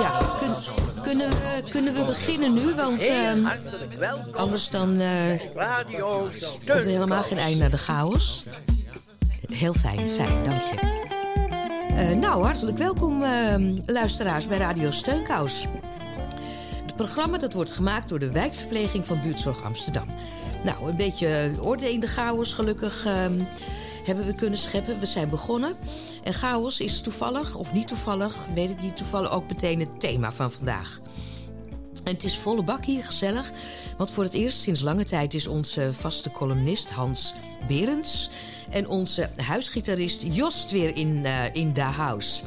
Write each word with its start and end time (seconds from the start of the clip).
Ja, 0.00 0.18
kun- 0.38 1.02
kunnen, 1.02 1.28
we, 1.30 1.62
kunnen 1.70 1.94
we 1.94 2.04
beginnen 2.04 2.52
nu? 2.54 2.74
Want 2.74 3.06
ehm, 3.06 3.46
anders 4.34 4.70
dan 4.70 5.00
eh, 5.00 5.38
Radio 5.54 6.28
komt 6.52 6.68
er 6.68 6.84
helemaal 6.84 7.22
geen 7.22 7.38
eind 7.38 7.58
naar 7.58 7.70
de 7.70 7.78
chaos. 7.78 8.44
Heel 9.52 9.74
fijn, 9.74 10.10
fijn, 10.10 10.44
dank 10.44 10.62
je. 10.62 11.00
Eh, 11.96 12.10
nou, 12.18 12.44
hartelijk 12.44 12.78
welkom 12.78 13.22
ehm, 13.22 13.76
luisteraars 13.86 14.48
bij 14.48 14.58
Radio 14.58 14.90
Steunkous. 14.90 15.66
Het 16.84 16.96
programma 16.96 17.38
dat 17.38 17.52
wordt 17.52 17.72
gemaakt 17.72 18.08
door 18.08 18.18
de 18.18 18.32
wijkverpleging 18.32 19.06
van 19.06 19.20
Buurtzorg 19.20 19.62
Amsterdam. 19.62 20.06
Nou, 20.64 20.88
een 20.88 20.96
beetje 20.96 21.50
orde 21.60 21.92
in 21.92 22.00
de 22.00 22.06
chaos 22.06 22.52
gelukkig 22.52 23.04
ehm, 23.06 23.40
hebben 24.04 24.26
we 24.26 24.34
kunnen 24.34 24.58
scheppen. 24.58 24.98
We 24.98 25.06
zijn 25.06 25.28
begonnen. 25.28 25.76
En 26.24 26.34
chaos 26.34 26.80
is 26.80 27.00
toevallig, 27.00 27.56
of 27.56 27.72
niet 27.72 27.86
toevallig, 27.86 28.46
weet 28.54 28.70
ik 28.70 28.82
niet, 28.82 28.96
toevallig 28.96 29.30
ook 29.30 29.48
meteen 29.48 29.80
het 29.80 30.00
thema 30.00 30.32
van 30.32 30.52
vandaag. 30.52 31.00
En 32.04 32.12
het 32.12 32.24
is 32.24 32.38
volle 32.38 32.64
bak 32.64 32.84
hier, 32.84 33.04
gezellig. 33.04 33.52
Want 33.96 34.12
voor 34.12 34.24
het 34.24 34.34
eerst 34.34 34.60
sinds 34.60 34.80
lange 34.80 35.04
tijd 35.04 35.34
is 35.34 35.46
onze 35.46 35.92
vaste 35.92 36.30
columnist 36.30 36.90
Hans 36.90 37.34
Berends... 37.68 38.30
en 38.70 38.88
onze 38.88 39.30
huisgitarist 39.36 40.22
Jost 40.22 40.70
weer 40.70 40.96
in, 40.96 41.24
eh, 41.24 41.54
in 41.54 41.72
de 41.72 41.80
house. 41.80 42.42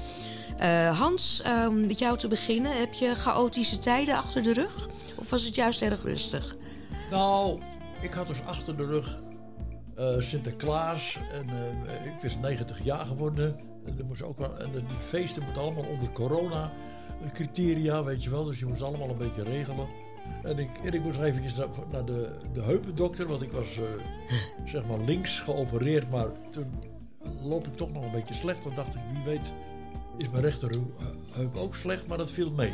Eh, 0.58 1.00
Hans, 1.00 1.42
ehm, 1.42 1.86
met 1.86 2.00
jou 2.00 2.18
te 2.18 2.28
beginnen. 2.28 2.78
Heb 2.78 2.94
je 2.94 3.16
chaotische 3.16 3.78
tijden 3.78 4.16
achter 4.16 4.44
de 4.44 4.54
rug? 4.54 4.88
Of 5.16 5.30
was 5.30 5.44
het 5.44 5.56
juist 5.56 5.82
erg 5.82 6.04
rustig? 6.04 6.56
Nou, 7.12 7.60
ik 8.02 8.14
had 8.14 8.28
dus 8.28 8.42
achter 8.42 8.78
de 8.78 8.86
rug 8.86 9.22
eh, 9.96 10.20
Sinterklaas. 10.20 11.20
En 11.32 11.50
eh, 11.50 12.06
ik 12.06 12.22
was 12.22 12.38
90 12.38 12.84
jaar 12.84 13.06
geworden. 13.06 13.60
En, 13.86 13.98
er 13.98 14.06
moest 14.06 14.24
ook 14.24 14.38
wel, 14.38 14.58
en 14.58 14.72
die 14.72 14.98
feesten 15.00 15.44
moeten 15.44 15.62
allemaal 15.62 15.84
onder 15.84 16.12
corona-criteria, 16.12 18.04
weet 18.04 18.24
je 18.24 18.30
wel. 18.30 18.44
Dus 18.44 18.60
je 18.60 18.66
moest 18.66 18.82
allemaal 18.82 19.10
een 19.10 19.18
beetje 19.18 19.44
regelen. 19.44 19.88
En 20.44 20.58
ik, 20.60 20.70
en 20.84 20.94
ik 20.94 21.04
moest 21.04 21.20
eventjes 21.20 21.56
naar, 21.56 21.68
naar 21.92 22.06
de, 22.06 22.40
de 22.54 22.62
heupendokter, 22.62 23.28
want 23.28 23.42
ik 23.42 23.52
was 23.52 23.78
eh, 23.78 23.84
zeg 24.74 24.86
maar 24.86 25.00
links 25.00 25.40
geopereerd. 25.40 26.12
Maar 26.12 26.28
toen 26.52 26.74
loop 27.44 27.68
ik 27.68 27.76
toch 27.76 27.94
nog 27.94 28.04
een 28.04 28.12
beetje 28.12 28.34
slecht. 28.34 28.64
Dan 28.64 28.76
dacht 28.76 28.96
ik, 28.96 29.02
wie 29.14 29.24
weet 29.24 29.54
is 30.18 30.30
mijn 30.30 30.44
rechterheup 30.44 31.56
ook 31.56 31.76
slecht, 31.76 32.08
maar 32.08 32.18
dat 32.18 32.32
viel 32.32 32.52
mee. 32.52 32.74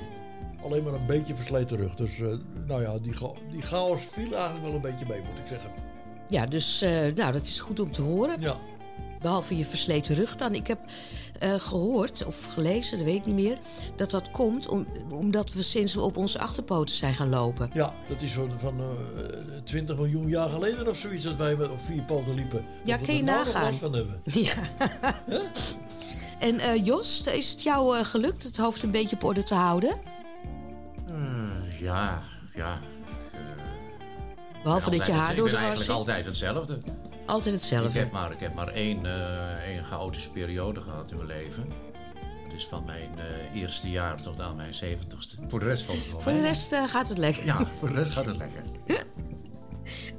Alleen 0.64 0.83
maar 0.83 0.94
een 0.94 1.05
beetje 1.05 1.36
versleten 1.36 1.77
rug. 1.77 1.95
Dus 1.95 2.22
nou 2.67 2.81
ja, 2.81 2.99
die, 2.99 3.14
die 3.52 3.61
chaos 3.61 4.02
viel 4.02 4.33
eigenlijk 4.33 4.64
wel 4.64 4.73
een 4.73 4.81
beetje 4.81 5.05
mee, 5.08 5.22
moet 5.22 5.39
ik 5.39 5.47
zeggen. 5.47 5.91
Ja, 6.31 6.45
dus 6.45 6.81
eh, 6.81 6.91
nou, 7.15 7.31
dat 7.31 7.45
is 7.45 7.59
goed 7.59 7.79
om 7.79 7.91
te 7.91 8.01
horen. 8.01 8.41
Ja, 8.41 8.57
Behalve 9.21 9.57
je 9.57 9.65
versleten 9.65 10.15
rug 10.15 10.35
dan. 10.35 10.53
Ik 10.53 10.67
heb 10.67 10.79
eh, 11.39 11.53
gehoord, 11.53 12.25
of 12.25 12.45
gelezen, 12.45 12.97
dat 12.97 13.07
weet 13.07 13.15
ik 13.15 13.25
niet 13.25 13.35
meer... 13.35 13.57
dat 13.95 14.11
dat 14.11 14.31
komt 14.31 14.67
om, 14.67 14.87
omdat 15.09 15.53
we 15.53 15.61
sinds 15.61 15.93
we 15.93 16.02
op 16.02 16.17
onze 16.17 16.39
achterpoten 16.39 16.95
zijn 16.95 17.13
gaan 17.13 17.29
lopen. 17.29 17.69
ja 17.73 17.93
dat 18.07 18.21
is 18.21 18.33
van, 18.33 18.52
van 18.57 18.79
eh, 18.79 19.57
20 19.63 19.95
miljoen 19.95 20.27
jaar 20.27 20.49
geleden 20.49 20.87
of 20.87 20.97
zoiets 20.97 21.23
dat 21.23 21.35
wij 21.35 21.55
met 21.55 21.69
op 21.69 21.79
vier 21.85 22.03
poten 22.03 22.33
liepen. 22.33 22.65
Ja, 22.83 22.97
kun 22.97 23.15
je 23.15 23.23
nagaan. 23.23 23.73
van 23.73 23.93
hebben. 23.93 24.21
Ja. 24.23 24.53
en 26.39 26.59
eh 26.59 26.85
Jos, 26.85 27.21
is 27.21 27.52
het 27.52 27.63
jou 27.63 27.97
eh, 27.97 28.05
gelukt 28.05 28.43
het 28.43 28.57
hoofd 28.57 28.83
een 28.83 28.91
beetje 28.91 29.15
op 29.15 29.23
orde 29.23 29.43
te 29.43 29.53
houden? 29.53 29.99
Eh, 31.07 31.79
ja, 31.79 32.21
ja. 32.55 32.79
Behalve 34.64 34.90
dat 34.90 35.06
je 35.06 35.12
haar 35.12 35.31
Ik 35.31 35.36
door 35.38 35.45
ben 35.45 35.54
de 35.54 35.59
war 35.59 35.67
eigenlijk 35.70 35.90
zit. 35.90 35.95
altijd 36.00 36.26
hetzelfde. 36.26 36.78
Altijd 37.26 37.45
Ik 37.56 37.59
hetzelfde. 37.59 38.00
heb 38.00 38.12
maar, 38.12 38.31
ik 38.31 38.40
heb 38.40 38.54
maar 38.54 38.67
één, 38.67 39.06
eh, 39.06 39.54
één 39.67 39.84
chaotische 39.84 40.30
periode 40.31 40.81
gehad 40.81 41.12
in 41.12 41.16
mijn 41.17 41.28
leven. 41.28 41.70
Dat 42.44 42.54
is 42.59 42.67
van 42.67 42.86
mijn 42.86 43.10
eh, 43.17 43.61
eerste 43.61 43.89
jaar 43.89 44.21
tot 44.21 44.39
aan 44.42 44.55
mijn 44.55 44.73
zeventigste. 44.73 45.36
Voor 45.48 45.60
de 45.60 45.66
rest 45.66 45.83
valt 45.83 45.98
het 46.00 46.11
wel 46.11 46.20
Voor 46.21 46.32
de 46.32 46.42
rest 46.42 46.71
eh, 46.71 46.83
gaat 46.88 47.10
het 47.10 47.17
lekker. 47.17 47.45
Ja, 47.45 47.66
voor 47.80 47.88
de 47.88 47.94
rest 47.95 48.11
gaat 48.11 48.26
het 48.26 48.38
lekker. 48.38 48.61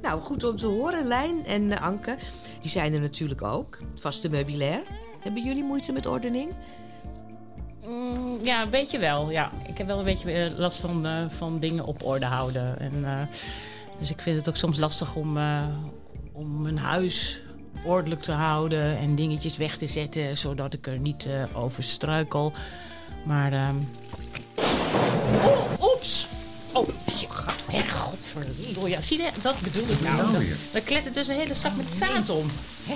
Nou, 0.01 0.21
goed 0.21 0.43
om 0.43 0.55
te 0.55 0.65
horen. 0.65 1.07
Lijn 1.07 1.45
en 1.45 1.79
Anke, 1.79 2.17
die 2.61 2.69
zijn 2.69 2.93
er 2.93 2.99
natuurlijk 2.99 3.41
ook. 3.41 3.79
Het 3.91 4.01
vaste 4.01 4.29
meubilair. 4.29 4.81
Hebben 5.21 5.43
jullie 5.43 5.63
moeite 5.63 5.91
met 5.91 6.05
ordening? 6.05 6.51
Mm, 7.87 8.37
ja, 8.41 8.61
een 8.61 8.69
beetje 8.69 8.99
wel. 8.99 9.31
Ja. 9.31 9.51
Ik 9.67 9.77
heb 9.77 9.87
wel 9.87 9.97
een 9.99 10.03
beetje 10.05 10.53
last 10.57 10.79
van, 10.79 11.27
van 11.31 11.59
dingen 11.59 11.85
op 11.85 12.05
orde 12.05 12.25
houden. 12.25 12.79
En, 12.79 13.03
eh, 13.03 13.21
dus 13.99 14.09
ik 14.09 14.21
vind 14.21 14.37
het 14.39 14.49
ook 14.49 14.55
soms 14.55 14.77
lastig 14.77 15.15
om, 15.15 15.37
eh, 15.37 15.63
om 16.31 16.61
mijn 16.61 16.77
huis 16.77 17.41
ordelijk 17.85 18.21
te 18.21 18.31
houden 18.31 18.97
en 18.97 19.15
dingetjes 19.15 19.57
weg 19.57 19.77
te 19.77 19.87
zetten, 19.87 20.37
zodat 20.37 20.73
ik 20.73 20.87
er 20.87 20.99
niet 20.99 21.25
eh, 21.25 21.43
over 21.63 21.83
struikel. 21.83 22.51
Maar. 23.25 23.53
ehm 23.53 23.75
Oh, 25.45 25.71
oeps! 25.81 26.27
Oh, 26.73 26.87
je 27.19 27.25
gaat 27.29 27.65
weg, 27.71 27.91
godverdomme. 27.99 28.89
Ja, 28.89 29.01
zie 29.01 29.17
je, 29.21 29.29
dat 29.41 29.59
bedoel 29.63 29.87
ik 29.89 30.01
nou. 30.01 30.15
nou 30.17 30.31
Dat- 30.31 30.41
weer? 30.41 30.57
Er 30.73 30.81
klettert 30.81 31.15
dus 31.15 31.27
een 31.27 31.35
hele 31.35 31.53
zak 31.53 31.75
met 31.75 31.91
zaad 31.91 32.29
om. 32.29 32.45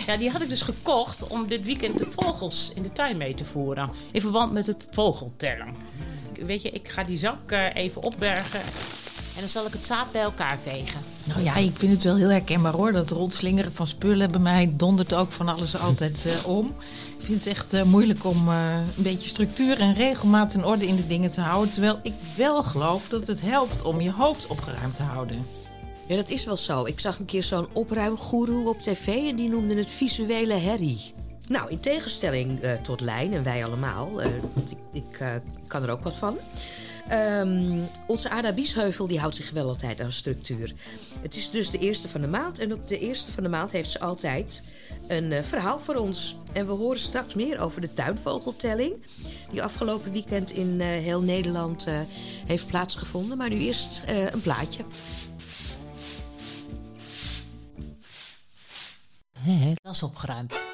Ja, 0.08 0.18
die 0.18 0.30
had 0.30 0.42
ik 0.42 0.50
dus 0.50 0.62
gekocht 0.62 1.28
om 1.28 1.48
dit 1.48 1.64
weekend 1.66 1.98
de 1.98 2.08
vogels 2.16 2.72
in 2.76 2.84
de 2.84 2.92
tuin 2.92 3.18
mee 3.18 3.34
te 3.34 3.46
voeren. 3.46 3.90
In 4.12 4.22
verband 4.22 4.54
met 4.54 4.68
het 4.68 4.88
vogeltellen. 4.92 5.76
Weet 6.46 6.62
je, 6.62 6.70
ik 6.70 6.90
ga 6.90 7.04
die 7.04 7.18
zak 7.18 7.52
eh, 7.52 7.76
even 7.76 8.02
opbergen. 8.04 8.62
En 9.38 9.44
dan 9.44 9.52
zal 9.52 9.66
ik 9.66 9.74
het 9.74 9.86
zaad 9.86 10.12
bij 10.12 10.22
elkaar 10.22 10.58
vegen. 10.64 11.00
Nou 11.24 11.42
ja, 11.42 11.56
ik 11.56 11.72
vind 11.76 11.94
het 11.94 12.04
wel 12.04 12.16
heel 12.16 12.30
herkenbaar 12.30 12.74
hoor. 12.74 12.92
Dat 12.92 13.10
rondslingeren 13.10 13.74
van 13.74 13.88
spullen 13.88 14.32
bij 14.32 14.40
mij 14.40 14.74
dondert 14.76 15.14
ook 15.14 15.32
van 15.32 15.48
alles 15.50 15.80
altijd 15.80 16.26
eh, 16.26 16.48
om. 16.48 16.68
Ik 17.18 17.26
vind 17.26 17.44
het 17.44 17.54
echt 17.54 17.74
eh, 17.74 17.84
moeilijk 17.84 18.26
om 18.26 18.50
eh, 18.50 18.74
een 18.98 19.04
beetje 19.04 19.30
structuur 19.30 19.80
en 19.80 19.94
regelmaat 19.94 20.54
en 20.54 20.66
orde 20.66 20.88
in 20.88 20.96
de 20.96 21.08
dingen 21.08 21.30
te 21.30 21.42
houden. 21.42 21.72
Terwijl 21.72 22.00
ik 22.04 22.14
wel 22.36 22.64
geloof 22.64 23.08
dat 23.10 23.28
het 23.28 23.42
helpt 23.42 23.82
om 23.82 24.02
je 24.02 24.12
hoofd 24.12 24.48
opgeruimd 24.48 24.96
te 24.96 25.04
houden. 25.04 25.46
Ja, 26.08 26.16
dat 26.16 26.30
is 26.30 26.46
wel 26.46 26.58
zo. 26.58 26.86
Ik 26.86 27.00
zag 27.00 27.20
een 27.20 27.26
keer 27.26 27.44
zo'n 27.44 27.68
opruimgoeroe 27.74 28.70
op 28.70 28.82
tv 28.82 29.08
en 29.30 29.36
die 29.36 29.50
noemde 29.50 29.76
het 29.76 29.92
visuele 29.92 30.54
herrie. 30.54 31.14
Nou, 31.48 31.70
in 31.70 31.80
tegenstelling 31.80 32.62
eh, 32.62 32.74
tot 32.74 33.02
Lijn 33.02 33.34
en 33.34 33.44
wij 33.44 33.66
allemaal, 33.66 34.22
eh, 34.22 34.30
want 34.54 34.72
ik, 34.72 34.78
ik 34.92 35.20
eh, 35.20 35.30
kan 35.68 35.84
er 35.84 35.90
ook 35.90 36.04
wat 36.04 36.16
van. 36.16 36.38
Ehm, 37.08 37.80
onze 38.06 38.30
Ada 38.30 38.52
Biesheuvel 38.52 39.08
die 39.08 39.20
houdt 39.20 39.36
zich 39.36 39.52
wel 39.52 39.68
altijd 39.68 40.02
aan 40.02 40.12
structuur. 40.12 40.74
Het 41.22 41.36
is 41.36 41.50
dus 41.50 41.72
de 41.72 41.80
eerste 41.80 42.08
van 42.08 42.22
de 42.22 42.28
maand 42.28 42.60
en 42.60 42.74
op 42.74 42.88
de 42.88 43.00
eerste 43.00 43.32
van 43.32 43.44
de 43.44 43.50
maand 43.50 43.72
heeft 43.72 43.92
ze 43.92 44.00
altijd 44.00 44.64
een 45.08 45.32
eh, 45.32 45.44
verhaal 45.44 45.80
voor 45.80 45.96
ons. 45.96 46.38
En 46.54 46.66
we 46.66 46.72
horen 46.72 47.00
straks 47.00 47.34
meer 47.34 47.60
over 47.60 47.82
de 47.82 47.94
tuinvogeltelling, 47.94 48.94
die 49.52 49.64
afgelopen 49.64 50.12
weekend 50.12 50.52
in 50.52 50.82
eh, 50.82 50.88
heel 50.88 51.22
Nederland 51.22 51.86
eh, 51.86 52.00
heeft 52.46 52.68
plaatsgevonden. 52.68 53.38
Maar 53.38 53.50
nu 53.50 53.58
eerst 53.58 54.04
een 54.32 54.42
plaatje. 54.42 54.84
Dat 59.82 59.96
is 59.96 60.04
opgeruimd. 60.04 60.67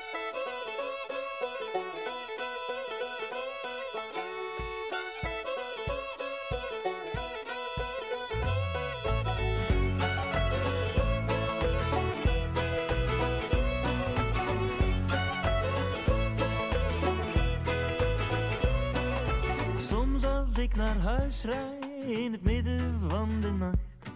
In 22.06 22.32
het 22.32 22.44
midden 22.44 23.00
van 23.08 23.30
de 23.40 23.52
nacht, 23.52 24.12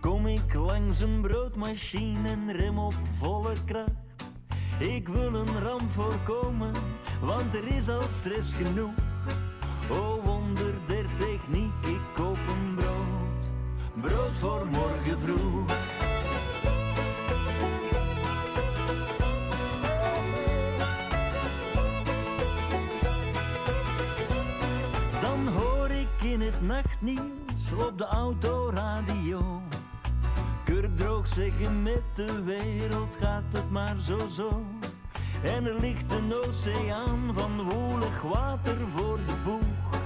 kom 0.00 0.26
ik 0.26 0.54
langs 0.54 1.00
een 1.00 1.20
broodmachine 1.20 2.28
en 2.28 2.52
rem 2.52 2.78
op 2.78 2.94
volle 3.18 3.52
kracht. 3.64 4.30
Ik 4.78 5.08
wil 5.08 5.34
een 5.34 5.60
ramp 5.60 5.90
voorkomen, 5.90 6.72
want 7.20 7.54
er 7.54 7.76
is 7.76 7.88
al 7.88 8.02
stress 8.02 8.52
genoeg. 8.52 8.94
O 9.90 10.20
wonder 10.24 10.74
der 10.86 11.06
techniek, 11.18 11.72
ik 11.82 12.00
koop 12.14 12.38
een 12.48 12.74
brood, 12.74 13.50
brood 14.02 14.32
voor 14.32 14.66
morgen 14.70 15.18
vroeg. 15.20 15.75
Nachtnieuws 26.66 27.72
op 27.86 27.98
de 27.98 28.04
autoradio. 28.04 29.62
Kurk 30.64 30.96
droog 30.96 31.28
zeggen 31.28 31.82
met 31.82 32.02
de 32.14 32.42
wereld 32.42 33.16
gaat 33.20 33.42
het 33.52 33.70
maar 33.70 33.96
zo 34.00 34.18
zo. 34.28 34.64
En 35.42 35.66
er 35.66 35.80
ligt 35.80 36.12
een 36.12 36.34
oceaan 36.34 37.30
van 37.34 37.62
woelig 37.62 38.22
water 38.22 38.76
voor 38.94 39.18
de 39.26 39.34
boeg. 39.44 40.00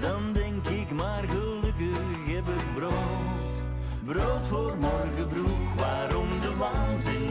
Dan 0.00 0.32
denk 0.32 0.66
ik 0.66 0.90
maar 0.90 1.22
gelukkig 1.28 2.26
heb 2.26 2.48
ik 2.48 2.74
brood. 2.74 3.54
Brood 4.04 4.46
voor 4.48 4.76
morgen 4.80 5.30
vroeg, 5.30 5.74
waarom 5.76 6.28
de 6.40 6.56
waanzin 6.56 7.30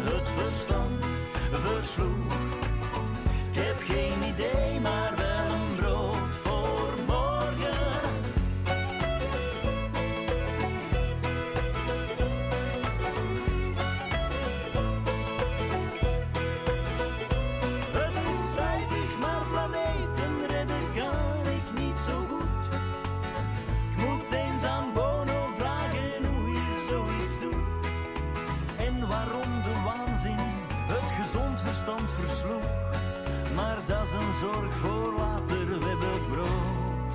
Maar 33.56 33.78
dat 33.86 34.04
is 34.04 34.12
een 34.12 34.34
zorg 34.40 34.76
voor 34.76 35.14
later, 35.18 35.80
we 35.80 35.86
hebben 35.86 36.26
brood. 36.30 37.12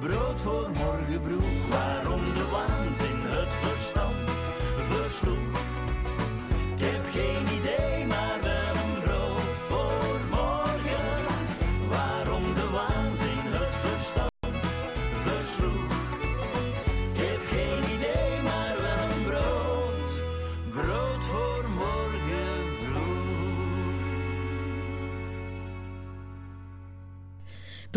Brood 0.00 0.40
voor 0.40 0.70
morgen 0.78 1.22
vroeg, 1.22 1.68
waarom 1.68 2.34
de 2.34 2.46
waanzin, 2.50 3.20
het 3.22 3.54
verstand. 3.54 4.29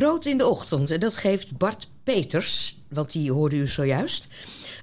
Brood 0.04 0.26
in 0.26 0.38
de 0.38 0.48
ochtend, 0.48 0.92
en 0.92 1.00
dat 1.00 1.18
geeft 1.18 1.58
Bart 1.58 1.88
Peters, 2.04 2.78
want 2.90 3.12
die 3.12 3.32
hoorde 3.32 3.56
u 3.56 3.68
zojuist. 3.68 4.28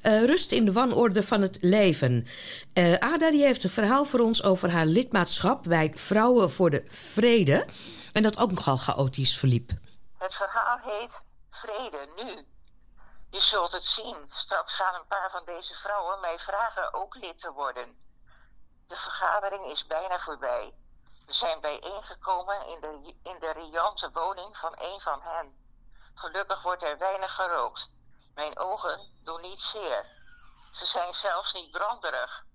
Eh, 0.03 0.25
rust 0.25 0.53
in 0.53 0.65
de 0.65 0.73
wanorde 0.73 1.23
van 1.23 1.43
het 1.43 1.59
leven. 1.61 2.27
Eh, 2.73 2.95
Ada 2.95 3.31
die 3.31 3.45
heeft 3.45 3.65
een 3.65 3.71
verhaal 3.71 4.05
voor 4.05 4.21
ons 4.21 4.43
over 4.43 4.71
haar 4.71 4.87
lidmaatschap 4.87 5.63
bij 5.63 5.93
Vrouwen 5.95 6.51
voor 6.51 6.71
de 6.71 6.85
Vrede. 6.89 7.67
En 8.13 8.23
dat 8.23 8.39
ook 8.39 8.53
nogal 8.53 8.77
chaotisch 8.77 9.39
verliep. 9.39 9.71
Het 10.19 10.35
verhaal 10.35 10.79
heet 10.83 11.25
Vrede 11.49 12.09
nu. 12.17 12.47
Je 13.31 13.41
zult 13.41 13.73
het 13.73 13.85
zien. 13.85 14.17
Straks 14.31 14.75
gaan 14.75 14.95
een 14.95 15.07
paar 15.09 15.31
van 15.31 15.43
deze 15.45 15.75
vrouwen 15.75 16.21
mij 16.21 16.39
vragen 16.39 16.95
ook 16.95 17.15
lid 17.15 17.39
te 17.39 17.53
worden. 17.53 17.87
De 18.87 18.97
vergadering 18.97 19.65
is 19.65 19.87
bijna 19.87 20.19
voorbij. 20.19 20.73
We 21.31 21.37
zijn 21.37 21.61
bijeengekomen 21.61 22.67
in 22.67 22.81
de, 22.81 23.17
in 23.23 23.39
de 23.39 23.53
riante 23.53 24.11
woning 24.13 24.57
van 24.57 24.75
een 24.77 25.01
van 25.01 25.23
hen. 25.23 25.57
Gelukkig 26.15 26.63
wordt 26.63 26.83
er 26.83 26.99
weinig 26.99 27.35
gerookt. 27.35 27.91
Mijn 28.35 28.59
ogen 28.59 29.21
doen 29.25 29.41
niet 29.41 29.61
zeer. 29.61 30.07
Ze 30.73 30.87
zijn 30.87 31.15
zelfs 31.15 31.53
niet 31.53 31.71
branderig. 31.71 32.47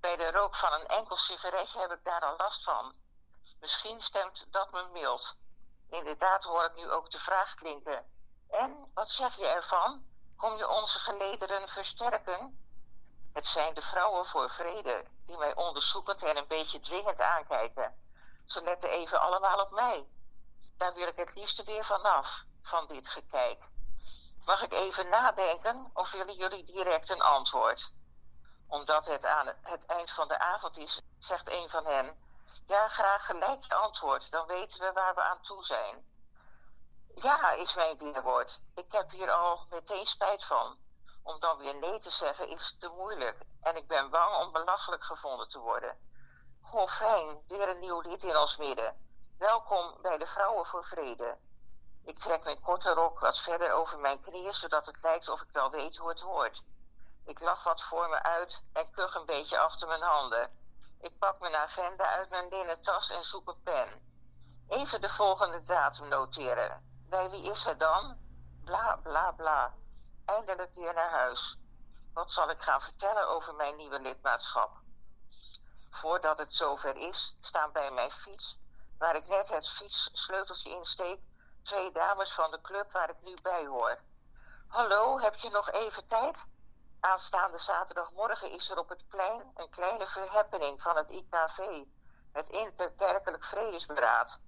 Bij 0.00 0.16
de 0.16 0.30
rook 0.30 0.56
van 0.56 0.72
een 0.72 0.86
enkel 0.86 1.16
sigaretje 1.16 1.80
heb 1.80 1.92
ik 1.92 2.04
daar 2.04 2.20
al 2.20 2.34
last 2.36 2.64
van. 2.64 2.94
Misschien 3.60 4.00
stemt 4.00 4.46
dat 4.52 4.70
me 4.70 4.88
mild. 4.92 5.36
Inderdaad 5.90 6.44
hoor 6.44 6.64
ik 6.64 6.74
nu 6.74 6.90
ook 6.90 7.10
de 7.10 7.20
vraag 7.20 7.54
klinken. 7.54 8.10
En, 8.48 8.90
wat 8.94 9.10
zeg 9.10 9.36
je 9.36 9.46
ervan? 9.46 10.06
Kom 10.36 10.56
je 10.56 10.68
onze 10.68 10.98
gelederen 10.98 11.68
versterken? 11.68 12.68
Het 13.32 13.46
zijn 13.46 13.74
de 13.74 13.82
vrouwen 13.82 14.26
voor 14.26 14.50
vrede 14.50 15.04
die 15.24 15.38
mij 15.38 15.54
onderzoekend 15.54 16.22
en 16.22 16.36
een 16.36 16.48
beetje 16.48 16.80
dwingend 16.80 17.20
aankijken. 17.20 18.04
Ze 18.46 18.62
letten 18.62 18.90
even 18.90 19.20
allemaal 19.20 19.60
op 19.60 19.70
mij. 19.70 20.08
Daar 20.76 20.94
wil 20.94 21.06
ik 21.06 21.16
het 21.16 21.34
liefste 21.34 21.64
weer 21.64 21.84
vanaf, 21.84 22.44
van 22.62 22.86
dit 22.86 23.08
gekijk. 23.08 23.64
Mag 24.44 24.62
ik 24.62 24.72
even 24.72 25.08
nadenken 25.08 25.90
of 25.94 26.12
willen 26.12 26.34
jullie 26.34 26.64
direct 26.64 27.10
een 27.10 27.22
antwoord? 27.22 27.92
Omdat 28.68 29.06
het 29.06 29.26
aan 29.26 29.52
het 29.62 29.86
eind 29.86 30.10
van 30.10 30.28
de 30.28 30.38
avond 30.38 30.78
is, 30.78 31.00
zegt 31.18 31.50
een 31.50 31.68
van 31.68 31.86
hen: 31.86 32.18
Ja, 32.66 32.88
graag 32.88 33.26
gelijk 33.26 33.62
je 33.62 33.74
antwoord, 33.74 34.30
dan 34.30 34.46
weten 34.46 34.80
we 34.80 34.92
waar 34.92 35.14
we 35.14 35.22
aan 35.22 35.40
toe 35.40 35.64
zijn. 35.64 36.04
Ja, 37.14 37.50
is 37.50 37.74
mijn 37.74 37.98
weerwoord. 37.98 38.62
Ik 38.74 38.92
heb 38.92 39.10
hier 39.10 39.30
al 39.30 39.66
meteen 39.70 40.06
spijt 40.06 40.44
van. 40.44 40.78
Om 41.22 41.40
dan 41.40 41.58
weer 41.58 41.76
nee 41.76 41.98
te 41.98 42.10
zeggen 42.10 42.48
is 42.48 42.76
te 42.78 42.88
moeilijk 42.88 43.38
en 43.60 43.76
ik 43.76 43.86
ben 43.86 44.10
bang 44.10 44.36
om 44.36 44.52
belachelijk 44.52 45.04
gevonden 45.04 45.48
te 45.48 45.58
worden. 45.58 46.05
Goh, 46.66 46.88
fijn, 46.88 47.42
weer 47.46 47.68
een 47.68 47.78
nieuw 47.78 48.00
lid 48.00 48.22
in 48.22 48.36
ons 48.36 48.56
midden. 48.56 48.96
Welkom 49.38 49.94
bij 50.02 50.18
de 50.18 50.26
Vrouwen 50.26 50.64
voor 50.64 50.84
Vrede. 50.84 51.38
Ik 52.04 52.18
trek 52.18 52.44
mijn 52.44 52.60
korte 52.60 52.90
rok 52.90 53.20
wat 53.20 53.38
verder 53.38 53.72
over 53.72 53.98
mijn 53.98 54.20
knieën, 54.20 54.54
zodat 54.54 54.86
het 54.86 55.02
lijkt 55.02 55.28
of 55.28 55.42
ik 55.42 55.50
wel 55.52 55.70
weet 55.70 55.96
hoe 55.96 56.08
het 56.08 56.20
hoort. 56.20 56.64
Ik 57.24 57.40
lach 57.40 57.64
wat 57.64 57.82
voor 57.82 58.08
me 58.08 58.22
uit 58.22 58.62
en 58.72 58.90
kuch 58.90 59.14
een 59.14 59.26
beetje 59.26 59.58
achter 59.58 59.88
mijn 59.88 60.02
handen. 60.02 60.50
Ik 61.00 61.18
pak 61.18 61.40
mijn 61.40 61.56
agenda 61.56 62.04
uit 62.04 62.30
mijn 62.30 62.48
linnen 62.48 62.82
tas 62.82 63.10
en 63.10 63.24
zoek 63.24 63.48
een 63.48 63.62
pen. 63.62 64.00
Even 64.68 65.00
de 65.00 65.08
volgende 65.08 65.60
datum 65.60 66.08
noteren. 66.08 67.04
Bij 67.08 67.30
wie 67.30 67.50
is 67.50 67.66
er 67.66 67.78
dan? 67.78 68.16
Bla 68.64 68.96
bla 69.02 69.32
bla. 69.32 69.74
Eindelijk 70.24 70.74
weer 70.74 70.94
naar 70.94 71.10
huis. 71.10 71.58
Wat 72.14 72.30
zal 72.30 72.50
ik 72.50 72.62
gaan 72.62 72.80
vertellen 72.80 73.28
over 73.28 73.54
mijn 73.54 73.76
nieuwe 73.76 74.00
lidmaatschap? 74.00 74.84
Voordat 76.00 76.38
het 76.38 76.54
zover 76.54 76.96
is, 76.96 77.36
staan 77.40 77.72
bij 77.72 77.90
mijn 77.90 78.10
fiets, 78.10 78.58
waar 78.98 79.16
ik 79.16 79.28
net 79.28 79.48
het 79.48 79.68
fietssleuteltje 79.68 80.70
insteek, 80.70 81.20
twee 81.62 81.92
dames 81.92 82.32
van 82.32 82.50
de 82.50 82.60
club 82.60 82.92
waar 82.92 83.10
ik 83.10 83.20
nu 83.20 83.36
bij 83.42 83.66
hoor. 83.66 83.98
Hallo, 84.68 85.18
heb 85.18 85.34
je 85.34 85.50
nog 85.50 85.70
even 85.70 86.06
tijd? 86.06 86.46
Aanstaande 87.00 87.60
zaterdagmorgen 87.60 88.50
is 88.50 88.70
er 88.70 88.78
op 88.78 88.88
het 88.88 89.08
plein 89.08 89.50
een 89.54 89.68
kleine 89.68 90.06
verhappening 90.06 90.82
van 90.82 90.96
het 90.96 91.10
IKV, 91.10 91.84
het 92.32 92.48
Interkerkelijk 92.48 93.44
Vredesberaad. 93.44 94.38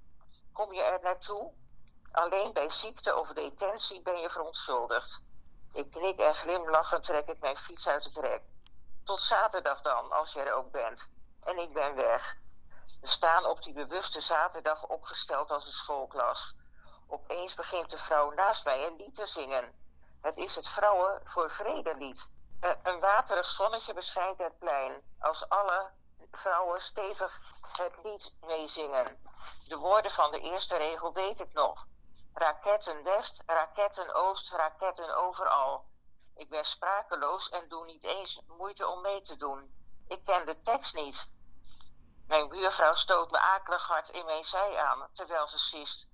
Kom 0.53 0.73
je 0.73 0.83
er 0.83 1.01
naartoe? 1.03 1.53
Alleen 2.13 2.53
bij 2.53 2.71
ziekte 2.71 3.17
of 3.17 3.33
detentie 3.33 4.03
ben 4.03 4.19
je 4.19 4.31
verontschuldigd. 4.31 5.23
Ik 5.73 5.91
knik 5.91 6.19
en 6.19 6.35
glimlachend 6.35 7.03
trek 7.03 7.29
ik 7.29 7.41
mijn 7.41 7.57
fiets 7.57 7.89
uit 7.89 8.05
het 8.05 8.17
rek. 8.17 8.43
Tot 9.05 9.21
zaterdag 9.21 9.81
dan, 9.81 10.13
als 10.13 10.33
je 10.33 10.41
er 10.41 10.53
ook 10.53 10.71
bent. 10.71 11.11
En 11.49 11.59
ik 11.59 11.73
ben 11.73 11.95
weg. 11.95 12.37
We 13.01 13.07
staan 13.07 13.45
op 13.45 13.63
die 13.63 13.73
bewuste 13.73 14.21
zaterdag 14.21 14.87
opgesteld 14.87 15.51
als 15.51 15.67
een 15.67 15.73
schoolklas. 15.73 16.57
Opeens 17.07 17.55
begint 17.55 17.91
de 17.91 17.99
vrouw 17.99 18.31
naast 18.31 18.65
mij 18.65 18.87
een 18.87 18.97
lied 18.97 19.15
te 19.15 19.27
zingen. 19.27 19.73
Het 20.21 20.37
is 20.39 20.55
het 20.55 20.69
Vrouwen 20.69 21.21
voor 21.25 21.51
Vrede 21.51 21.95
lied. 21.95 22.31
Eh, 22.61 22.71
Een 22.83 23.01
waterig 23.01 23.49
zonnetje 23.49 23.95
beschijnt 23.95 24.39
het 24.39 24.59
plein. 24.59 25.03
Als 25.19 25.49
alle 25.49 25.91
vrouwen 26.31 26.81
stevig 26.81 27.41
het 27.79 27.95
lied 28.03 28.37
meezingen. 28.41 29.23
De 29.67 29.77
woorden 29.77 30.11
van 30.11 30.31
de 30.31 30.41
eerste 30.41 30.77
regel 30.77 31.13
weet 31.13 31.41
ik 31.41 31.53
nog. 31.53 31.87
Raketten 32.35 33.05
west, 33.05 33.43
raketten 33.47 34.15
oost, 34.15 34.51
raketten 34.51 35.17
overal. 35.17 35.85
Ik 36.35 36.51
ben 36.51 36.65
sprakeloos 36.65 37.49
en 37.49 37.69
doe 37.69 37.87
niet 37.87 38.05
eens 38.05 38.43
moeite 38.47 38.87
om 38.87 39.01
mee 39.01 39.21
te 39.21 39.37
doen. 39.37 39.75
Ik 40.09 40.25
ken 40.25 40.47
de 40.47 40.63
tekst 40.63 40.95
niet. 40.95 41.37
Mijn 42.29 42.49
buurvrouw 42.49 42.95
stoot 42.95 43.31
me 43.31 43.39
akelig 43.39 43.87
hard 43.87 44.09
in 44.09 44.25
mijn 44.25 44.45
zij 44.45 44.79
aan, 44.79 45.09
terwijl 45.13 45.49
ze 45.49 45.59
sist. 45.59 46.09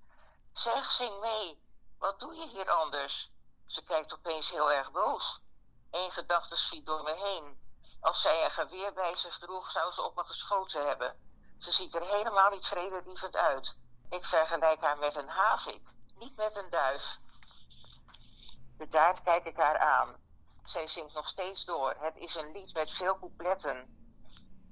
Zeg, 0.51 0.91
zing 0.91 1.19
mee. 1.19 1.63
Wat 1.99 2.19
doe 2.19 2.35
je 2.35 2.47
hier 2.47 2.69
anders? 2.69 3.31
Ze 3.65 3.81
kijkt 3.81 4.13
opeens 4.13 4.51
heel 4.51 4.71
erg 4.71 4.91
boos. 4.91 5.41
Eén 5.91 6.11
gedachte 6.11 6.55
schiet 6.55 6.85
door 6.85 7.03
me 7.03 7.15
heen. 7.15 7.59
Als 8.01 8.21
zij 8.21 8.45
een 8.45 8.51
geweer 8.51 8.93
bij 8.93 9.15
zich 9.15 9.37
droeg, 9.37 9.71
zou 9.71 9.91
ze 9.91 10.01
op 10.01 10.15
me 10.15 10.23
geschoten 10.23 10.87
hebben. 10.87 11.19
Ze 11.57 11.71
ziet 11.71 11.95
er 11.95 12.05
helemaal 12.05 12.49
niet 12.49 12.67
vredelievend 12.67 13.35
uit. 13.35 13.77
Ik 14.09 14.25
vergelijk 14.25 14.81
haar 14.81 14.97
met 14.97 15.15
een 15.15 15.29
havik, 15.29 15.93
niet 16.15 16.35
met 16.35 16.55
een 16.55 16.69
duif. 16.69 17.19
Bedaard 18.77 19.23
kijk 19.23 19.45
ik 19.45 19.57
haar 19.57 19.77
aan. 19.77 20.15
Zij 20.63 20.87
zingt 20.87 21.13
nog 21.13 21.27
steeds 21.27 21.65
door. 21.65 21.95
Het 21.99 22.17
is 22.17 22.35
een 22.35 22.51
lied 22.51 22.73
met 22.73 22.91
veel 22.91 23.19
coupletten. 23.19 23.94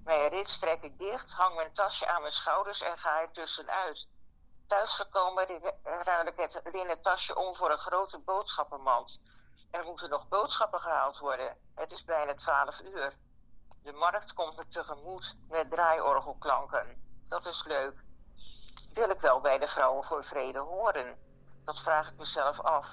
Mijn 0.03 0.29
rits 0.29 0.59
trek 0.59 0.83
ik 0.83 0.99
dicht, 0.99 1.31
hang 1.31 1.55
mijn 1.55 1.73
tasje 1.73 2.07
aan 2.07 2.21
mijn 2.21 2.33
schouders 2.33 2.81
en 2.81 2.97
ga 2.97 3.21
er 3.21 3.31
tussenuit. 3.31 4.07
Thuisgekomen 4.67 5.47
ruil 5.83 6.27
ik 6.27 6.33
het 6.35 6.61
linnen 6.71 7.01
tasje 7.01 7.35
om 7.35 7.55
voor 7.55 7.71
een 7.71 7.77
grote 7.77 8.19
boodschappenmand. 8.19 9.21
Er 9.71 9.83
moeten 9.85 10.09
nog 10.09 10.27
boodschappen 10.27 10.79
gehaald 10.79 11.19
worden. 11.19 11.57
Het 11.75 11.91
is 11.91 12.03
bijna 12.03 12.35
twaalf 12.35 12.81
uur. 12.81 13.13
De 13.83 13.91
markt 13.91 14.33
komt 14.33 14.57
me 14.57 14.67
tegemoet 14.67 15.35
met 15.49 15.69
draaiorgelklanken. 15.69 17.01
Dat 17.27 17.45
is 17.45 17.63
leuk. 17.67 18.03
Wil 18.93 19.09
ik 19.09 19.19
wel 19.19 19.41
bij 19.41 19.59
de 19.59 19.67
Vrouwen 19.67 20.03
voor 20.03 20.23
Vrede 20.23 20.59
horen? 20.59 21.17
Dat 21.65 21.79
vraag 21.79 22.09
ik 22.11 22.17
mezelf 22.17 22.59
af. 22.61 22.87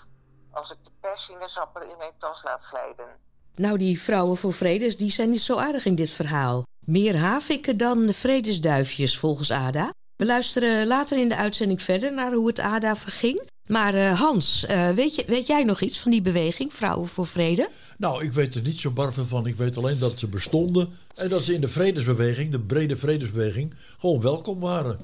Als 0.51 0.71
ik 0.71 0.85
de 0.85 0.91
persinaasappelen 1.01 1.91
in 1.91 1.97
mijn 1.97 2.19
tas 2.19 2.43
laat 2.43 2.65
glijden. 2.65 3.19
Nou, 3.55 3.79
die 3.79 4.01
vrouwen 4.01 4.37
voor 4.37 4.53
vrede 4.53 4.97
die 4.97 5.11
zijn 5.11 5.31
niet 5.31 5.41
zo 5.41 5.59
aardig 5.59 5.85
in 5.85 5.95
dit 5.95 6.11
verhaal. 6.11 6.63
Meer 6.87 7.17
haviken 7.17 7.77
dan 7.77 8.13
vredesduifjes, 8.13 9.19
volgens 9.19 9.51
Ada. 9.51 9.93
We 10.17 10.27
luisteren 10.27 10.87
later 10.87 11.19
in 11.19 11.29
de 11.29 11.37
uitzending 11.37 11.83
verder 11.83 12.13
naar 12.15 12.33
hoe 12.33 12.47
het 12.47 12.61
Ada 12.61 12.97
verging. 12.97 13.49
Maar 13.67 13.95
eh, 13.95 14.21
Hans, 14.21 14.67
eh, 14.67 14.91
weet, 14.91 15.15
je, 15.15 15.25
weet 15.27 15.47
jij 15.47 15.63
nog 15.65 15.81
iets 15.81 15.99
van 16.01 16.11
die 16.11 16.21
beweging, 16.23 16.73
Vrouwen 16.73 17.09
voor 17.09 17.27
Vrede? 17.27 17.69
Nou, 17.99 18.25
ik 18.25 18.33
weet 18.33 18.55
er 18.55 18.63
niet 18.63 18.79
zo 18.81 18.91
bar 18.91 19.13
van. 19.13 19.47
Ik 19.47 19.57
weet 19.57 19.77
alleen 19.77 19.99
dat 19.99 20.19
ze 20.19 20.27
bestonden. 20.27 20.89
En 21.15 21.29
dat 21.29 21.43
ze 21.43 21.55
in 21.55 21.61
de 21.61 21.69
vredesbeweging, 21.69 22.51
de 22.51 22.61
brede 22.61 22.97
vredesbeweging, 22.97 23.75
gewoon 23.99 24.21
welkom 24.21 24.61
waren. 24.61 24.99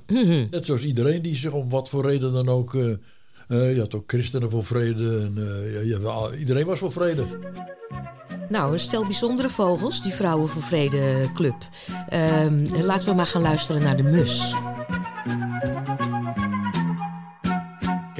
Net 0.50 0.66
zoals 0.66 0.82
iedereen 0.84 1.22
die 1.22 1.36
zich 1.36 1.52
om 1.52 1.68
wat 1.68 1.88
voor 1.88 2.06
reden 2.06 2.32
dan 2.32 2.48
ook. 2.48 2.74
eh, 2.74 2.90
eh, 3.48 3.74
je 3.74 3.80
had 3.80 3.94
ook 3.94 4.04
christenen 4.06 4.50
voor 4.50 4.64
vrede. 4.64 5.20
En, 5.20 5.34
eh, 5.36 5.84
je- 5.84 6.36
iedereen 6.38 6.66
was 6.66 6.78
voor 6.78 6.92
vrede. 6.92 7.24
Nou, 8.48 8.72
een 8.72 8.78
stel 8.78 9.04
bijzondere 9.04 9.48
vogels, 9.48 10.02
die 10.02 10.12
Vrouwen 10.12 10.48
voor 10.48 10.62
Vrede 10.62 11.30
Club. 11.34 11.56
Ehm, 12.08 12.64
laten 12.82 13.08
we 13.08 13.14
maar 13.14 13.26
gaan 13.26 13.42
luisteren 13.42 13.82
naar 13.82 13.96
de 13.96 14.02
mus. 14.02 14.54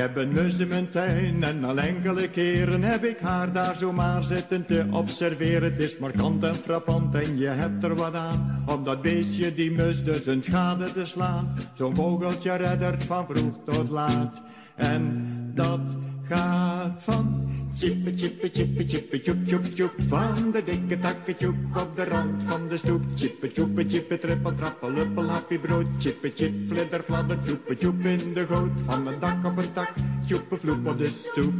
heb 0.07 0.17
een 0.17 0.33
mus 0.33 0.59
in 0.59 0.69
mijn 0.69 0.91
tuin 0.91 1.43
en 1.43 1.65
al 1.65 1.79
enkele 1.79 2.29
keren 2.31 2.83
heb 2.83 3.05
ik 3.05 3.19
haar 3.21 3.53
daar 3.53 3.77
zomaar 3.77 4.25
zitten 4.25 4.67
te 4.67 4.87
observeren. 4.91 5.73
Het 5.73 5.83
is 5.83 5.99
markant 5.99 6.43
en 6.43 6.55
frappant 6.55 7.15
en 7.15 7.39
je 7.39 7.47
hebt 7.47 7.85
er 7.85 7.95
wat 7.95 8.15
aan, 8.15 8.65
om 8.67 8.85
dat 8.85 9.03
beestje 9.03 9.55
die 9.55 9.71
mus 9.71 10.03
dus 10.05 10.27
een 10.27 10.43
schade 10.43 10.93
te 10.93 11.07
slaan. 11.07 11.57
Zo'n 11.75 11.95
vogeltje 11.95 12.55
reddert 12.57 13.05
van 13.05 13.27
vroeg 13.27 13.55
tot 13.65 13.89
laat. 13.89 14.41
En 14.77 15.53
dat 15.55 15.81
gaat 16.29 17.03
van 17.03 17.49
chippe, 17.75 18.13
chippe, 18.17 18.49
chippe, 18.53 18.85
chippe, 18.89 19.21
tjoep, 19.21 19.47
tjoep, 19.47 19.65
tjoep. 19.65 19.93
Van 20.09 20.51
de 20.53 20.65
dikke 20.65 20.99
tjoep 21.37 21.57
op 21.77 21.97
de 21.97 22.05
rand 22.05 22.43
van 22.45 22.69
de 22.69 22.77
stoep. 22.77 23.03
Chippe, 23.15 23.53
tjoepe, 23.53 23.85
chippe, 23.89 24.19
trippel, 24.19 24.55
trappel, 24.55 24.91
luppel, 24.91 25.29
happy 25.29 25.59
brood. 25.59 25.87
Chippe, 25.99 26.33
chip, 26.35 26.55
flitter, 26.69 27.03
fladder, 27.03 27.39
tjoepe, 27.45 27.77
tjoep 27.77 28.05
in 28.05 28.33
de 28.35 28.47
goot. 28.47 28.81
Van 28.85 29.07
een 29.07 29.21
dak 29.21 29.45
op 29.45 29.57
een 29.57 29.73
tak, 29.73 29.93
tjoepe, 30.27 30.57
vloep 30.57 30.87
op 30.87 30.99
de 30.99 31.07
stoep. 31.07 31.55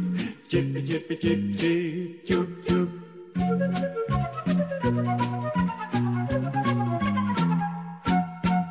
Chippe, 0.47 0.81
chippe, 0.85 1.15
chip, 1.19 1.57
chip, 1.57 2.25
tjoep, 2.25 2.47
tjoep. 2.65 2.89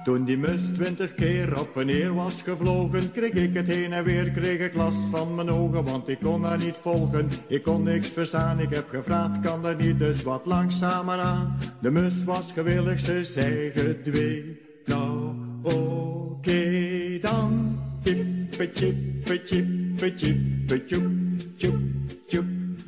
Toen 0.07 0.25
die 0.25 0.37
mus 0.39 0.63
twintig 0.75 1.15
keer 1.15 1.61
op 1.61 1.77
en 1.77 1.87
neer 1.87 2.15
was 2.15 2.43
gevlogen, 2.43 3.13
kreeg 3.13 3.33
ik 3.33 3.55
het 3.55 3.67
heen 3.67 3.93
en 3.93 4.05
weer, 4.05 4.31
kreeg 4.31 4.61
ik 4.61 4.75
last 4.75 4.99
van 5.11 5.35
mijn 5.35 5.51
ogen, 5.51 5.85
want 5.85 6.09
ik 6.09 6.19
kon 6.23 6.45
haar 6.45 6.59
niet 6.59 6.77
volgen. 6.81 7.29
Ik 7.49 7.63
kon 7.63 7.83
niks 7.83 8.09
verstaan, 8.09 8.61
ik 8.61 8.71
heb 8.71 8.89
gevraagd, 8.89 9.41
kan 9.41 9.67
er 9.67 9.77
niet, 9.77 9.99
dus 9.99 10.23
wat 10.23 10.47
langzamer 10.47 11.19
aan. 11.19 11.59
De 11.81 11.91
mus 11.91 12.25
was 12.25 12.53
gewillig, 12.53 13.01
ze 13.01 13.25
zei 13.25 13.71
gedwee. 13.75 14.61
Nou, 14.85 15.35
oké 15.63 17.19
dan. 17.21 17.79
Chippe, 18.03 18.71
chippe, 18.75 19.41
chippe, 19.45 20.13
chippe, 20.17 20.85
tjoep, 20.85 21.13
tjoep, 21.57 21.83
tjoep. 22.27 22.47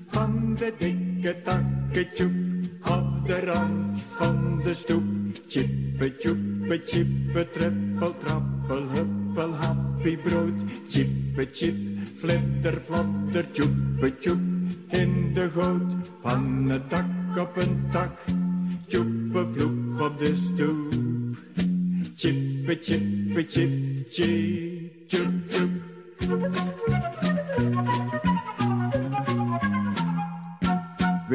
Van 0.09 0.55
de 0.59 0.73
dikke 0.79 1.43
takken 1.43 2.15
tjoep, 2.15 2.33
op 2.91 3.27
de 3.27 3.41
rand 3.41 4.03
van 4.09 4.61
de 4.65 4.75
stoep. 4.75 5.05
Chippe, 5.49 6.17
tjoepe, 6.17 6.58
chippe, 6.77 7.51
trippel, 7.53 8.15
trappel, 8.21 8.89
huppel, 8.93 9.53
happy 9.55 10.17
brood. 10.17 10.55
Chippe, 10.89 11.47
chip, 11.53 11.77
flitter, 12.21 12.81
flatter, 12.81 13.45
tjoepe, 13.53 14.19
tjoep. 14.21 14.41
In 14.91 15.33
de 15.35 15.51
goot 15.55 15.93
van 16.23 16.69
het 16.69 16.91
dak 16.91 17.37
op 17.39 17.57
een 17.57 17.89
tak. 17.91 18.19
Tjoepe, 18.87 19.47
vloep 19.53 20.01
op 20.01 20.19
de 20.19 20.37
stoep. 20.37 21.37
Chippe, 22.17 22.79
chippe, 22.81 23.45
chip, 23.49 24.11
chip. 24.11 24.79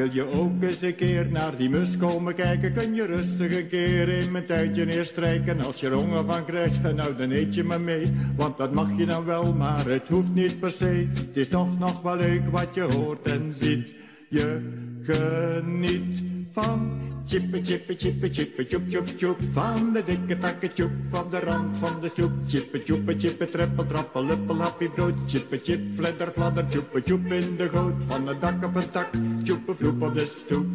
Wil 0.04 0.14
je 0.14 0.40
ook 0.40 0.62
eens 0.62 0.82
een 0.82 0.96
keer 0.96 1.28
naar 1.32 1.58
die 1.58 1.70
mus 1.70 1.98
komen 1.98 2.36
kijken? 2.36 2.74
Kun 2.74 2.94
je 2.94 3.06
rustig 3.06 3.58
een 3.58 3.68
keer 3.68 4.10
in 4.10 4.32
mijn 4.32 4.46
tuintje 4.46 4.86
neerstrijken? 4.86 5.62
Als 5.62 5.80
je 5.80 5.88
er 5.88 5.94
honger 5.94 6.26
van 6.26 6.46
krijgt, 6.46 6.82
nou 6.96 7.16
dan 7.16 7.32
eet 7.32 7.56
je 7.56 7.64
me 7.64 7.80
mee. 7.80 8.14
Want 8.36 8.58
dat 8.58 8.74
mag 8.74 8.88
je 8.98 9.06
dan 9.06 9.26
wel, 9.26 9.54
maar 9.54 9.86
het 9.86 10.08
hoeft 10.08 10.34
niet 10.34 10.60
per 10.60 10.72
se. 10.72 11.08
Het 11.14 11.38
is 11.38 11.48
toch 11.48 11.80
nog 11.80 12.02
wel 12.02 12.16
leuk 12.16 12.50
wat 12.52 12.74
je 12.74 12.82
hoort 12.82 13.32
en 13.32 13.54
ziet. 13.58 13.96
Je 14.30 14.60
geniet 15.04 16.24
van 16.52 17.00
chippe, 17.28 17.62
chippe, 17.62 17.96
chippe, 17.96 18.30
chippe, 18.30 18.66
tjoep, 18.66 18.90
tjoep, 18.90 19.08
tjoep. 19.18 19.38
Van 19.52 19.94
de 19.94 20.04
dikke 20.04 20.38
takken 20.38 20.74
tjoep 20.74 20.92
op 21.12 21.32
de 21.32 21.40
rand 21.40 21.78
van 21.78 22.02
de 22.02 22.08
stoep. 22.08 22.32
Chippe, 22.48 22.84
tjoepe, 22.84 23.14
chippe, 23.18 23.50
trippel, 23.50 23.86
trappel, 23.86 24.26
luppel, 24.26 24.62
happy 24.62 24.90
brood. 24.90 25.14
Chippe, 25.28 25.60
chip, 25.64 25.82
fledder, 25.96 26.32
fladder, 26.32 26.66
tjoepe, 26.70 27.04
tjoep 27.04 27.32
in 27.32 27.56
de 27.58 27.70
goot. 27.70 27.94
Van 28.08 28.28
het 28.28 28.42
dak 28.42 28.64
op 28.64 28.76
een 28.76 28.92
tak, 28.92 29.10
tjoepe, 29.44 29.76
vloep 29.76 30.02
op 30.02 30.14
de 30.16 30.28
stoep. 30.28 30.66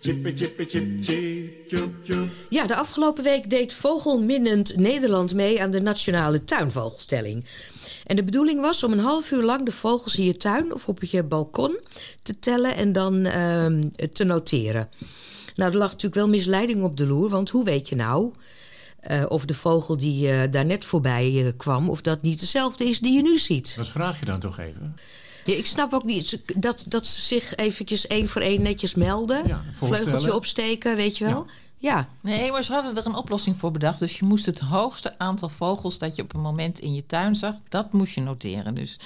Chippe, 0.00 0.32
chippe, 0.34 0.64
chip, 0.64 1.02
chip, 1.02 1.68
tjoep, 1.68 2.04
tjoep. 2.04 2.28
Ja, 2.48 2.66
de 2.66 2.76
afgelopen 2.76 3.24
week 3.24 3.50
deed 3.50 3.72
Vogelminnend 3.72 4.76
Nederland 4.76 5.34
mee 5.34 5.62
aan 5.62 5.70
de 5.70 5.80
Nationale 5.80 6.44
Tuinvogeltelling. 6.44 7.44
En 8.06 8.16
de 8.16 8.24
bedoeling 8.24 8.60
was 8.60 8.82
om 8.82 8.92
een 8.92 8.98
half 8.98 9.30
uur 9.30 9.42
lang 9.42 9.64
de 9.64 9.72
vogels 9.72 10.16
in 10.16 10.24
je 10.24 10.36
tuin 10.36 10.74
of 10.74 10.88
op 10.88 11.04
je 11.04 11.22
balkon 11.24 11.78
te 12.22 12.38
tellen 12.38 12.76
en 12.76 12.92
dan 12.92 13.24
ehm, 13.24 13.80
te 14.12 14.24
noteren. 14.24 14.88
Nou, 15.58 15.70
er 15.70 15.78
lag 15.78 15.90
natuurlijk 15.90 16.14
wel 16.14 16.28
misleiding 16.28 16.82
op 16.82 16.96
de 16.96 17.06
loer, 17.06 17.28
want 17.28 17.50
hoe 17.50 17.64
weet 17.64 17.88
je 17.88 17.96
nou 17.96 18.32
eh, 19.00 19.24
of 19.28 19.44
de 19.44 19.54
vogel 19.54 19.96
die 19.96 20.32
uh, 20.32 20.42
daar 20.50 20.64
net 20.64 20.84
voorbij 20.84 21.44
eh, 21.46 21.52
kwam, 21.56 21.90
of 21.90 22.00
dat 22.00 22.22
niet 22.22 22.40
dezelfde 22.40 22.84
is 22.84 23.00
die 23.00 23.12
je 23.12 23.22
nu 23.22 23.38
ziet? 23.38 23.76
Dat 23.76 23.88
vraag 23.88 24.18
je 24.20 24.24
dan 24.24 24.40
toch 24.40 24.58
even? 24.58 24.96
Ja, 25.48 25.54
ik 25.54 25.66
snap 25.66 25.92
ook 25.92 26.04
niet 26.04 26.40
dat, 26.56 26.84
dat 26.88 27.06
ze 27.06 27.20
zich 27.20 27.54
eventjes 27.54 28.06
één 28.06 28.28
voor 28.28 28.42
één 28.42 28.62
netjes 28.62 28.94
melden. 28.94 29.46
Ja, 29.46 29.62
vleugeltje 29.72 30.34
opsteken, 30.34 30.96
weet 30.96 31.18
je 31.18 31.24
wel. 31.24 31.46
Ja. 31.80 32.08
Nee, 32.20 32.50
maar 32.50 32.62
ze 32.62 32.72
hadden 32.72 32.96
er 32.96 33.06
een 33.06 33.14
oplossing 33.14 33.56
voor 33.56 33.70
bedacht. 33.70 33.98
Dus 33.98 34.18
je 34.18 34.24
moest 34.24 34.46
het 34.46 34.58
hoogste 34.58 35.18
aantal 35.18 35.48
vogels 35.48 35.98
dat 35.98 36.16
je 36.16 36.22
op 36.22 36.34
een 36.34 36.40
moment 36.40 36.78
in 36.78 36.94
je 36.94 37.06
tuin 37.06 37.34
zag, 37.34 37.54
dat 37.68 37.92
moest 37.92 38.14
je 38.14 38.20
noteren. 38.20 38.74
Dus 38.74 38.98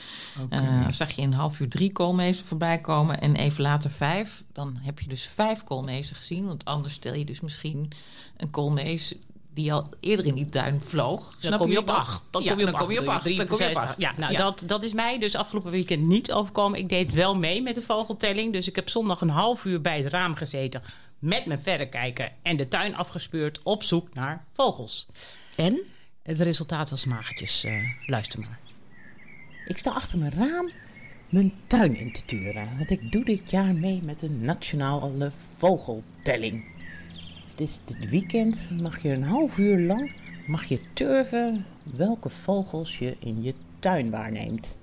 eh, 0.49 0.87
zag 0.91 1.11
je 1.11 1.23
in 1.23 1.33
een 1.33 1.39
half 1.39 1.61
uur 1.61 1.69
drie 1.69 1.93
koolmezen 1.93 2.47
voorbij 2.47 2.81
komen 2.81 3.21
en 3.21 3.37
even 3.37 3.63
later 3.63 3.91
vijf, 3.91 4.45
dan 4.53 4.79
heb 4.81 5.01
je 5.01 5.09
dus 5.09 5.31
vijf 5.35 5.65
koolmezen 5.65 6.17
gezien. 6.17 6.47
Want 6.47 6.65
anders 6.65 6.95
stel 6.95 7.15
je 7.15 7.25
dus 7.25 7.41
misschien 7.41 7.91
een 8.37 8.51
koolmees 8.51 9.15
die 9.55 9.73
al 9.73 9.87
eerder 10.01 10.27
in 10.27 10.35
die 10.35 10.49
tuin 10.49 10.83
vloog. 10.85 11.37
Dan 11.41 11.59
kom 11.59 11.71
je 11.71 11.79
op 11.79 11.91
acht. 11.91 12.25
Dan 12.31 12.43
kom 12.43 12.59
je 12.59 12.65
op 12.67 12.71
dan 12.71 12.81
kom 12.81 12.91
je 12.91 13.01
op 13.01 13.07
acht. 13.07 13.15
acht. 13.17 13.25
Drie, 13.25 13.37
Dan 13.37 13.47
kom 13.47 13.59
je 13.59 13.69
op 13.69 13.77
acht. 13.77 14.01
Ja, 14.01 14.13
nou, 14.17 14.33
Ja. 14.33 14.39
Dat, 14.39 14.63
dat 14.67 14.83
is 14.83 14.93
mij 14.93 15.19
dus 15.19 15.35
afgelopen 15.35 15.71
weekend 15.71 16.03
niet 16.03 16.33
overkomen. 16.33 16.79
Ik 16.79 16.89
deed 16.89 17.13
wel 17.13 17.37
mee 17.37 17.63
met 17.63 17.75
de 17.75 17.83
vogeltelling. 17.83 18.53
Dus 18.53 18.69
ik 18.69 18.77
heb 18.77 18.89
zondag 18.89 19.21
een 19.21 19.29
half 19.29 19.65
uur 19.65 19.81
bij 19.81 19.99
het 20.03 20.13
raam 20.13 20.35
gezeten. 20.35 20.83
Met 21.19 21.47
mijn 21.47 21.61
verrekijker 21.63 22.33
en 22.43 22.57
de 22.57 22.69
tuin 22.69 22.97
afgespeurd 22.97 23.61
op 23.63 23.83
zoek 23.83 24.15
naar 24.15 24.45
vogels. 24.51 25.07
En? 25.57 25.81
Het 26.23 26.41
resultaat 26.41 26.91
was 26.91 27.05
magertjes. 27.05 27.65
eh, 27.65 27.75
luister 28.07 28.39
maar. 28.39 28.59
Ik 29.67 29.79
sta 29.79 29.91
achter 29.91 30.19
mijn 30.19 30.33
raam 30.33 30.71
mijn 31.29 31.53
tuin 31.67 31.97
in 31.97 32.13
te 32.13 32.25
turen. 32.25 32.69
Want 32.77 32.91
ik 32.91 33.13
doe 33.13 33.25
dit 33.25 33.51
jaar 33.51 33.75
mee 33.75 34.01
met 34.03 34.21
de 34.21 34.31
nationale 34.31 35.31
vogeltelling. 35.59 36.65
Het 37.53 37.61
is 37.61 37.81
dit 37.85 38.09
weekend. 38.11 38.69
Mag 38.81 39.03
je 39.03 39.09
een 39.09 39.25
half 39.25 39.59
uur 39.59 39.81
lang 39.81 40.11
mag 40.47 40.65
je 40.65 40.81
turven 40.93 41.65
welke 41.83 42.29
vogels 42.29 42.99
je 42.99 43.17
in 43.19 43.43
je 43.43 43.55
tuin 43.79 44.11
waarneemt. 44.11 44.77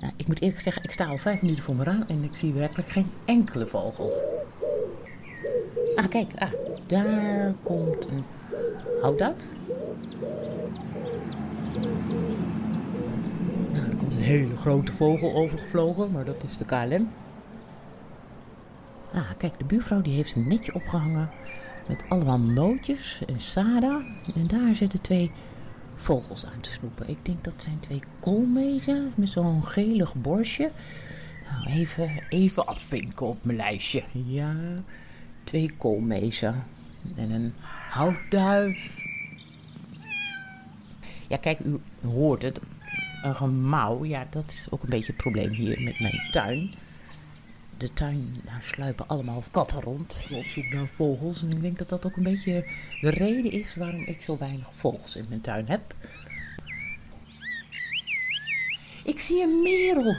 Nou, 0.00 0.12
ik 0.16 0.26
moet 0.26 0.40
eerlijk 0.40 0.60
zeggen, 0.60 0.82
ik 0.82 0.90
sta 0.90 1.06
al 1.06 1.18
vijf 1.18 1.42
minuten 1.42 1.62
voor 1.62 1.74
mijn 1.74 1.88
raam 1.88 2.02
en 2.08 2.24
ik 2.24 2.34
zie 2.34 2.52
werkelijk 2.52 2.88
geen 2.88 3.10
enkele 3.24 3.66
vogel. 3.66 4.12
Ah, 5.96 6.08
kijk, 6.08 6.32
ah, 6.38 6.52
daar 6.86 7.54
komt 7.62 8.04
een 8.04 8.24
houtduif. 9.02 9.42
Nou, 13.72 13.90
er 13.90 13.96
komt 13.96 14.14
een 14.14 14.22
hele 14.22 14.56
grote 14.56 14.92
vogel 14.92 15.34
overgevlogen, 15.34 16.10
maar 16.10 16.24
dat 16.24 16.42
is 16.42 16.56
de 16.56 16.64
KLM. 16.64 17.08
Ah, 19.12 19.30
kijk, 19.38 19.58
de 19.58 19.64
buurvrouw 19.64 20.02
die 20.02 20.14
heeft 20.14 20.34
een 20.34 20.48
netje 20.48 20.74
opgehangen 20.74 21.30
met 21.88 22.04
allemaal 22.08 22.38
nootjes 22.38 23.22
en 23.26 23.40
sada. 23.40 24.02
En 24.34 24.46
daar 24.46 24.74
zitten 24.74 25.00
twee 25.00 25.30
vogels 25.94 26.46
aan 26.46 26.60
te 26.60 26.70
snoepen. 26.70 27.08
Ik 27.08 27.18
denk 27.22 27.44
dat 27.44 27.54
zijn 27.56 27.80
twee 27.80 28.02
koolmezen 28.20 29.12
met 29.16 29.28
zo'n 29.28 29.64
gelig 29.64 30.14
borstje. 30.14 30.70
Nou, 31.50 31.78
even, 31.78 32.10
even 32.28 32.66
afvinken 32.66 33.26
op 33.26 33.44
mijn 33.44 33.56
lijstje. 33.56 34.02
Ja, 34.12 34.54
twee 35.44 35.70
koolmezen 35.76 36.64
en 37.16 37.30
een 37.30 37.52
houtduif. 37.90 39.08
Ja, 41.28 41.36
kijk, 41.36 41.58
u 41.58 41.80
hoort 42.06 42.42
het. 42.42 42.60
Een 43.22 43.34
gemauw, 43.34 44.04
ja, 44.04 44.26
dat 44.30 44.50
is 44.50 44.66
ook 44.70 44.82
een 44.82 44.88
beetje 44.88 45.12
het 45.12 45.22
probleem 45.22 45.50
hier 45.50 45.80
met 45.80 46.00
mijn 46.00 46.28
tuin. 46.30 46.70
De 47.80 47.92
tuin, 47.92 48.42
sluipen 48.62 49.08
allemaal 49.08 49.44
katten 49.50 49.80
rond 49.80 50.22
op 50.30 50.44
zoek 50.44 50.68
naar 50.72 50.86
vogels. 50.86 51.42
En 51.42 51.50
ik 51.50 51.60
denk 51.60 51.78
dat 51.78 51.88
dat 51.88 52.06
ook 52.06 52.16
een 52.16 52.22
beetje 52.22 52.64
de 53.00 53.10
reden 53.10 53.52
is 53.52 53.74
waarom 53.74 54.04
ik 54.04 54.22
zo 54.22 54.36
weinig 54.36 54.74
vogels 54.74 55.16
in 55.16 55.26
mijn 55.28 55.40
tuin 55.40 55.68
heb. 55.68 55.94
Ik 59.04 59.20
zie 59.20 59.42
een 59.42 59.62
merel. 59.62 60.14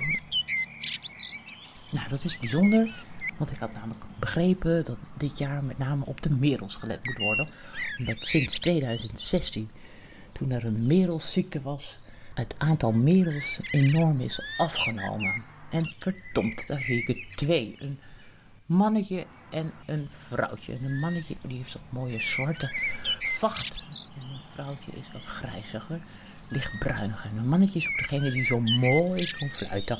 Nou, 1.91 2.09
dat 2.09 2.23
is 2.23 2.39
bijzonder. 2.39 3.03
Want 3.37 3.51
ik 3.51 3.57
had 3.57 3.73
namelijk 3.73 4.05
begrepen 4.19 4.83
dat 4.83 4.99
dit 5.17 5.37
jaar 5.37 5.63
met 5.63 5.77
name 5.77 6.05
op 6.05 6.21
de 6.21 6.29
merels 6.29 6.75
gelet 6.75 7.05
moet 7.05 7.17
worden. 7.17 7.47
Omdat 7.97 8.17
sinds 8.19 8.59
2016, 8.59 9.69
toen 10.31 10.51
er 10.51 10.65
een 10.65 10.87
merelsziekte 10.87 11.61
was, 11.61 11.99
het 12.33 12.55
aantal 12.57 12.91
merels 12.91 13.59
enorm 13.71 14.21
is 14.21 14.41
afgenomen. 14.57 15.60
En 15.71 15.85
verdomd, 15.85 16.67
daar 16.67 16.81
zie 16.81 17.01
ik 17.01 17.09
er 17.09 17.25
twee. 17.29 17.75
Een 17.79 17.99
mannetje 18.65 19.25
en 19.49 19.73
een 19.85 20.09
vrouwtje. 20.27 20.73
En 20.73 20.83
een 20.83 20.99
mannetje 20.99 21.35
die 21.41 21.57
heeft 21.57 21.73
dat 21.73 21.81
mooie 21.89 22.19
zwarte 22.19 22.75
vacht. 23.19 23.87
En 24.21 24.29
een 24.29 24.41
vrouwtje 24.53 24.91
is 24.91 25.11
wat 25.13 25.25
grijziger. 25.25 25.99
lichtbruinige. 26.49 27.27
En 27.27 27.37
een 27.37 27.47
mannetje 27.47 27.79
is 27.79 27.87
ook 27.87 27.97
degene 27.97 28.31
die 28.31 28.45
zo 28.45 28.59
mooi 28.59 29.31
kan 29.31 29.49
fluiten. 29.49 29.99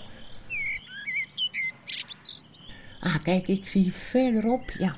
Ah, 2.99 3.15
kijk, 3.23 3.47
ik 3.47 3.67
zie 3.67 3.93
verderop, 3.93 4.71
ja. 4.71 4.95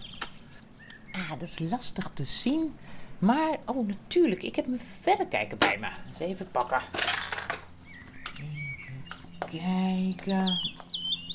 Ah, 1.11 1.29
dat 1.29 1.41
is 1.41 1.59
lastig 1.59 2.11
te 2.13 2.23
zien. 2.23 2.75
Maar, 3.19 3.57
oh 3.65 3.87
natuurlijk, 3.87 4.43
ik 4.43 4.55
heb 4.55 4.67
mijn 4.67 4.81
verrekijker 5.01 5.57
bij 5.57 5.77
me. 5.79 5.87
Eens 5.87 6.19
even 6.19 6.51
pakken. 6.51 6.81
Kijken. 9.49 10.59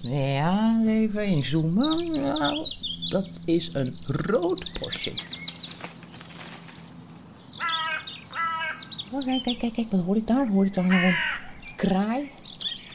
Ja, 0.03 0.81
even 0.87 1.27
inzoomen. 1.27 2.11
Nou, 2.11 2.67
dat 3.09 3.41
is 3.45 3.71
een 3.73 3.95
rood 4.07 4.79
Porsche. 4.79 5.13
Oh, 9.11 9.25
kijk, 9.25 9.43
kijk, 9.43 9.59
kijk, 9.59 9.73
kijk, 9.73 9.91
wat 9.91 10.05
hoor 10.05 10.17
ik 10.17 10.27
daar? 10.27 10.49
Hoor 10.49 10.67
ik 10.67 10.75
daar 10.75 10.87
nog 10.87 11.03
een 11.03 11.17
kraai? 11.77 12.31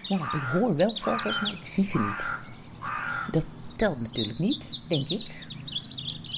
Ja, 0.07 0.17
ik 0.17 0.41
hoor 0.51 0.75
wel 0.75 0.95
vogels, 0.95 1.41
maar 1.41 1.51
ik 1.61 1.67
zie 1.67 1.83
ze 1.83 1.99
niet. 1.99 2.27
Dat 3.31 3.45
telt 3.75 3.99
natuurlijk 3.99 4.39
niet, 4.39 4.89
denk 4.89 5.09
ik. 5.09 5.45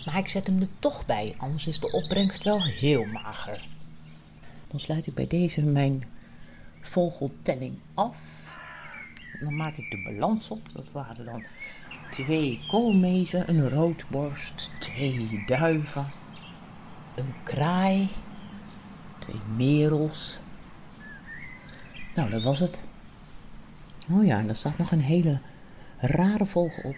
Maar 0.06 0.18
ik 0.18 0.28
zet 0.28 0.48
hem 0.48 0.62
er 0.62 0.68
toch 0.80 1.06
bij, 1.06 1.36
anders 1.38 1.68
is 1.68 1.80
de 1.80 1.92
opbrengst 1.92 2.44
wel 2.44 2.64
heel 2.64 3.06
mager. 3.06 3.68
Dan 4.68 4.80
sluit 4.80 5.08
ik 5.08 5.14
bij 5.14 5.28
deze 5.28 5.62
mijn 5.62 6.04
vogeltelling 6.82 7.78
af. 7.94 8.18
Dan 9.40 9.56
maak 9.56 9.78
ik 9.78 9.92
de 9.92 10.02
balans 10.04 10.48
op. 10.48 10.74
Dat 10.74 10.92
waren 10.92 11.26
dan 11.26 11.44
twee 12.12 12.60
koolmezen, 12.68 13.50
een 13.50 13.70
roodborst, 13.70 14.72
twee 14.80 15.44
duiven, 15.46 16.06
een 17.16 17.34
kraai, 17.44 18.10
twee 19.20 19.42
merels. 19.56 20.40
Nou, 22.16 22.30
dat 22.30 22.44
was 22.44 22.60
het. 22.60 22.84
Oh 24.12 24.26
ja, 24.26 24.40
en 24.40 24.50
er 24.50 24.56
staat 24.56 24.78
nog 24.78 24.92
een 24.92 25.02
hele 25.02 25.40
rare 25.98 26.46
vogel 26.46 26.90
op 26.90 26.96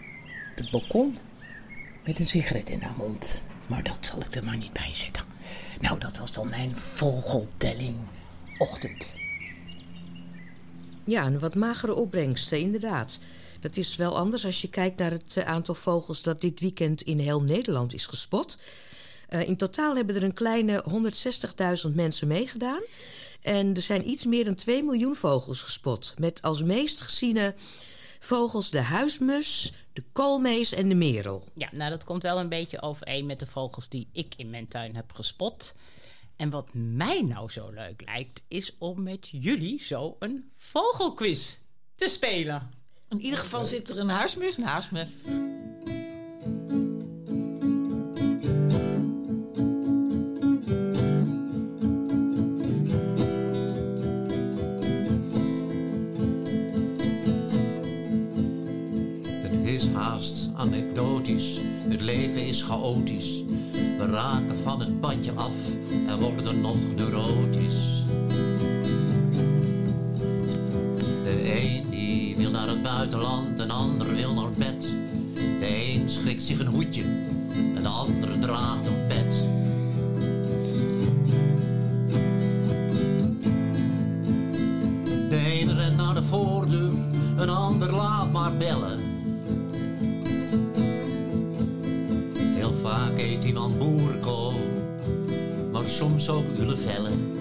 het 0.56 0.72
balkon 0.72 1.15
met 2.03 2.20
een 2.20 2.27
sigaret 2.27 2.70
in 2.70 2.82
haar 2.82 2.96
mond. 2.98 3.46
Maar 3.67 3.84
dat 3.84 4.06
zal 4.06 4.20
ik 4.20 4.36
er 4.36 4.44
maar 4.44 4.58
niet 4.58 4.74
bij 4.74 4.94
zetten. 4.94 5.24
Nou, 5.79 6.00
dat 6.00 6.17
was 6.17 6.32
dan 6.32 6.50
mijn 6.50 6.77
vogeltelling 6.77 7.96
ochtend. 8.58 9.15
Ja, 11.08 11.26
een 11.26 11.40
wat 11.40 11.56
magere 11.56 11.94
opbrengsten, 11.94 12.60
inderdaad. 12.60 13.20
Dat 13.60 13.78
is 13.78 13.96
wel 13.96 14.18
anders 14.18 14.46
als 14.46 14.62
je 14.62 14.70
kijkt 14.70 15.00
naar 15.00 15.12
het 15.12 15.38
eh, 15.38 15.46
aantal 15.46 15.76
vogels 15.76 16.22
dat 16.22 16.42
dit 16.42 16.60
weekend 16.60 17.02
in 17.02 17.20
heel 17.20 17.42
Nederland 17.42 17.94
is 17.94 18.06
gespot. 18.06 18.58
Uh, 19.30 19.48
in 19.48 19.58
totaal 19.58 19.96
hebben 19.96 20.16
er 20.16 20.24
een 20.24 20.34
kleine 20.34 20.86
160.000 21.90 21.96
mensen 21.96 22.28
meegedaan. 22.28 22.82
En 23.42 23.74
er 23.74 23.81
zijn 23.81 24.10
iets 24.10 24.25
meer 24.25 24.46
dan 24.46 24.55
2 24.55 24.84
miljoen 24.84 25.16
vogels 25.16 25.62
gespot. 25.62 26.14
Met 26.18 26.42
als 26.42 26.64
meest 26.64 27.01
geziene 27.01 27.53
vogels 28.20 28.70
de 28.70 28.81
huismus, 28.81 29.74
de 29.94 30.03
koolmees 30.12 30.74
en 30.74 30.90
de 30.90 30.96
merel. 30.96 31.48
Ja, 31.53 31.70
nou 31.72 31.90
dat 31.90 32.03
komt 32.03 32.24
wel 32.24 32.40
een 32.40 32.50
beetje 32.50 32.81
overeen 32.81 33.25
met 33.25 33.40
de 33.40 33.48
vogels 33.48 33.90
die 33.90 34.08
ik 34.12 34.34
in 34.38 34.50
mijn 34.50 34.68
tuin 34.68 34.96
heb 34.96 35.12
gespot. 35.12 35.75
En 36.38 36.50
wat 36.50 36.70
mij 36.74 37.22
nou 37.22 37.52
zo 37.52 37.70
leuk 37.70 38.02
lijkt, 38.06 38.44
is 38.48 38.76
om 38.78 39.04
met 39.04 39.28
jullie 39.32 39.84
zo 39.84 40.16
een 40.20 40.50
vogelquiz 40.58 41.58
te 41.96 42.10
spelen. 42.10 42.72
In 43.10 43.22
ieder 43.22 43.40
geval 43.40 43.66
zit 43.66 43.90
er 43.90 44.00
een 44.00 44.10
huismus 44.10 44.58
naast 44.58 44.92
me. 44.92 45.06
Het 59.42 59.66
is 59.66 59.86
haast 59.86 60.50
anekdotisch, 60.56 61.58
het 61.90 62.02
leven 62.02 62.48
is 62.48 62.62
chaotisch. 62.62 63.47
We 63.98 64.05
raken 64.05 64.57
van 64.64 64.79
het 64.79 65.00
padje 65.00 65.31
af 65.36 65.51
en 66.07 66.20
worden 66.20 66.62
nog 66.62 66.77
neurotisch. 66.96 68.03
De 71.24 71.55
een 71.55 71.90
die 71.90 72.36
wil 72.38 72.51
naar 72.51 72.68
het 72.68 72.83
buitenland, 72.83 73.60
een 73.60 73.72
ander 73.72 74.16
wil 74.16 74.33
naar 74.33 74.51
bed. 74.57 74.94
De 75.33 75.94
een 75.94 76.10
schrikt 76.10 76.42
zich 76.42 76.60
een 76.60 76.68
hoedje 76.68 77.03
en 77.75 77.81
de 77.81 77.88
ander 77.88 78.40
draagt 78.40 78.88
een 78.88 79.07
pet. 79.07 79.44
De 85.29 85.62
een 85.62 85.75
rent 85.75 85.98
naar 85.98 86.14
de 86.14 86.24
voordeur, 86.24 86.92
een 87.38 87.50
ander 87.50 87.92
laat 87.92 88.31
maar 88.31 88.57
bellen. 88.57 89.17
Vaak 93.18 93.25
eet 93.25 93.44
iemand 93.44 93.77
boerenkool, 93.77 94.53
maar 95.72 95.90
soms 95.90 96.30
ook 96.30 96.46
ulevellen. 96.60 97.36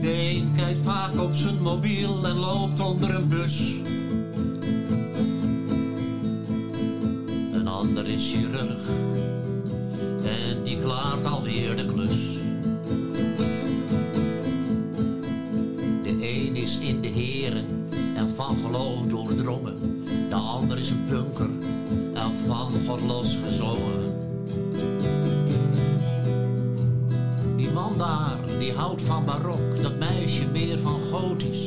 De 0.00 0.12
een 0.12 0.52
kijkt 0.56 0.80
vaak 0.80 1.20
op 1.20 1.34
zijn 1.34 1.62
mobiel 1.62 2.26
en 2.26 2.36
loopt 2.36 2.80
onder 2.80 3.14
een 3.14 3.28
bus. 3.28 3.80
Een 7.52 7.66
ander 7.66 8.06
is 8.06 8.30
chirurg 8.30 8.80
en 10.24 10.62
die 10.62 10.78
klaart 10.80 11.24
alweer 11.24 11.76
de 11.76 11.84
klus. 11.84 12.38
De 16.02 16.28
een 16.28 16.56
is 16.56 16.78
in 16.78 17.00
de 17.00 17.08
heren 17.08 17.88
en 18.14 18.30
van 18.30 18.56
geloof 18.56 19.06
doordrongen. 19.06 20.04
De 20.28 20.34
ander 20.34 20.78
is 20.78 20.90
een 20.90 21.04
punker 21.08 21.57
van 22.46 22.72
God 22.86 23.00
losgezongen. 23.00 24.12
Die 27.56 27.70
man 27.70 27.98
daar, 27.98 28.38
die 28.58 28.72
houdt 28.72 29.02
van 29.02 29.24
barok, 29.24 29.82
dat 29.82 29.98
meisje 29.98 30.46
meer 30.46 30.78
van 30.78 31.00
gotisch. 31.00 31.57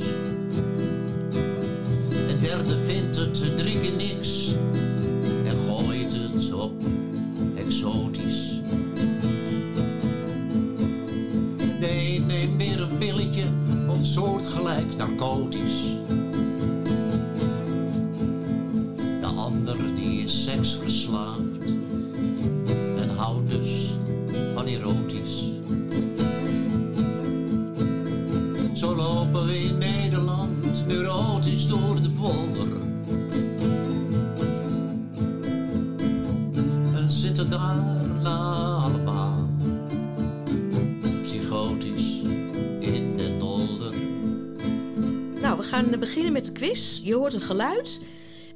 Je 47.04 47.16
hoort 47.16 47.34
een 47.34 47.42
geluid. 47.42 48.02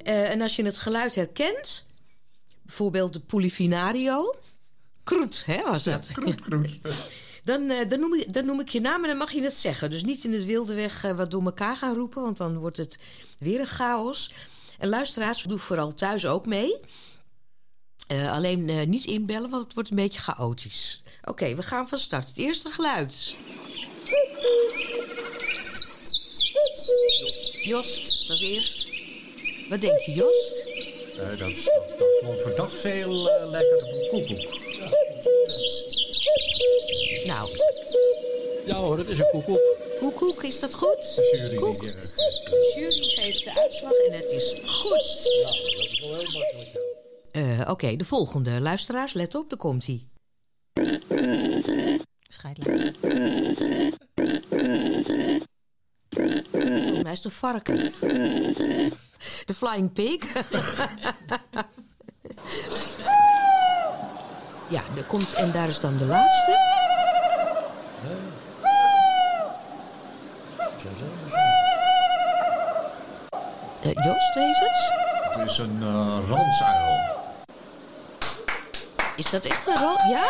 Eh, 0.02 0.30
en 0.30 0.40
als 0.40 0.56
je 0.56 0.64
het 0.64 0.78
geluid 0.78 1.14
herkent, 1.14 1.84
bijvoorbeeld 2.62 3.12
de 3.12 3.20
Polifinario. 3.20 4.34
Kroet, 5.04 5.42
hè, 5.46 5.62
was 5.62 5.84
dat? 5.84 6.10
Kroet, 6.12 6.40
kroet. 6.40 6.78
Dan, 7.44 7.70
eh, 7.70 7.88
dan, 7.88 8.00
noem 8.00 8.14
ik, 8.14 8.32
dan 8.32 8.44
noem 8.44 8.60
ik 8.60 8.68
je 8.68 8.80
naam 8.80 9.02
en 9.02 9.08
dan 9.08 9.16
mag 9.16 9.32
je 9.32 9.42
het 9.42 9.54
zeggen. 9.54 9.90
Dus 9.90 10.04
niet 10.04 10.24
in 10.24 10.32
het 10.32 10.44
wilde 10.44 10.74
weg 10.74 11.04
eh, 11.04 11.16
wat 11.16 11.30
door 11.30 11.44
elkaar 11.44 11.76
gaan 11.76 11.94
roepen, 11.94 12.22
want 12.22 12.36
dan 12.36 12.58
wordt 12.58 12.76
het 12.76 12.98
weer 13.38 13.60
een 13.60 13.66
chaos. 13.66 14.32
En 14.78 14.88
luisteraars, 14.88 15.42
doe 15.42 15.58
vooral 15.58 15.94
thuis 15.94 16.26
ook 16.26 16.46
mee. 16.46 16.76
Alleen 18.08 18.88
niet 18.88 19.04
inbellen, 19.04 19.50
want 19.50 19.64
het 19.64 19.74
wordt 19.74 19.90
een 19.90 19.96
beetje 19.96 20.20
chaotisch. 20.20 21.02
Oké, 21.24 21.54
we 21.54 21.62
gaan 21.62 21.88
van 21.88 21.98
start. 21.98 22.28
Het 22.28 22.38
eerste 22.38 22.70
geluid. 22.70 23.34
Jost, 27.66 28.28
dat 28.28 28.40
is 28.40 28.42
eerst. 28.42 28.86
Wat 29.68 29.80
denk 29.80 30.00
je, 30.00 30.12
Jost? 30.12 30.64
Eh, 31.18 31.28
dat, 31.28 31.38
dat, 31.38 31.98
dat 31.98 32.18
klonk 32.20 32.40
verdacht 32.40 32.74
veel 32.78 33.40
uh, 33.42 33.50
lekker 33.50 33.76
op 33.76 33.90
een 33.92 34.08
koekoek. 34.08 34.54
Nou, 37.24 37.48
Ja 38.66 38.74
hoor, 38.76 38.98
het 38.98 39.08
is 39.08 39.18
een 39.18 39.30
koekoek. 39.30 39.60
koekoek, 39.98 40.42
is 40.42 40.60
dat 40.60 40.74
goed? 40.74 41.14
De 41.16 41.30
jury 41.36 41.56
Koek. 41.56 41.80
die, 41.80 41.90
eh, 41.90 42.00
De 42.44 42.72
jury 42.76 43.08
geeft 43.08 43.44
de 43.44 43.60
uitslag 43.60 43.92
en 43.92 44.12
het 44.12 44.30
is 44.30 44.60
goed. 44.64 45.28
Ja, 45.42 45.42
dat 45.76 45.90
is 45.90 46.00
wel 46.00 46.14
heel 46.14 46.40
makkelijk. 46.40 46.68
ja. 47.32 47.60
Eh, 47.64 47.70
Oké, 47.70 47.96
de 47.96 48.04
volgende. 48.04 48.60
Luisteraars, 48.60 49.12
let 49.12 49.34
op, 49.34 49.48
daar 49.50 49.58
komt 49.58 49.86
hij. 49.86 50.06
Volgens 56.16 57.02
mij 57.02 57.12
is 57.12 57.18
het 57.18 57.24
een 57.24 57.30
varken. 57.30 57.92
De 59.44 59.54
Flying 59.56 59.92
Pig. 59.92 60.22
ja, 64.68 64.80
er 64.96 65.04
komt, 65.06 65.34
en 65.34 65.52
daar 65.52 65.68
is 65.68 65.80
dan 65.80 65.96
de 65.96 66.04
laatste. 66.04 66.74
Eh, 73.82 74.04
Joost, 74.04 74.34
wees 74.34 74.58
het? 74.58 74.92
Het 75.38 75.50
is 75.50 75.58
een 75.58 75.78
uh, 75.80 76.18
ransuil. 76.28 77.14
Is 79.16 79.30
dat 79.30 79.44
echt 79.44 79.66
een 79.66 79.76
rol? 79.76 79.96
Ja? 80.10 80.24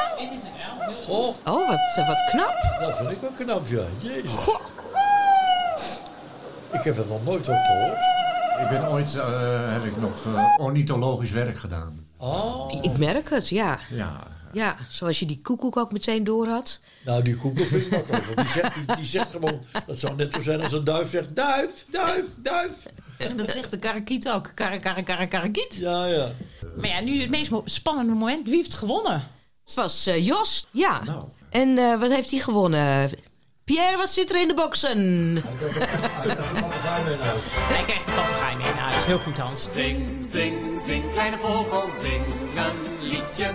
Goh, 1.06 1.34
Oh, 1.44 1.68
wat, 1.68 1.96
eh, 1.96 2.06
wat 2.08 2.24
knap. 2.30 2.54
dat 2.80 2.96
vind 2.96 3.10
ik 3.10 3.20
wel 3.20 3.30
knap, 3.30 3.66
ja. 3.68 3.82
Jezus. 4.00 4.30
Goh. 4.32 4.60
Ik 6.72 6.80
heb 6.82 6.98
er 6.98 7.06
nog 7.06 7.24
nooit 7.24 7.48
op 7.48 7.54
gehoord. 7.66 7.98
Ik 8.62 8.68
ben 8.68 8.88
ooit, 8.88 9.14
eh, 9.14 9.72
heb 9.72 9.84
ik 9.84 9.96
nog 10.00 10.26
eh, 10.26 10.54
ornithologisch 10.56 11.30
werk 11.30 11.58
gedaan. 11.58 12.06
Oh. 12.18 12.78
Ik 12.82 12.98
merk 12.98 13.30
het, 13.30 13.48
ja. 13.48 13.78
Ja, 13.90 14.26
Ja, 14.52 14.76
zoals 14.88 15.18
je 15.18 15.26
die 15.26 15.40
koekoek 15.42 15.76
ook 15.76 15.92
meteen 15.92 16.24
door 16.24 16.46
had. 16.48 16.80
Nou, 17.04 17.22
die 17.22 17.36
koekel 17.36 17.64
vind 17.64 17.86
ik 17.86 17.94
ook 17.94 18.06
wel. 18.06 18.20
want 18.24 18.36
Die 18.36 18.48
zegt, 18.48 18.74
die, 18.74 18.96
die 18.96 19.06
zegt 19.06 19.30
gewoon, 19.30 19.60
dat 19.86 19.98
zou 19.98 20.14
net 20.16 20.34
zo 20.34 20.40
zijn 20.42 20.62
als 20.62 20.72
een 20.72 20.84
duif 20.84 21.10
zegt, 21.10 21.36
duif, 21.36 21.86
duif, 21.90 22.24
duif. 22.36 22.86
En 23.18 23.36
dat 23.36 23.50
zegt 23.50 23.70
de 23.70 23.78
karakiet 23.78 24.28
ook. 24.28 24.52
Kara, 24.54 24.78
kara, 25.02 25.26
karakiet. 25.26 25.74
Ja, 25.74 26.06
ja. 26.06 26.30
Maar 26.76 26.88
ja, 26.88 27.00
nu 27.00 27.20
het 27.20 27.30
meest 27.30 27.50
spannende 27.64 28.12
moment. 28.12 28.48
Wie 28.48 28.56
heeft 28.56 28.74
gewonnen? 28.74 29.28
Het 29.64 29.74
was 29.74 30.06
eh, 30.06 30.26
Jos, 30.26 30.66
ja. 30.70 31.04
Nou. 31.04 31.24
En 31.50 31.78
eh, 31.78 32.00
wat 32.00 32.10
heeft 32.10 32.30
hij 32.30 32.40
gewonnen? 32.40 33.10
Pierre, 33.72 33.96
wat 33.96 34.10
zit 34.10 34.30
er 34.30 34.40
in 34.40 34.48
de 34.48 34.54
boxen? 34.54 34.98
Hij 37.72 37.82
krijgt 37.82 38.06
een 38.06 38.14
papegaai 38.14 38.56
mee 38.56 38.66
naar 38.66 38.78
huis. 38.78 39.04
Heel 39.04 39.18
goed, 39.18 39.38
Hans. 39.38 39.72
Zing, 39.72 40.26
zing, 40.26 40.80
zing, 40.80 41.12
kleine 41.12 41.38
vogel, 41.38 41.90
zing 41.90 42.26
een 42.56 43.00
liedje. 43.00 43.54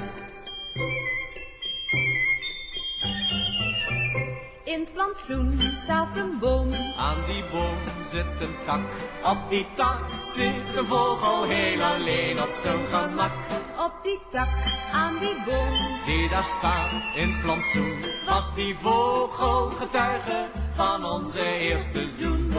In 4.72 4.80
het 4.80 4.94
plantsoen 4.94 5.60
staat 5.74 6.18
een 6.18 6.40
boom. 6.40 6.74
Aan 6.98 7.26
die 7.28 7.44
boom 7.52 7.78
zit 8.04 8.26
een 8.40 8.56
tak. 8.66 8.82
Op 9.24 9.50
die 9.50 9.66
tak 9.76 10.00
zit 10.34 10.76
een 10.78 10.86
vogel 10.86 11.44
heel 11.44 11.84
alleen 11.84 12.42
op 12.42 12.52
zijn 12.52 12.86
gemak. 12.86 13.32
Op 13.78 13.94
die 14.04 14.20
tak 14.30 14.50
aan 14.92 15.20
die 15.20 15.36
boom. 15.46 15.74
Die 16.06 16.30
daar 16.30 16.44
staat 16.44 16.92
in 17.16 17.30
het 17.30 17.42
plantsoen. 17.42 18.00
Was 18.26 18.56
die 18.56 18.76
vogel 18.76 19.68
getuige 19.68 20.50
van 20.76 21.06
onze 21.06 21.44
eerste 21.44 22.08
zoen. 22.08 22.54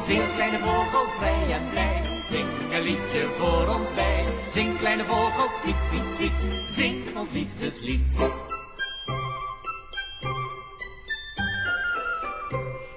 Zing 0.00 0.34
kleine 0.34 0.58
vogel 0.58 1.04
vrij 1.18 1.52
en 1.52 1.70
blij. 1.70 2.20
Zing 2.24 2.48
een 2.72 2.82
liedje 2.82 3.28
voor 3.38 3.68
ons 3.68 3.94
bij. 3.94 4.24
Zing 4.48 4.78
kleine 4.78 5.04
vogel, 5.04 5.48
tweet, 5.62 5.76
tweet, 5.88 6.14
tweet. 6.14 6.70
Zing 6.70 7.16
ons 7.16 7.30
liefdeslied. 7.30 8.16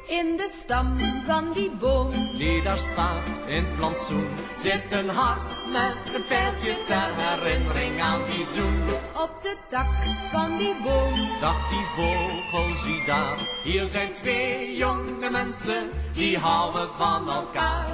In 0.10 0.38
de 0.38 0.48
stam 0.50 0.98
van 1.26 1.54
die 1.54 1.72
boom. 1.72 2.38
Die 2.38 2.62
daar 2.62 2.78
staat 2.78 3.24
in 3.48 3.64
het 3.64 3.76
plantsoen 3.76 4.28
zit 4.58 4.92
een 4.92 5.10
hart 5.10 5.68
met 5.72 6.16
een 6.16 6.26
pijltje 6.26 6.84
ter 6.86 7.16
herinnering 7.16 8.02
aan 8.02 8.22
die 8.26 8.46
zoen. 8.46 8.84
Op 9.16 9.40
de 9.42 9.56
tak 9.68 9.88
van 10.32 10.58
die 10.58 10.76
boom. 10.84 11.30
Dacht 11.42 11.70
die 11.70 11.86
vogel, 11.86 12.76
zie 12.76 13.06
daar, 13.06 13.38
hier 13.64 13.86
zijn 13.86 14.14
twee 14.14 14.76
jonge 14.76 15.30
mensen 15.30 15.90
die 16.14 16.38
houden 16.38 16.90
van 16.98 17.30
elkaar. 17.30 17.88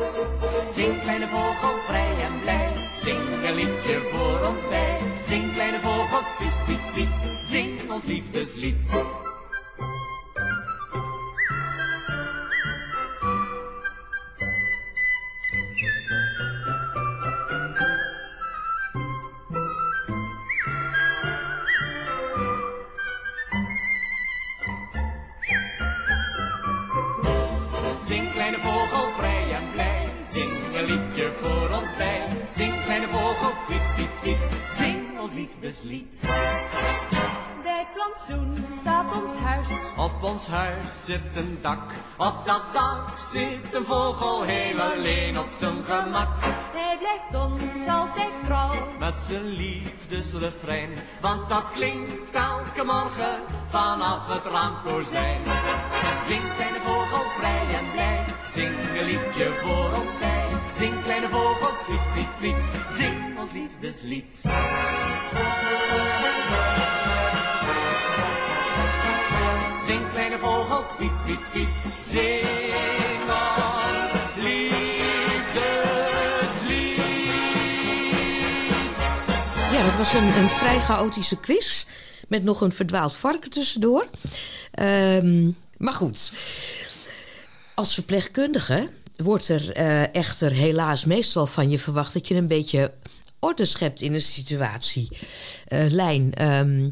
Zing 0.67 1.01
kleine 1.01 1.28
vogel, 1.28 1.78
vrij 1.88 2.21
en 2.21 2.39
blij, 2.41 2.71
zing 2.93 3.43
een 3.43 3.56
liedje 3.56 4.01
voor 4.12 4.47
ons 4.47 4.67
bij. 4.69 4.97
Zing 5.21 5.54
kleine 5.54 5.80
vogel, 5.80 6.21
tweet, 6.38 6.63
tweet, 6.63 6.91
tweet, 6.91 7.39
zing 7.43 7.91
ons 7.91 8.04
liefdeslied. 8.04 8.93
Voor 31.33 31.69
ons 31.69 31.95
bij. 31.97 32.27
Zing 32.49 32.83
kleine 32.83 33.07
vogel, 33.07 33.51
tweet, 33.65 33.81
tweet, 33.93 34.19
tweet. 34.19 34.38
Zing 34.71 35.19
ons 35.19 35.31
liefdeslied. 35.33 36.21
Bij 37.63 37.79
het 37.79 37.93
plantsoen 37.93 38.65
staat 38.71 39.21
ons 39.21 39.38
huis. 39.38 39.67
Op 39.97 40.23
ons 40.23 40.47
huis 40.47 41.05
zit 41.05 41.35
een 41.35 41.57
dak. 41.61 41.91
Op 42.17 42.45
dat 42.45 42.63
dak 42.73 43.17
zit 43.17 43.73
een 43.73 43.85
vogel 43.85 44.43
heel 44.43 44.79
alleen 44.81 45.39
op 45.39 45.49
zijn 45.51 45.83
gemak. 45.83 46.29
Hij 46.75 46.97
blijft 46.97 47.45
ons 47.45 47.88
altijd 47.88 48.31
trouw. 48.43 48.73
Met 48.99 49.19
zijn 49.19 49.45
liefdesrefrein. 49.45 50.89
Want 51.21 51.49
dat 51.49 51.71
klinkt 51.71 52.33
elke 52.33 52.83
morgen 52.83 53.39
vanaf 53.69 54.27
het 54.27 54.51
raamkozijn. 54.51 55.41
Zing 56.27 56.53
kleine 56.55 56.79
vogel, 56.79 57.29
vrij 57.38 57.67
en 57.75 57.91
blij. 57.91 58.25
Zing 58.45 58.75
een 58.97 59.05
liedje 59.05 59.53
voor 59.61 59.99
ons 60.01 60.17
bij. 60.17 60.47
Zing 60.71 61.03
kleine 61.03 61.27
vogel, 61.29 61.71
tweet, 61.83 61.99
tweet, 62.11 62.38
tweet. 62.38 62.93
Zing 62.93 63.39
ons 63.39 63.51
liefdeslied. 63.51 64.38
Zing 69.85 70.11
kleine 70.11 70.38
vogel, 70.38 70.85
tweet, 70.95 71.21
tweet, 71.23 71.49
tweet. 71.49 71.93
Zing 72.01 73.14
Ja, 79.75 79.83
dat 79.83 79.95
was 79.95 80.13
een, 80.13 80.38
een 80.38 80.49
vrij 80.49 80.79
chaotische 80.79 81.39
quiz. 81.39 81.85
Met 82.27 82.43
nog 82.43 82.61
een 82.61 82.71
verdwaald 82.71 83.15
varken 83.15 83.49
tussendoor. 83.49 84.05
Ehm, 84.71 85.49
maar 85.77 85.93
goed. 85.93 86.31
Als 87.73 87.93
verpleegkundige 87.93 88.89
wordt 89.17 89.49
er 89.49 89.71
eh, 89.71 90.13
echter 90.15 90.51
helaas 90.51 91.05
meestal 91.05 91.47
van 91.47 91.69
je 91.69 91.79
verwacht 91.79 92.13
dat 92.13 92.27
je 92.27 92.35
een 92.35 92.47
beetje 92.47 92.91
orde 93.39 93.65
schept 93.65 94.01
in 94.01 94.13
een 94.13 94.21
situatie. 94.21 95.17
Eh, 95.67 95.85
Lijn, 95.89 96.33
ehm, 96.33 96.89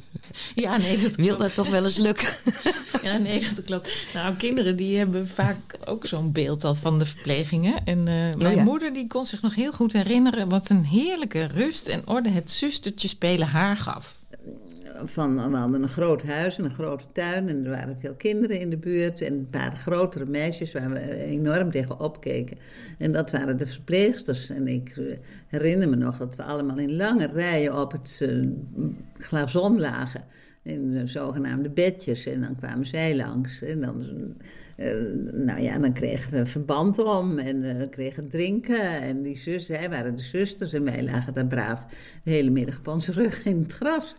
Ja, 0.56 0.78
nee, 0.78 0.98
dat 0.98 1.16
wil 1.16 1.38
dat 1.38 1.54
toch 1.54 1.70
wel 1.70 1.86
eens 1.86 1.98
lukken? 1.98 2.30
Ja, 3.04 3.18
nee, 3.18 3.40
dat 3.40 3.64
klopt. 3.64 4.08
Nou, 4.14 4.36
kinderen 4.36 4.76
die 4.76 4.98
hebben 4.98 5.28
vaak 5.28 5.58
ook 5.86 6.06
zo'n 6.06 6.32
beeld 6.32 6.64
al 6.64 6.76
van 6.76 7.00
de 7.00 7.06
verplegingen. 7.06 7.86
En 7.86 8.08
eh, 8.08 8.36
mijn 8.38 8.56
ja. 8.56 8.64
moeder 8.64 8.94
die 8.94 9.08
kon 9.08 9.26
zich 9.26 9.42
nog 9.42 9.56
heel 9.56 9.72
goed 9.72 9.94
herinneren... 9.94 10.50
wat 10.50 10.70
een 10.70 10.86
heerlijke 10.86 11.46
rust 11.46 11.88
en 11.88 12.08
orde 12.08 12.30
het 12.30 12.52
zustertje 12.52 13.08
spelen 13.08 13.48
haar 13.48 13.78
gaf. 13.78 14.16
Van, 15.04 15.52
we 15.52 15.58
hadden 15.58 15.84
een 15.84 15.90
groot 15.90 16.24
huis 16.24 16.58
en 16.58 16.64
een 16.64 16.74
grote 16.74 17.04
tuin 17.12 17.50
en 17.50 17.66
er 17.66 17.70
waren 17.70 17.98
veel 18.00 18.16
kinderen 18.16 18.60
in 18.60 18.70
de 18.70 18.78
buurt 18.78 19.22
en 19.22 19.34
een 19.34 19.50
paar 19.50 19.76
grotere 19.76 20.26
meisjes 20.26 20.72
waar 20.72 20.90
we 20.90 21.16
enorm 21.16 21.72
tegen 21.72 22.00
opkeken. 22.00 22.58
En 22.98 23.12
dat 23.12 23.32
waren 23.32 23.58
de 23.58 23.66
verpleegsters. 23.66 24.50
En 24.50 24.68
ik 24.68 24.98
eh, 24.98 25.18
herinner 25.48 25.90
me 25.90 25.96
nog 25.96 26.18
dat 26.18 26.36
we 26.36 26.44
allemaal 26.44 26.78
in 26.78 26.96
lange 26.96 27.28
rijen 27.34 27.82
op 27.82 27.92
het 27.92 28.20
uh, 28.24 28.48
glazon 29.14 29.80
lagen. 29.80 30.24
In 30.62 30.92
de 30.92 31.08
zogenaamde 31.08 31.70
bedjes. 31.70 32.26
En 32.26 32.42
dan 32.42 32.56
kwamen 32.56 32.86
zij 32.86 33.16
langs. 33.16 33.62
En 33.62 33.82
dan, 33.82 34.06
uh, 34.78 34.94
nou 35.32 35.62
ja, 35.62 35.78
dan 35.78 35.94
kregen 35.94 36.32
we 36.32 36.46
verband 36.46 37.00
om 37.00 37.38
en 37.40 37.64
uh, 37.64 37.90
kregen 37.90 38.30
drinken. 38.30 39.02
En 39.02 39.22
die 39.22 39.38
zus, 39.38 39.66
zij 39.66 39.90
waren 39.90 40.16
de 40.16 40.22
zusters 40.22 40.74
en 40.74 40.84
wij 40.84 41.04
lagen 41.04 41.34
daar 41.34 41.48
braaf 41.48 41.86
de 42.24 42.32
hele 42.32 42.50
middag 42.50 42.78
op 42.78 42.88
onze 42.88 43.12
rug 43.12 43.46
in 43.46 43.60
het 43.60 43.74
gras. 43.74 44.16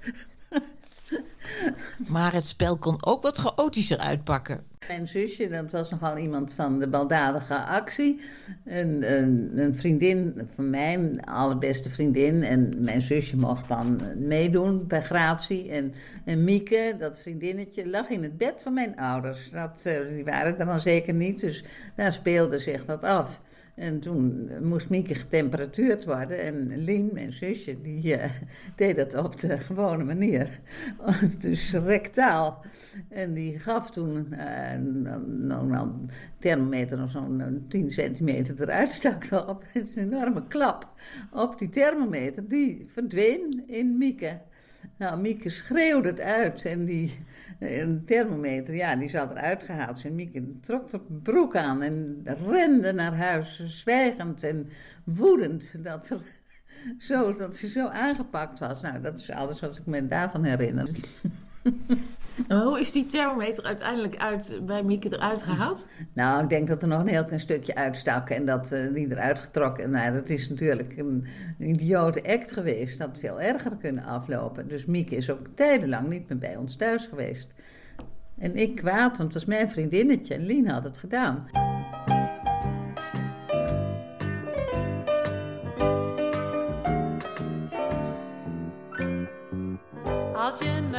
Maar 2.14 2.32
het 2.32 2.44
spel 2.44 2.78
kon 2.78 2.96
ook 3.06 3.22
wat 3.22 3.38
chaotischer 3.38 3.98
uitpakken. 3.98 4.64
Mijn 4.88 5.08
zusje, 5.08 5.48
dat 5.48 5.70
was 5.70 5.90
nogal 5.90 6.16
iemand 6.16 6.54
van 6.54 6.78
de 6.78 6.88
baldadige 6.88 7.56
actie. 7.56 8.20
Een, 8.64 9.12
een, 9.12 9.50
een, 9.54 9.74
vriendin 9.74 10.48
van 10.54 10.70
mij, 10.70 10.94
een 10.94 11.24
allerbeste 11.24 11.90
vriendin. 11.90 12.42
En 12.42 12.74
mijn 12.78 13.00
zusje 13.00 13.36
mocht 13.36 13.68
dan 13.68 14.00
meedoen 14.16 14.86
bij 14.86 15.02
Gratie. 15.02 15.70
En, 15.70 15.94
en 16.24 16.44
Mieke, 16.44 16.94
dat 16.98 17.18
vriendinnetje, 17.18 17.88
lag 17.88 18.08
in 18.08 18.22
het 18.22 18.36
bed 18.36 18.62
van 18.62 18.74
mijn 18.74 18.96
ouders. 18.96 19.50
Dat, 19.50 19.82
die 20.08 20.24
waren 20.24 20.58
er 20.58 20.66
dan 20.66 20.80
zeker 20.80 21.14
niet, 21.14 21.40
dus 21.40 21.64
daar 21.94 22.12
speelde 22.12 22.58
zich 22.58 22.84
dat 22.84 23.02
af. 23.02 23.40
En 23.74 24.00
toen 24.00 24.50
moest 24.62 24.88
Mieke 24.88 25.14
getemperatuurd 25.14 26.04
worden. 26.04 26.42
En 26.42 26.84
Lien, 26.84 27.10
mijn 27.12 27.32
zusje, 27.32 27.80
die 27.80 28.16
eh, 28.16 28.30
deed 28.76 28.96
dat 28.96 29.14
op 29.14 29.40
de 29.40 29.58
gewone 29.58 30.04
manier. 30.04 30.60
dus 31.38 31.72
rectaal. 31.72 32.64
En 33.08 33.34
die 33.34 33.58
gaf 33.58 33.90
toen 33.90 34.28
uh, 34.30 34.72
een 34.72 36.10
thermometer 36.38 37.02
of 37.02 37.10
zo'n 37.10 37.64
10 37.68 37.90
centimeter 37.90 38.60
eruit 38.60 38.92
stak 38.92 39.24
op. 39.30 39.64
een 39.74 39.88
enorme 39.94 40.46
klap 40.48 40.88
op 41.32 41.58
die 41.58 41.68
thermometer. 41.68 42.48
Die 42.48 42.86
verdween 42.92 43.64
in 43.66 43.98
Mieke. 43.98 44.40
Nou, 44.96 45.20
Mieke 45.20 45.50
schreeuwde 45.50 46.08
het 46.08 46.20
uit 46.20 46.64
en 46.64 46.84
die 46.84 47.12
een 47.64 48.04
thermometer, 48.04 48.74
ja, 48.74 48.96
die 48.96 49.08
zat 49.08 49.30
eruit 49.30 49.62
gehaald. 49.62 50.04
En 50.04 50.14
Mieke 50.14 50.60
trok 50.60 50.90
de 50.90 51.00
broek 51.22 51.56
aan 51.56 51.82
en 51.82 52.22
rende 52.48 52.92
naar 52.92 53.16
huis, 53.16 53.64
zwijgend 53.66 54.42
en 54.42 54.68
woedend 55.04 55.84
dat, 55.84 56.10
er 56.10 56.22
zo, 57.08 57.34
dat 57.34 57.56
ze 57.56 57.68
zo 57.68 57.88
aangepakt 57.88 58.58
was. 58.58 58.82
Nou, 58.82 59.00
dat 59.00 59.18
is 59.18 59.30
alles 59.30 59.60
wat 59.60 59.76
ik 59.76 59.86
me 59.86 60.06
daarvan 60.06 60.44
herinner. 60.44 60.88
hoe 62.48 62.80
is 62.80 62.92
die 62.92 63.06
thermometer 63.06 63.64
uiteindelijk 63.64 64.16
uit, 64.16 64.60
bij 64.62 64.82
Mieke 64.82 65.12
eruit 65.12 65.42
gehaald? 65.42 65.86
Nou, 66.12 66.42
ik 66.42 66.48
denk 66.48 66.68
dat 66.68 66.82
er 66.82 66.88
nog 66.88 67.00
een 67.00 67.08
heel 67.08 67.24
klein 67.24 67.40
stukje 67.40 67.74
uitstak 67.74 68.30
en 68.30 68.46
dat 68.46 68.72
uh, 68.72 68.94
die 68.94 69.10
eruit 69.10 69.38
getrokken. 69.38 69.90
Nou, 69.90 70.12
dat 70.12 70.28
is 70.28 70.48
natuurlijk 70.48 70.96
een, 70.96 71.26
idiote 71.58 72.22
act 72.22 72.52
geweest. 72.52 72.98
Dat 72.98 73.18
veel 73.18 73.40
erger 73.40 73.76
kunnen 73.76 74.04
aflopen. 74.04 74.68
Dus 74.68 74.84
Mieke 74.84 75.16
is 75.16 75.30
ook 75.30 75.46
tijdenlang 75.54 76.08
niet 76.08 76.28
meer 76.28 76.38
bij 76.38 76.56
ons 76.56 76.76
thuis 76.76 77.06
geweest. 77.06 77.48
En 78.38 78.56
ik 78.56 78.76
kwaad, 78.76 79.16
want 79.16 79.18
het 79.18 79.32
was 79.32 79.44
mijn 79.44 79.70
vriendinnetje 79.70 80.34
en 80.34 80.46
Lien 80.46 80.68
had 80.68 80.84
het 80.84 80.98
gedaan. 80.98 81.46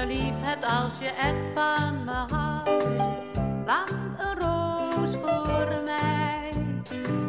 Lief 0.05 0.35
hebt 0.41 0.65
als 0.65 0.91
je 0.99 1.05
echt 1.05 1.53
van 1.53 2.03
me 2.03 2.35
houdt. 2.35 2.87
Plant 3.63 3.91
een 4.17 4.39
roos 4.39 5.11
voor 5.11 5.81
mij. 5.83 6.49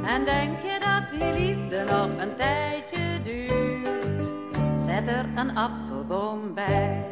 En 0.05 0.25
denk 0.25 0.61
je 0.61 0.79
dat 0.81 1.11
die 1.11 1.41
liefde 1.41 1.85
nog 1.85 2.09
een 2.19 2.37
tijdje 2.37 3.23
duurt? 3.23 4.29
Zet 4.77 5.09
er 5.09 5.25
een 5.35 5.57
appelboom 5.57 6.55
bij. 6.55 7.05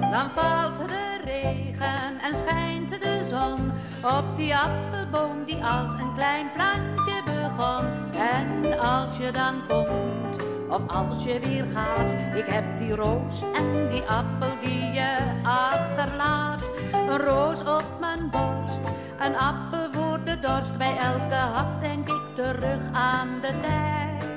Dan 0.00 0.30
valt 0.34 0.88
de 0.88 1.20
regen 1.24 2.20
en 2.20 2.34
schijnt 2.34 2.90
de 2.90 3.24
zon 3.24 3.72
op 4.04 4.36
die 4.36 4.56
appelboom 4.56 5.44
die 5.44 5.64
als 5.64 5.92
een 5.92 6.14
klein 6.14 6.52
plantje 6.54 7.22
begon. 7.24 7.84
En 8.18 8.80
als 8.80 9.16
je 9.16 9.30
dan 9.30 9.54
komt 9.68 10.49
of 10.70 10.86
als 10.86 11.24
je 11.24 11.40
weer 11.40 11.66
gaat. 11.74 12.12
Ik 12.12 12.52
heb 12.52 12.78
die 12.78 12.94
roos 12.94 13.42
en 13.54 13.88
die 13.88 14.02
appel 14.02 14.50
die 14.64 14.92
je 14.92 15.16
achterlaat. 15.42 16.70
Een 16.92 17.18
roos 17.18 17.60
op 17.60 17.86
mijn 18.00 18.30
borst, 18.30 18.80
een 19.18 19.36
appel 19.36 19.92
voor 19.92 20.20
de 20.24 20.40
dorst. 20.40 20.78
Bij 20.78 20.96
elke 20.96 21.34
hap 21.34 21.80
denk 21.80 22.08
ik 22.08 22.22
terug 22.34 22.92
aan 22.92 23.28
de 23.40 23.60
tijd. 23.60 24.30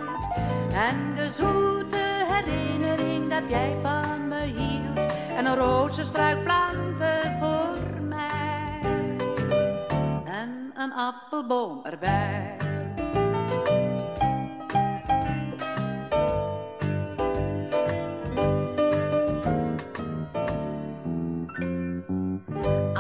En 0.74 1.16
de 1.16 1.32
zoete 1.32 2.26
herinnering 2.28 3.30
dat 3.30 3.50
jij 3.50 3.76
van 3.82 4.28
me 4.28 4.44
hield. 4.46 5.14
En 5.38 5.46
een 5.46 5.56
rozenstruik 5.56 6.44
planten 6.44 7.38
voor 7.40 8.04
mij. 8.08 8.80
En 10.26 10.72
een 10.76 10.94
appelboom 10.94 11.80
erbij. 11.84 12.73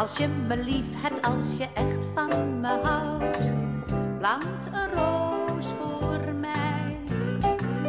Als 0.03 0.17
je 0.17 0.27
me 0.27 0.57
lief 0.57 0.85
hebt, 1.01 1.25
als 1.25 1.57
je 1.57 1.67
echt 1.73 2.07
van 2.13 2.59
me 2.59 2.79
houdt, 2.83 3.49
plant 4.19 4.67
een 4.71 4.91
roos 4.91 5.65
voor 5.65 6.33
mij. 6.33 6.97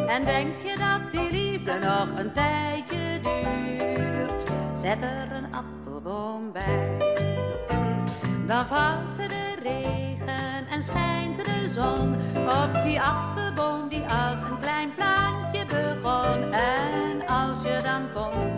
En 0.07 0.24
denk 0.24 0.53
je 0.62 0.77
dat 0.77 1.11
die 1.11 1.31
liefde 1.31 1.79
nog 1.79 2.18
een 2.18 2.33
tijdje 2.33 3.20
duurt, 3.22 4.42
zet 4.74 5.03
er 5.03 5.33
een 5.33 5.55
appelboom 5.55 6.53
bij. 6.53 6.98
Dan 8.46 8.66
valt 8.66 9.18
er 9.18 9.29
de 9.29 9.55
regen 9.62 10.68
en 10.70 10.85
schijnt 10.85 11.44
de 11.44 11.68
zon 11.68 12.14
op 12.46 12.83
die 12.85 13.00
appelboom 13.00 13.88
die 13.88 14.05
als 14.09 14.42
een 14.42 14.59
klein 14.59 14.94
plantje 14.94 15.66
begon. 15.66 16.53
En 16.53 17.27
als 17.27 17.62
je 17.62 17.81
dan 17.83 18.03
komt 18.12 18.54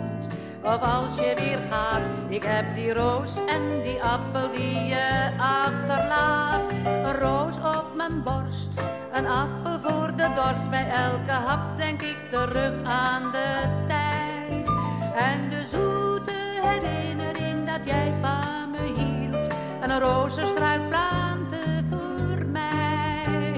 of 0.73 0.81
als 0.81 1.15
je 1.15 1.33
weer 1.35 1.59
gaat. 1.69 2.09
Ik 2.27 2.43
heb 2.43 2.75
die 2.75 2.93
roos 2.93 3.35
en 3.45 3.81
die 3.81 4.03
appel 4.03 4.51
die 4.51 4.85
je 4.85 5.31
achterlaat. 5.37 6.71
Een 6.85 7.19
roos 7.19 7.57
op 7.57 7.85
mijn 7.95 8.23
borst, 8.23 8.81
een 9.11 9.27
appel 9.27 9.79
voor 9.79 10.15
de 10.15 10.31
dorst. 10.35 10.69
Bij 10.69 10.89
elke 10.89 11.31
hap 11.31 11.77
denk 11.77 12.01
ik 12.01 12.17
terug 12.29 12.83
aan 12.83 13.31
de 13.31 13.55
tijd. 13.87 14.69
En 15.15 15.49
de 15.49 15.65
zoete 15.65 16.35
herinnering 16.61 17.67
dat 17.67 17.79
jij 17.83 18.13
van 18.21 18.71
me 18.71 19.01
hield. 19.01 19.47
En 19.81 19.89
een 19.89 20.01
rozenstruik 20.01 20.89
planten 20.89 21.87
voor 21.89 22.45
mij. 22.45 23.57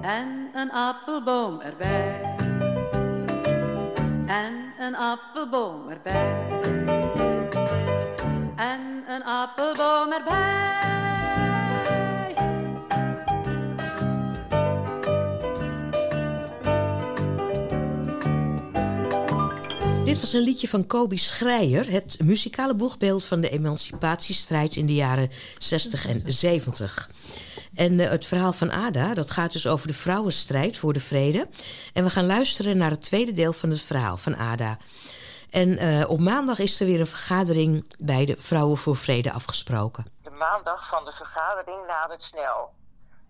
En 0.00 0.48
een 0.52 0.72
appelboom 0.72 1.60
erbij 1.60 2.34
en 4.26 4.65
een 4.78 4.96
appelboom 4.96 5.88
erbij. 5.88 6.44
En 8.56 9.04
een 9.08 9.22
appelboom 9.24 10.12
erbij. 10.12 10.84
Dit 20.04 20.20
was 20.20 20.32
een 20.32 20.40
liedje 20.40 20.68
van 20.68 20.86
Kobi 20.86 21.18
Schreier, 21.18 21.90
het 21.90 22.18
muzikale 22.24 22.74
boegbeeld 22.74 23.24
van 23.24 23.40
de 23.40 23.48
emancipatiestrijd 23.48 24.76
in 24.76 24.86
de 24.86 24.94
jaren 24.94 25.30
60 25.58 26.06
en 26.06 26.22
70. 26.24 27.10
En 27.76 27.92
uh, 27.98 28.08
het 28.08 28.24
verhaal 28.24 28.52
van 28.52 28.72
Ada, 28.72 29.14
dat 29.14 29.30
gaat 29.30 29.52
dus 29.52 29.66
over 29.66 29.86
de 29.86 29.94
vrouwenstrijd 29.94 30.78
voor 30.78 30.92
de 30.92 31.00
vrede. 31.00 31.48
En 31.92 32.04
we 32.04 32.10
gaan 32.10 32.26
luisteren 32.26 32.76
naar 32.76 32.90
het 32.90 33.02
tweede 33.02 33.32
deel 33.32 33.52
van 33.52 33.70
het 33.70 33.80
verhaal 33.80 34.16
van 34.16 34.36
Ada. 34.36 34.76
En 35.50 35.68
uh, 35.68 36.10
op 36.10 36.20
maandag 36.20 36.58
is 36.58 36.80
er 36.80 36.86
weer 36.86 37.00
een 37.00 37.06
vergadering 37.06 37.94
bij 37.98 38.24
de 38.24 38.36
Vrouwen 38.38 38.76
voor 38.76 38.96
Vrede 38.96 39.32
afgesproken. 39.32 40.06
De 40.22 40.30
maandag 40.30 40.88
van 40.88 41.04
de 41.04 41.12
vergadering 41.12 41.86
nadert 41.86 42.22
snel. 42.22 42.74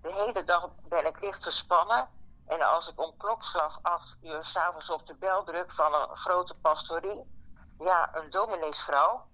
De 0.03 0.13
hele 0.13 0.45
dag 0.45 0.69
ben 0.89 1.07
ik 1.07 1.21
licht 1.21 1.45
gespannen. 1.45 2.09
En 2.47 2.61
als 2.61 2.89
ik 2.89 3.01
om 3.01 3.13
klokslag 3.17 3.79
acht 3.83 4.17
uur 4.23 4.45
s'avonds 4.45 4.91
op 4.91 5.07
de 5.07 5.15
bel 5.15 5.45
druk 5.45 5.73
van 5.73 5.95
een 5.95 6.17
grote 6.17 6.55
pastorie, 6.55 7.25
ja, 7.79 8.11
een 8.13 8.31
domineesvrouw, 8.31 9.25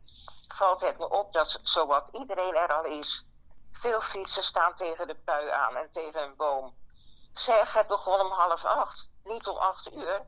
valt 0.48 0.80
het 0.80 0.98
me 0.98 1.10
op 1.10 1.32
dat 1.32 1.60
zowat 1.62 2.04
iedereen 2.12 2.54
er 2.54 2.68
al 2.68 2.84
is. 2.84 3.28
Veel 3.72 4.00
fietsen 4.00 4.42
staan 4.42 4.74
tegen 4.74 5.06
de 5.06 5.14
pui 5.14 5.50
aan 5.50 5.76
en 5.76 5.90
tegen 5.90 6.22
een 6.22 6.36
boom. 6.36 6.76
Zeg, 7.32 7.72
het 7.72 7.86
begon 7.86 8.20
om 8.20 8.30
half 8.30 8.64
acht, 8.64 9.10
niet 9.24 9.48
om 9.48 9.56
acht 9.56 9.92
uur. 9.92 10.26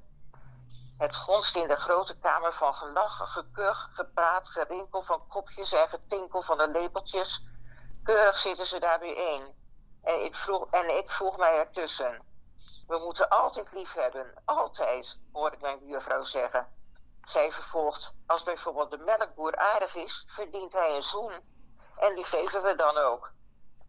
Het 0.99 1.17
gonst 1.17 1.57
in 1.57 1.69
de 1.69 1.77
grote 1.77 2.19
kamer 2.19 2.53
van 2.53 2.75
gelach, 2.75 3.33
gekuch, 3.33 3.89
gepraat, 3.93 4.49
gerinkel 4.49 5.03
van 5.03 5.27
kopjes 5.29 5.73
en 5.73 5.89
getinkel 5.89 6.43
van 6.43 6.59
de 6.59 6.69
lepeltjes. 6.69 7.47
Keurig 8.03 8.39
zitten 8.39 8.67
ze 8.67 8.81
daar 8.81 9.01
één. 9.01 9.55
En 10.03 10.25
ik 10.25 10.35
vroeg, 10.35 10.71
en 10.71 10.97
ik 10.97 11.11
vroeg 11.11 11.37
mij 11.37 11.59
ertussen. 11.59 12.25
We 12.87 12.99
moeten 12.99 13.29
altijd 13.29 13.73
lief 13.73 13.93
hebben, 13.93 14.43
altijd, 14.45 15.21
hoorde 15.33 15.57
ik 15.57 15.63
mijn 15.63 15.79
buurvrouw 15.79 16.23
zeggen. 16.23 16.69
Zij 17.23 17.53
vervolgt, 17.53 18.17
als 18.27 18.43
bijvoorbeeld 18.43 18.91
de 18.91 18.99
melkboer 18.99 19.57
aardig 19.57 19.95
is, 19.95 20.25
verdient 20.27 20.73
hij 20.73 20.95
een 20.95 21.03
zoen. 21.03 21.54
En 22.05 22.15
die 22.15 22.25
geven 22.25 22.63
we 22.63 22.75
dan 22.75 22.97
ook. 22.97 23.33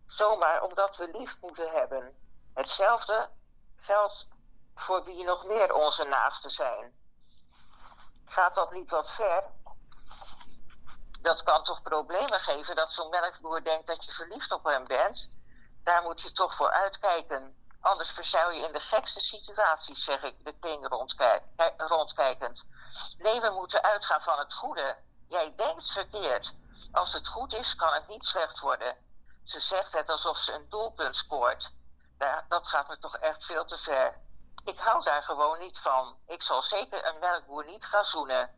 Zomaar 0.05 0.61
omdat 0.61 0.97
we 0.97 1.09
lief 1.17 1.37
moeten 1.41 1.71
hebben. 1.71 2.17
Hetzelfde 2.53 3.29
geldt 3.75 4.27
voor 4.75 5.03
wie 5.03 5.23
nog 5.23 5.45
meer 5.45 5.73
onze 5.73 6.03
naasten 6.03 6.49
zijn. 6.49 6.95
Gaat 8.25 8.55
dat 8.55 8.71
niet 8.71 8.89
wat 8.91 9.11
ver? 9.11 9.43
Dat 11.21 11.43
kan 11.43 11.63
toch 11.63 11.81
problemen 11.81 12.39
geven 12.39 12.75
dat 12.75 12.91
zo'n 12.91 13.09
melkboer 13.09 13.63
denkt 13.63 13.87
dat 13.87 14.05
je 14.05 14.11
verliefd 14.11 14.51
op 14.51 14.63
hem 14.63 14.87
bent? 14.87 15.29
Daar 15.83 16.01
moet 16.01 16.21
je 16.21 16.31
toch 16.31 16.55
voor 16.55 16.71
uitkijken. 16.71 17.57
Anders 17.81 18.11
verzuil 18.11 18.49
je 18.49 18.65
in 18.65 18.73
de 18.73 18.79
gekste 18.79 19.19
situaties, 19.19 20.03
zeg 20.03 20.23
ik 20.23 20.45
de 20.45 20.59
kring 20.59 20.87
rondkijkend. 21.77 22.65
Nee, 23.17 23.41
we 23.41 23.49
moeten 23.49 23.83
uitgaan 23.83 24.21
van 24.21 24.39
het 24.39 24.53
goede. 24.53 24.97
Jij 25.27 25.55
denkt 25.55 25.91
verkeerd. 25.91 26.53
Als 26.91 27.13
het 27.13 27.27
goed 27.27 27.53
is, 27.53 27.75
kan 27.75 27.93
het 27.93 28.07
niet 28.07 28.25
slecht 28.25 28.59
worden. 28.59 28.97
Ze 29.43 29.59
zegt 29.59 29.93
het 29.93 30.09
alsof 30.09 30.37
ze 30.37 30.53
een 30.53 30.69
doelpunt 30.69 31.15
scoort. 31.15 31.73
Dat 32.47 32.67
gaat 32.67 32.87
me 32.87 32.97
toch 32.97 33.17
echt 33.17 33.45
veel 33.45 33.65
te 33.65 33.77
ver. 33.77 34.17
Ik 34.63 34.79
hou 34.79 35.03
daar 35.03 35.23
gewoon 35.23 35.59
niet 35.59 35.79
van. 35.79 36.17
Ik 36.27 36.41
zal 36.41 36.61
zeker 36.61 37.07
een 37.07 37.19
melkboer 37.19 37.65
niet 37.65 37.85
gaan 37.85 38.03
zoenen. 38.03 38.49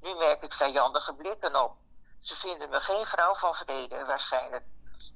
Nu 0.00 0.14
merk 0.14 0.42
ik 0.42 0.52
vijandige 0.52 1.14
blikken 1.14 1.62
op. 1.62 1.76
Ze 2.18 2.36
vinden 2.36 2.70
me 2.70 2.80
geen 2.80 3.06
vrouw 3.06 3.34
van 3.34 3.54
vrede, 3.54 4.04
waarschijnlijk. 4.04 4.64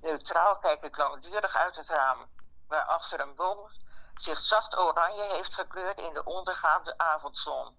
Neutraal 0.00 0.58
kijk 0.58 0.82
ik 0.82 0.96
langdurig 0.96 1.56
uit 1.56 1.76
het 1.76 1.88
raam, 1.88 2.30
waar 2.68 2.84
achter 2.84 3.20
een 3.20 3.34
boom 3.34 3.70
zich 4.14 4.38
zacht 4.38 4.76
oranje 4.76 5.22
heeft 5.22 5.54
gekleurd 5.54 5.98
in 5.98 6.12
de 6.12 6.24
ondergaande 6.24 6.98
avondzon. 6.98 7.76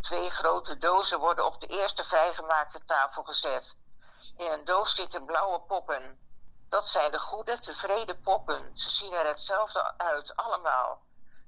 Twee 0.00 0.30
grote 0.30 0.76
dozen 0.76 1.18
worden 1.18 1.44
op 1.44 1.60
de 1.60 1.66
eerste 1.66 2.04
vrijgemaakte 2.04 2.84
tafel 2.84 3.22
gezet. 3.22 3.76
In 4.36 4.52
een 4.52 4.64
doos 4.64 4.94
zitten 4.94 5.24
blauwe 5.24 5.60
poppen. 5.60 6.18
Dat 6.68 6.86
zijn 6.86 7.10
de 7.10 7.18
goede, 7.18 7.60
tevreden 7.60 8.20
poppen. 8.20 8.70
Ze 8.76 8.90
zien 8.90 9.12
er 9.12 9.26
hetzelfde 9.26 9.98
uit, 9.98 10.36
allemaal. 10.36 11.02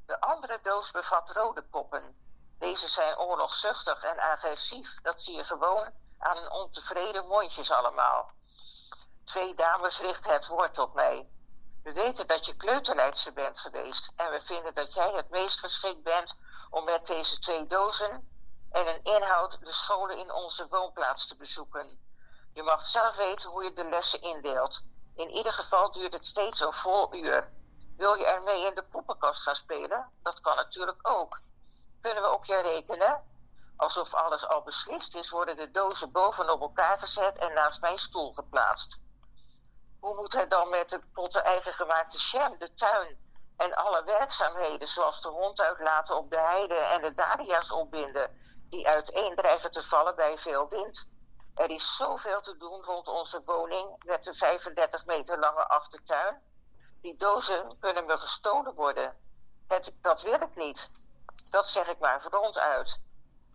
De 0.06 0.20
andere 0.20 0.60
doos 0.62 0.90
bevat 0.90 1.30
rode 1.30 1.62
poppen. 1.62 2.16
Deze 2.58 2.88
zijn 2.88 3.18
oorlogzuchtig 3.18 4.04
en 4.04 4.18
agressief. 4.18 5.00
Dat 5.02 5.22
zie 5.22 5.36
je 5.36 5.44
gewoon 5.44 5.92
aan 6.18 6.36
hun 6.36 6.50
ontevreden 6.50 7.26
mondjes 7.26 7.70
allemaal. 7.70 8.30
Twee 9.24 9.54
dames 9.54 10.00
richten 10.00 10.32
het 10.32 10.46
woord 10.46 10.74
tot 10.74 10.94
mij. 10.94 11.28
We 11.82 11.92
weten 11.92 12.26
dat 12.26 12.46
je 12.46 12.56
kleuterleidster 12.56 13.32
bent 13.32 13.60
geweest 13.60 14.12
en 14.16 14.30
we 14.30 14.40
vinden 14.40 14.74
dat 14.74 14.94
jij 14.94 15.12
het 15.12 15.30
meest 15.30 15.60
geschikt 15.60 16.02
bent 16.02 16.36
om 16.70 16.84
met 16.84 17.06
deze 17.06 17.38
twee 17.38 17.66
dozen 17.66 18.30
en 18.72 18.86
een 18.86 19.02
inhoud 19.02 19.64
de 19.64 19.72
scholen 19.72 20.18
in 20.18 20.32
onze 20.32 20.68
woonplaats 20.68 21.26
te 21.26 21.36
bezoeken. 21.36 21.98
Je 22.52 22.62
mag 22.62 22.84
zelf 22.84 23.16
weten 23.16 23.50
hoe 23.50 23.64
je 23.64 23.72
de 23.72 23.88
lessen 23.88 24.22
indeelt. 24.22 24.84
In 25.14 25.30
ieder 25.30 25.52
geval 25.52 25.90
duurt 25.90 26.12
het 26.12 26.24
steeds 26.24 26.60
een 26.60 26.72
vol 26.72 27.14
uur. 27.14 27.52
Wil 27.96 28.14
je 28.14 28.26
ermee 28.26 28.66
in 28.66 28.74
de 28.74 28.84
poppenkast 28.84 29.42
gaan 29.42 29.54
spelen? 29.54 30.10
Dat 30.22 30.40
kan 30.40 30.56
natuurlijk 30.56 30.98
ook. 31.02 31.40
Kunnen 32.00 32.22
we 32.22 32.32
op 32.32 32.44
je 32.44 32.56
rekenen? 32.56 33.24
Alsof 33.76 34.14
alles 34.14 34.46
al 34.46 34.62
beslist 34.62 35.16
is, 35.16 35.30
worden 35.30 35.56
de 35.56 35.70
dozen 35.70 36.12
bovenop 36.12 36.60
elkaar 36.60 36.98
gezet 36.98 37.38
en 37.38 37.52
naast 37.52 37.80
mijn 37.80 37.98
stoel 37.98 38.32
geplaatst. 38.32 39.00
Hoe 40.00 40.14
moet 40.14 40.32
het 40.32 40.50
dan 40.50 40.68
met 40.68 40.90
de 40.90 41.00
potten 41.12 41.44
eigen 41.44 41.74
gemaakte 41.74 42.16
jam, 42.18 42.58
de 42.58 42.74
tuin 42.74 43.18
en 43.56 43.74
alle 43.74 44.04
werkzaamheden, 44.04 44.88
zoals 44.88 45.20
de 45.20 45.28
hond 45.28 45.60
uitlaten 45.60 46.16
op 46.16 46.30
de 46.30 46.38
heide 46.38 46.74
en 46.74 47.02
de 47.02 47.14
dahlia's 47.14 47.70
opbinden, 47.70 48.41
die 48.72 48.88
uiteen 48.88 49.34
dreigen 49.34 49.70
te 49.70 49.82
vallen 49.82 50.14
bij 50.14 50.38
veel 50.38 50.68
wind? 50.68 51.08
Er 51.54 51.70
is 51.70 51.96
zoveel 51.96 52.40
te 52.40 52.56
doen 52.56 52.82
rond 52.82 53.08
onze 53.08 53.42
woning 53.44 54.04
met 54.04 54.24
de 54.24 54.34
35 54.34 55.06
meter 55.06 55.38
lange 55.38 55.68
achtertuin. 55.68 56.42
Die 57.00 57.16
dozen 57.16 57.76
kunnen 57.80 58.06
me 58.06 58.18
gestolen 58.18 58.74
worden. 58.74 59.16
Het, 59.68 59.92
dat 60.00 60.22
wil 60.22 60.40
ik 60.40 60.56
niet. 60.56 60.90
Dat 61.48 61.66
zeg 61.66 61.88
ik 61.88 61.98
maar 61.98 62.26
ronduit. 62.30 63.00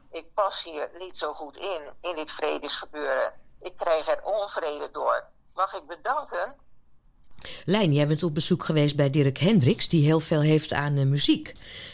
Ik 0.10 0.34
pas 0.34 0.64
hier 0.64 0.90
niet 0.98 1.18
zo 1.18 1.34
goed 1.34 1.58
in, 1.58 1.98
in 2.02 2.16
dit 2.16 2.32
vredesgebeuren. 2.32 3.42
Ik 3.60 3.78
krijg 3.78 4.08
er 4.08 4.24
onvrede 4.24 4.92
door. 4.92 5.30
Mag 5.54 5.74
ik 5.74 5.88
bedanken? 5.88 6.60
Lijn, 7.66 7.94
jij 7.94 8.08
bent 8.08 8.24
op 8.24 8.34
bezoek 8.34 8.64
geweest 8.64 8.96
bij 8.96 9.10
Dirk 9.10 9.38
Hendricks, 9.38 9.88
die 9.88 10.04
heel 10.04 10.20
veel 10.20 10.42
heeft 10.42 10.74
aan 10.74 10.98
uh, 10.98 11.06
muziek. 11.06 11.52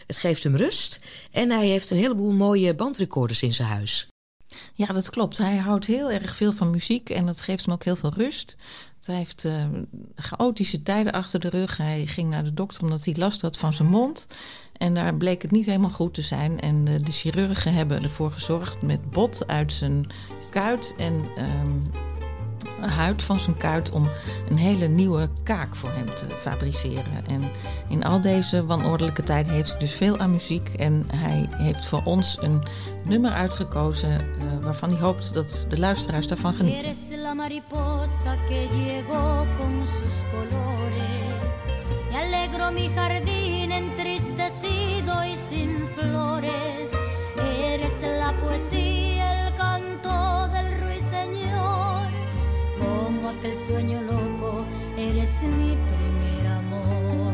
Het 0.07 0.17
geeft 0.17 0.43
hem 0.43 0.55
rust 0.55 0.99
en 1.31 1.51
hij 1.51 1.67
heeft 1.67 1.89
een 1.89 1.97
heleboel 1.97 2.33
mooie 2.33 2.75
bandrecorders 2.75 3.43
in 3.43 3.53
zijn 3.53 3.67
huis. 3.67 4.07
Ja, 4.73 4.85
dat 4.85 5.09
klopt. 5.09 5.37
Hij 5.37 5.57
houdt 5.57 5.85
heel 5.85 6.11
erg 6.11 6.35
veel 6.35 6.51
van 6.51 6.71
muziek 6.71 7.09
en 7.09 7.25
dat 7.25 7.41
geeft 7.41 7.65
hem 7.65 7.73
ook 7.73 7.83
heel 7.83 7.95
veel 7.95 8.13
rust. 8.13 8.55
Hij 9.05 9.15
heeft 9.15 9.43
uh, 9.43 9.65
chaotische 10.15 10.83
tijden 10.83 11.13
achter 11.13 11.39
de 11.39 11.49
rug. 11.49 11.77
Hij 11.77 12.05
ging 12.05 12.29
naar 12.29 12.43
de 12.43 12.53
dokter 12.53 12.83
omdat 12.83 13.05
hij 13.05 13.15
last 13.17 13.41
had 13.41 13.57
van 13.57 13.73
zijn 13.73 13.87
mond. 13.87 14.27
En 14.77 14.93
daar 14.93 15.17
bleek 15.17 15.41
het 15.41 15.51
niet 15.51 15.65
helemaal 15.65 15.89
goed 15.89 16.13
te 16.13 16.21
zijn. 16.21 16.59
En 16.59 16.85
uh, 16.87 17.05
de 17.05 17.11
chirurgen 17.11 17.73
hebben 17.73 18.03
ervoor 18.03 18.31
gezorgd 18.31 18.81
met 18.81 19.11
bot 19.11 19.47
uit 19.47 19.73
zijn 19.73 20.05
kuit 20.49 20.93
en 20.97 21.13
um, 21.37 21.91
huid 22.87 23.23
van 23.23 23.39
zijn 23.39 23.57
kuit 23.57 23.91
om 23.91 24.09
een 24.49 24.57
hele 24.57 24.87
nieuwe 24.87 25.29
kaak 25.43 25.75
voor 25.75 25.91
hem 25.93 26.05
te 26.05 26.25
fabriceren. 26.39 27.25
En 27.27 27.43
in 27.89 28.03
al 28.03 28.21
deze 28.21 28.65
wanordelijke 28.65 29.23
tijd 29.23 29.47
heeft 29.47 29.69
hij 29.69 29.79
dus 29.79 29.93
veel 29.93 30.17
aan 30.17 30.31
muziek. 30.31 30.69
En 30.69 31.05
hij 31.15 31.49
heeft 31.51 31.85
voor 31.85 32.01
ons 32.03 32.37
een 32.41 32.63
nummer 33.03 33.31
uitgekozen 33.31 34.09
uh, 34.09 34.63
waarvan 34.63 34.89
hij 34.89 34.99
hoopt 34.99 35.33
dat 35.33 35.65
de 35.69 35.79
luisteraars 35.79 36.27
daarvan 36.27 36.53
genieten. 36.53 36.95
Me 42.13 42.19
alegro 42.19 42.71
mi 42.71 42.89
jardín 42.95 43.71
entristecido 43.71 45.23
y 45.23 45.35
sin 45.35 45.89
flores. 45.95 46.91
Eres 47.59 48.01
la 48.01 48.31
poesía, 48.39 48.92
aquel 53.37 53.55
sueño 53.55 54.01
loco, 54.01 54.63
eres 54.97 55.43
mi 55.43 55.75
primer 55.75 56.47
amor. 56.47 57.33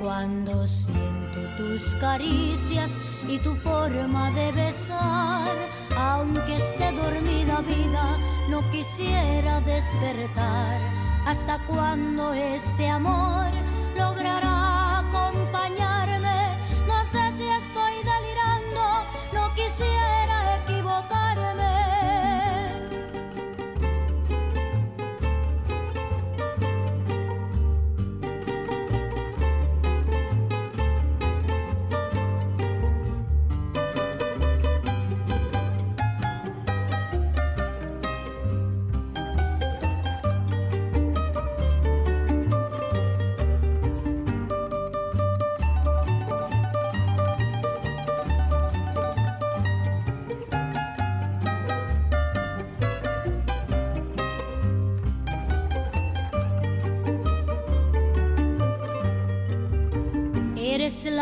Cuando 0.00 0.66
siento 0.66 1.40
tus 1.56 1.94
caricias 1.96 2.98
y 3.28 3.38
tu 3.38 3.54
forma 3.56 4.30
de 4.32 4.52
besar, 4.52 5.48
aunque 5.96 6.56
esté 6.56 6.92
dormida 6.92 7.60
vida, 7.60 8.16
no 8.48 8.60
quisiera 8.70 9.60
despertar. 9.60 10.80
¿Hasta 11.26 11.58
cuando 11.66 12.32
este 12.32 12.88
amor 12.88 13.50
logrará 13.98 15.00
acompañarme? 15.00 15.45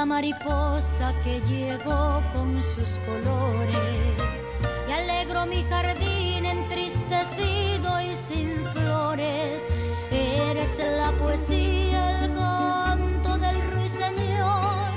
Mariposa 0.06 1.12
que 1.22 1.40
llegó 1.42 2.22
con 2.32 2.62
sus 2.62 2.98
colores 3.06 4.46
y 4.88 4.92
alegro 4.92 5.46
mi 5.46 5.62
jardín 5.64 6.46
entristecido 6.46 8.00
y 8.00 8.14
sin 8.14 8.56
flores. 8.72 9.66
Eres 10.10 10.78
la 10.78 11.10
poesía, 11.12 12.24
el 12.24 12.34
canto 12.34 13.38
del 13.38 13.60
ruiseñor, 13.72 14.92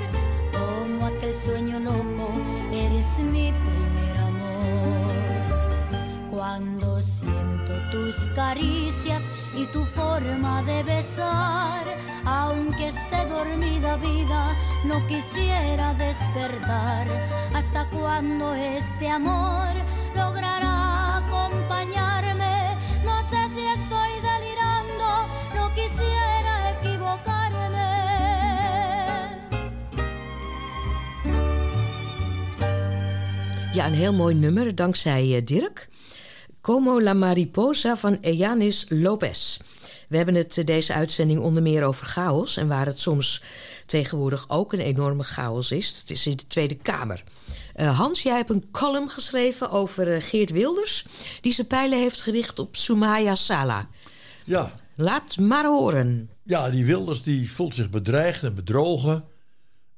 como 0.52 1.06
aquel 1.06 1.34
sueño 1.34 1.80
loco, 1.80 2.30
eres 2.72 3.18
mi 3.18 3.52
primer 3.52 4.18
amor. 4.18 5.16
Cuando 6.30 7.00
siento 7.02 7.72
tus 7.90 8.16
caricias 8.34 9.27
y 9.58 9.66
tu 9.66 9.84
forma 9.86 10.62
de 10.62 10.82
besar, 10.84 11.82
aunque 12.24 12.88
esté 12.88 13.26
dormida 13.26 13.96
vida, 13.96 14.46
no 14.84 15.04
quisiera 15.08 15.94
despertar. 15.94 17.06
¿Hasta 17.54 17.88
cuando 17.90 18.54
este 18.54 19.08
amor 19.08 19.72
logrará 20.14 21.16
acompañarme? 21.16 22.76
No 23.04 23.20
sé 23.30 23.40
si 23.54 23.64
estoy 23.78 24.12
delirando, 24.30 25.08
no 25.56 25.74
quisiera 25.74 26.54
equivocarme. 26.74 27.90
Ja, 33.74 33.86
een 33.86 33.94
heel 33.94 34.14
mooi 34.14 34.34
nummer, 34.34 34.74
dankzij 34.74 35.36
uh, 35.36 35.44
Dirk. 35.44 35.88
Como 36.68 37.00
la 37.00 37.14
Mariposa 37.14 37.96
van 37.96 38.22
Eyanis 38.22 38.86
Lopez. 38.88 39.58
We 40.08 40.16
hebben 40.16 40.34
het 40.34 40.56
uh, 40.56 40.64
deze 40.64 40.94
uitzending 40.94 41.40
onder 41.40 41.62
meer 41.62 41.84
over 41.84 42.06
chaos... 42.06 42.56
en 42.56 42.68
waar 42.68 42.86
het 42.86 42.98
soms 42.98 43.42
tegenwoordig 43.86 44.44
ook 44.48 44.72
een 44.72 44.80
enorme 44.80 45.22
chaos 45.22 45.70
is. 45.72 45.98
Het 45.98 46.10
is 46.10 46.26
in 46.26 46.36
de 46.36 46.46
Tweede 46.46 46.74
Kamer. 46.74 47.24
Uh, 47.76 47.98
Hans, 47.98 48.22
jij 48.22 48.36
hebt 48.36 48.50
een 48.50 48.68
column 48.70 49.10
geschreven 49.10 49.70
over 49.70 50.14
uh, 50.16 50.22
Geert 50.22 50.50
Wilders... 50.50 51.04
die 51.40 51.52
zijn 51.52 51.66
pijlen 51.66 51.98
heeft 51.98 52.22
gericht 52.22 52.58
op 52.58 52.76
Soumaya 52.76 53.34
Sala. 53.34 53.88
Ja. 54.44 54.70
Laat 54.94 55.38
maar 55.38 55.64
horen. 55.64 56.30
Ja, 56.42 56.70
die 56.70 56.86
Wilders 56.86 57.22
die 57.22 57.52
voelt 57.52 57.74
zich 57.74 57.90
bedreigd 57.90 58.42
en 58.42 58.54
bedrogen. 58.54 59.24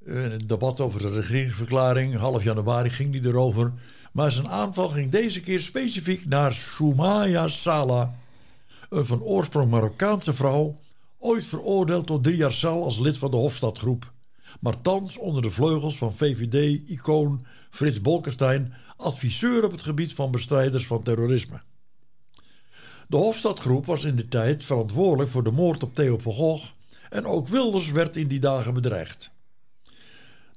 Eh, 0.06 0.24
In 0.24 0.30
het 0.30 0.48
debat 0.48 0.80
over 0.80 1.00
de 1.00 1.10
regeringsverklaring, 1.10 2.16
half 2.16 2.42
januari, 2.42 2.90
ging 2.90 3.12
die 3.12 3.24
erover. 3.24 3.72
Maar 4.12 4.32
zijn 4.32 4.48
aanval 4.48 4.88
ging 4.88 5.10
deze 5.10 5.40
keer 5.40 5.60
specifiek 5.60 6.26
naar 6.26 6.54
Soumaya 6.54 7.48
Sala. 7.48 8.14
Een 8.88 9.06
van 9.06 9.22
oorsprong 9.22 9.70
Marokkaanse 9.70 10.32
vrouw, 10.32 10.78
ooit 11.18 11.46
veroordeeld 11.46 12.06
tot 12.06 12.24
drie 12.24 12.36
jaar 12.36 12.52
cel 12.52 12.84
als 12.84 12.98
lid 12.98 13.18
van 13.18 13.30
de 13.30 13.36
Hofstadgroep. 13.36 14.12
Maar 14.60 14.80
thans 14.80 15.16
onder 15.16 15.42
de 15.42 15.50
vleugels 15.50 15.96
van 15.96 16.14
VVD-icoon 16.14 17.46
Frits 17.70 18.00
Bolkestein, 18.00 18.74
adviseur 18.96 19.64
op 19.64 19.70
het 19.70 19.82
gebied 19.82 20.14
van 20.14 20.30
bestrijders 20.30 20.86
van 20.86 21.02
terrorisme. 21.02 21.60
De 23.08 23.16
Hofstadgroep 23.16 23.86
was 23.86 24.04
in 24.04 24.16
de 24.16 24.28
tijd 24.28 24.64
verantwoordelijk 24.64 25.30
voor 25.30 25.44
de 25.44 25.50
moord 25.50 25.82
op 25.82 25.94
Theo 25.94 26.18
van 26.18 26.32
Gogh 26.32 26.64
en 27.10 27.26
ook 27.26 27.48
Wilders 27.48 27.90
werd 27.90 28.16
in 28.16 28.28
die 28.28 28.40
dagen 28.40 28.74
bedreigd. 28.74 29.30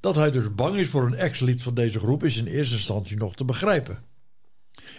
Dat 0.04 0.16
hij 0.16 0.32
dus 0.32 0.56
bang 0.56 0.76
is 0.76 0.90
voor 0.90 1.06
een 1.06 1.16
ex-lid 1.16 1.62
van 1.62 1.74
deze 1.74 2.00
groep 2.00 2.24
is 2.24 2.38
in 2.38 2.46
eerste 2.46 2.76
instantie 2.76 3.18
nog 3.18 3.36
te 3.36 3.46
begrijpen. 3.46 4.04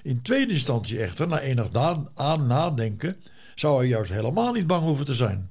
In 0.02 0.22
tweede 0.22 0.52
instantie 0.52 0.98
echter, 0.98 1.26
na 1.26 1.40
enig 1.40 1.68
aan 2.14 2.46
nadenken, 2.46 3.16
zou 3.55 3.78
hij 3.78 3.86
juist 3.86 4.11
helemaal 4.11 4.52
niet 4.52 4.66
bang 4.66 4.82
hoeven 4.82 5.05
te 5.05 5.14
zijn. 5.14 5.50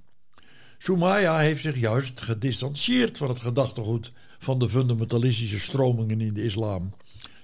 Soumaya 0.77 1.37
heeft 1.37 1.61
zich 1.61 1.79
juist 1.79 2.21
gedistanceerd 2.21 3.17
van 3.17 3.29
het 3.29 3.39
gedachtegoed 3.39 4.11
van 4.39 4.59
de 4.59 4.69
fundamentalistische 4.69 5.59
stromingen 5.59 6.21
in 6.21 6.33
de 6.33 6.43
islam. 6.43 6.93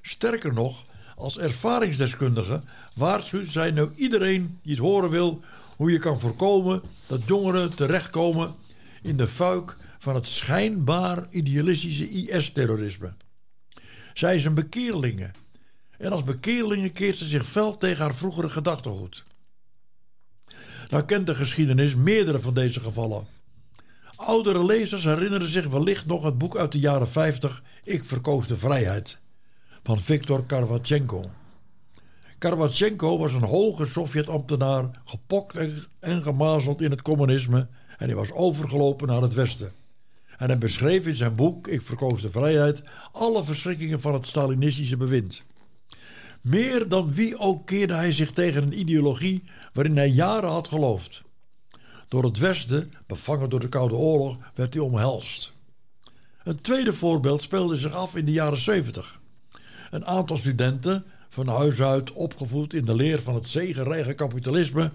Sterker 0.01 0.53
nog, 0.53 0.85
als 1.15 1.37
ervaringsdeskundige 1.37 2.61
waarschuwt 2.95 3.49
zij 3.49 3.71
nu 3.71 3.89
iedereen 3.95 4.59
die 4.61 4.71
het 4.71 4.81
horen 4.81 5.09
wil 5.09 5.41
hoe 5.75 5.91
je 5.91 5.99
kan 5.99 6.19
voorkomen 6.19 6.81
dat 7.07 7.21
jongeren 7.25 7.75
terechtkomen 7.75 8.55
in 9.01 9.17
de 9.17 9.27
fuik 9.27 9.77
van 9.99 10.15
het 10.15 10.25
schijnbaar 10.25 11.27
idealistische 11.29 12.09
IS-terrorisme. 12.09 13.13
Zij 14.13 14.35
is 14.35 14.45
een 14.45 14.53
bekeerlinge 14.53 15.31
en 15.97 16.11
als 16.11 16.23
bekeerlinge 16.23 16.89
keert 16.89 17.17
ze 17.17 17.25
zich 17.25 17.45
fel 17.45 17.77
tegen 17.77 18.03
haar 18.03 18.15
vroegere 18.15 18.49
gedachtegoed. 18.49 19.23
Nou 20.87 21.03
kent 21.03 21.27
de 21.27 21.35
geschiedenis 21.35 21.95
meerdere 21.95 22.41
van 22.41 22.53
deze 22.53 22.79
gevallen. 22.79 23.27
Oudere 24.15 24.65
lezers 24.65 25.03
herinneren 25.03 25.49
zich 25.49 25.67
wellicht 25.67 26.05
nog 26.05 26.23
het 26.23 26.37
boek 26.37 26.57
uit 26.57 26.71
de 26.71 26.79
jaren 26.79 27.09
50 27.09 27.63
Ik 27.83 28.05
verkoos 28.05 28.47
de 28.47 28.57
vrijheid 28.57 29.17
van 29.83 29.99
Viktor 29.99 30.45
Karwatchenko. 30.45 31.29
Karwatchenko 32.37 33.17
was 33.17 33.33
een 33.33 33.43
hoge 33.43 33.85
Sovjet-ambtenaar, 33.85 34.89
gepokt 35.05 35.57
en 35.99 36.23
gemazeld 36.23 36.81
in 36.81 36.91
het 36.91 37.01
communisme 37.01 37.67
en 37.97 38.05
hij 38.05 38.15
was 38.15 38.31
overgelopen 38.31 39.07
naar 39.07 39.21
het 39.21 39.33
Westen. 39.33 39.71
En 40.39 40.47
hij 40.47 40.57
beschreef 40.57 41.07
in 41.07 41.15
zijn 41.15 41.35
boek 41.35 41.67
Ik 41.67 41.81
verkoos 41.81 42.21
de 42.21 42.31
vrijheid 42.31 42.83
alle 43.11 43.43
verschrikkingen 43.43 43.99
van 43.99 44.13
het 44.13 44.27
Stalinistische 44.27 44.97
bewind. 44.97 45.43
Meer 46.41 46.87
dan 46.87 47.13
wie 47.13 47.37
ook 47.37 47.65
keerde 47.65 47.93
hij 47.93 48.11
zich 48.11 48.31
tegen 48.31 48.63
een 48.63 48.79
ideologie 48.79 49.43
waarin 49.73 49.97
hij 49.97 50.07
jaren 50.07 50.49
had 50.49 50.67
geloofd. 50.67 51.21
Door 52.07 52.23
het 52.23 52.37
Westen, 52.37 52.91
bevangen 53.07 53.49
door 53.49 53.59
de 53.59 53.69
Koude 53.69 53.95
Oorlog, 53.95 54.37
werd 54.55 54.73
hij 54.73 54.83
omhelst. 54.83 55.53
Een 56.43 56.61
tweede 56.61 56.93
voorbeeld 56.93 57.41
speelde 57.41 57.77
zich 57.77 57.93
af 57.93 58.15
in 58.15 58.25
de 58.25 58.31
jaren 58.31 58.59
70. 58.59 59.19
Een 59.91 60.05
aantal 60.05 60.37
studenten, 60.37 61.05
van 61.29 61.47
huis 61.47 61.81
uit 61.81 62.11
opgevoed 62.11 62.73
in 62.73 62.85
de 62.85 62.95
leer 62.95 63.21
van 63.21 63.35
het 63.35 63.47
zegenrijke 63.47 64.13
kapitalisme, 64.13 64.91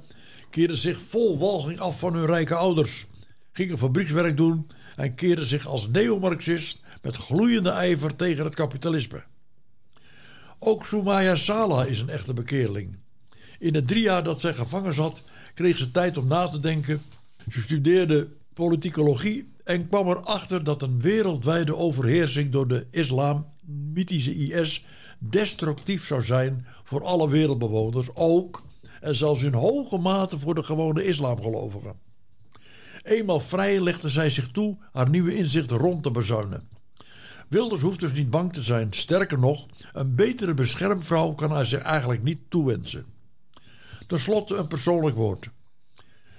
keerden 0.50 0.76
zich 0.76 1.02
vol 1.02 1.38
walging 1.38 1.78
af 1.78 1.98
van 1.98 2.14
hun 2.14 2.26
rijke 2.26 2.54
ouders, 2.54 3.06
gingen 3.52 3.78
fabriekswerk 3.78 4.36
doen 4.36 4.66
en 4.94 5.14
keerden 5.14 5.46
zich 5.46 5.66
als 5.66 5.88
neomarxist 5.88 6.80
met 7.02 7.16
gloeiende 7.16 7.70
ijver 7.70 8.16
tegen 8.16 8.44
het 8.44 8.54
kapitalisme. 8.54 9.24
Ook 10.58 10.86
Soumaya 10.86 11.36
Sala 11.36 11.84
is 11.84 12.00
een 12.00 12.08
echte 12.08 12.32
bekeerling. 12.32 12.96
In 13.58 13.74
het 13.74 13.88
drie 13.88 14.02
jaar 14.02 14.24
dat 14.24 14.40
zij 14.40 14.54
gevangen 14.54 14.94
zat, 14.94 15.24
kreeg 15.54 15.76
ze 15.76 15.90
tijd 15.90 16.16
om 16.16 16.26
na 16.26 16.48
te 16.48 16.60
denken. 16.60 17.02
Ze 17.50 17.60
studeerde 17.60 18.28
politicologie 18.54 19.52
en 19.64 19.88
kwam 19.88 20.08
erachter 20.08 20.64
dat 20.64 20.82
een 20.82 21.00
wereldwijde 21.00 21.76
overheersing 21.76 22.52
door 22.52 22.68
de 22.68 22.86
islamitische 22.90 24.34
IS 24.34 24.84
destructief 25.18 26.06
zou 26.06 26.22
zijn 26.22 26.66
voor 26.84 27.04
alle 27.04 27.28
wereldbewoners, 27.28 28.14
ook 28.14 28.62
en 29.00 29.14
zelfs 29.14 29.42
in 29.42 29.54
hoge 29.54 29.98
mate 29.98 30.38
voor 30.38 30.54
de 30.54 30.62
gewone 30.62 31.04
islamgelovigen. 31.04 31.98
Eenmaal 33.04 33.40
vrij 33.40 33.80
legde 33.80 34.08
zij 34.08 34.30
zich 34.30 34.48
toe 34.50 34.78
haar 34.92 35.08
nieuwe 35.08 35.36
inzichten 35.36 35.76
rond 35.76 36.02
te 36.02 36.10
bezuinen. 36.10 36.68
Wilders 37.48 37.80
hoeft 37.80 38.00
dus 38.00 38.12
niet 38.12 38.30
bang 38.30 38.52
te 38.52 38.62
zijn. 38.62 38.92
Sterker 38.92 39.38
nog, 39.38 39.66
een 39.92 40.14
betere 40.14 40.54
beschermvrouw 40.54 41.32
kan 41.32 41.50
hij 41.50 41.64
zich 41.64 41.80
eigenlijk 41.80 42.22
niet 42.22 42.40
toewensen. 42.48 43.06
Ten 44.06 44.18
slotte 44.18 44.56
een 44.56 44.66
persoonlijk 44.66 45.16
woord. 45.16 45.48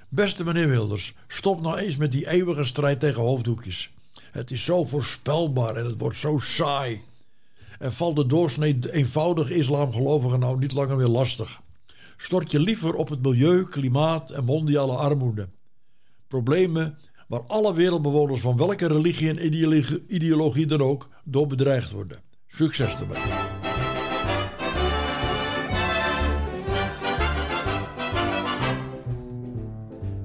Beste 0.10 0.44
meneer 0.44 0.68
Wilders, 0.68 1.14
stop 1.28 1.62
nou 1.62 1.78
eens 1.78 1.98
met 1.98 2.12
die 2.12 2.30
eeuwige 2.30 2.64
strijd 2.64 3.00
tegen 3.00 3.22
hoofddoekjes. 3.22 3.94
Het 4.32 4.52
is 4.52 4.64
zo 4.64 4.86
voorspelbaar 4.86 5.76
en 5.76 5.86
het 5.86 6.00
wordt 6.02 6.18
zo 6.18 6.38
saai. 6.38 7.02
En 7.80 7.94
valt 7.94 8.16
de 8.16 8.26
doorsnee 8.26 8.80
eenvoudige 8.92 9.56
islamgelovigen 9.56 10.40
nou 10.40 10.58
niet 10.58 10.74
langer 10.74 10.96
meer 10.96 11.08
lastig. 11.08 11.62
Stort 12.18 12.52
je 12.52 12.60
liever 12.60 12.94
op 12.94 13.10
het 13.10 13.22
milieu, 13.22 13.64
klimaat 13.64 14.30
en 14.30 14.46
mondiale 14.46 14.94
armoede. 14.94 15.48
Problemen 16.36 16.98
waar 17.28 17.44
alle 17.48 17.74
wereldbewoners 17.74 18.40
van 18.40 18.58
welke 18.58 18.88
religie 18.88 19.30
en 19.30 19.46
ideologie, 20.08 20.66
dan 20.66 20.82
ook 20.82 21.10
door 21.24 21.48
bedreigd 21.48 21.92
worden. 21.92 22.22
Succes 22.48 23.00
ermee. 23.00 23.18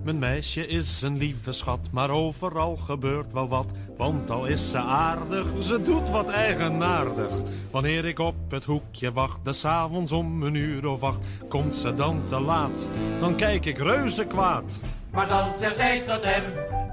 Mijn 0.02 0.18
meisje 0.18 0.66
is 0.66 1.02
een 1.02 1.16
lieve 1.16 1.52
schat, 1.52 1.88
maar 1.92 2.10
overal 2.10 2.76
gebeurt 2.76 3.32
wel 3.32 3.48
wat. 3.48 3.70
Want 3.96 4.30
al 4.30 4.46
is 4.46 4.70
ze 4.70 4.78
aardig, 4.78 5.62
ze 5.62 5.82
doet 5.82 6.10
wat 6.10 6.28
eigenaardig. 6.28 7.32
Wanneer 7.70 8.04
ik 8.04 8.18
op 8.18 8.34
het 8.48 8.64
hoekje 8.64 9.12
wacht, 9.12 9.44
des 9.44 9.64
avonds 9.64 10.12
om 10.12 10.42
een 10.42 10.54
uur 10.54 10.86
of 10.86 11.02
acht, 11.02 11.24
komt 11.48 11.76
ze 11.76 11.94
dan 11.94 12.24
te 12.24 12.40
laat. 12.40 12.88
Dan 13.20 13.36
kijk 13.36 13.66
ik 13.66 13.78
reuze 13.78 14.24
kwaad. 14.24 14.80
Maar 15.12 15.28
dan 15.28 15.56
zegt 15.56 15.76
zij 15.76 16.00
tot 16.00 16.24
hem, 16.24 16.44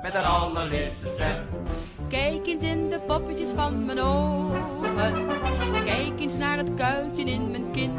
met 0.01 0.13
haar 0.13 0.24
allerliefste 0.24 1.07
stem. 1.07 1.45
Kijk 2.07 2.47
eens 2.47 2.63
in 2.63 2.89
de 2.89 2.99
poppetjes 2.99 3.51
van 3.51 3.86
mijn 3.86 3.99
ogen. 3.99 5.28
Kijk 5.86 6.20
eens 6.20 6.38
naar 6.38 6.57
het 6.57 6.74
kuiltje 6.74 7.24
in 7.24 7.51
mijn 7.51 7.72
kin. 7.72 7.91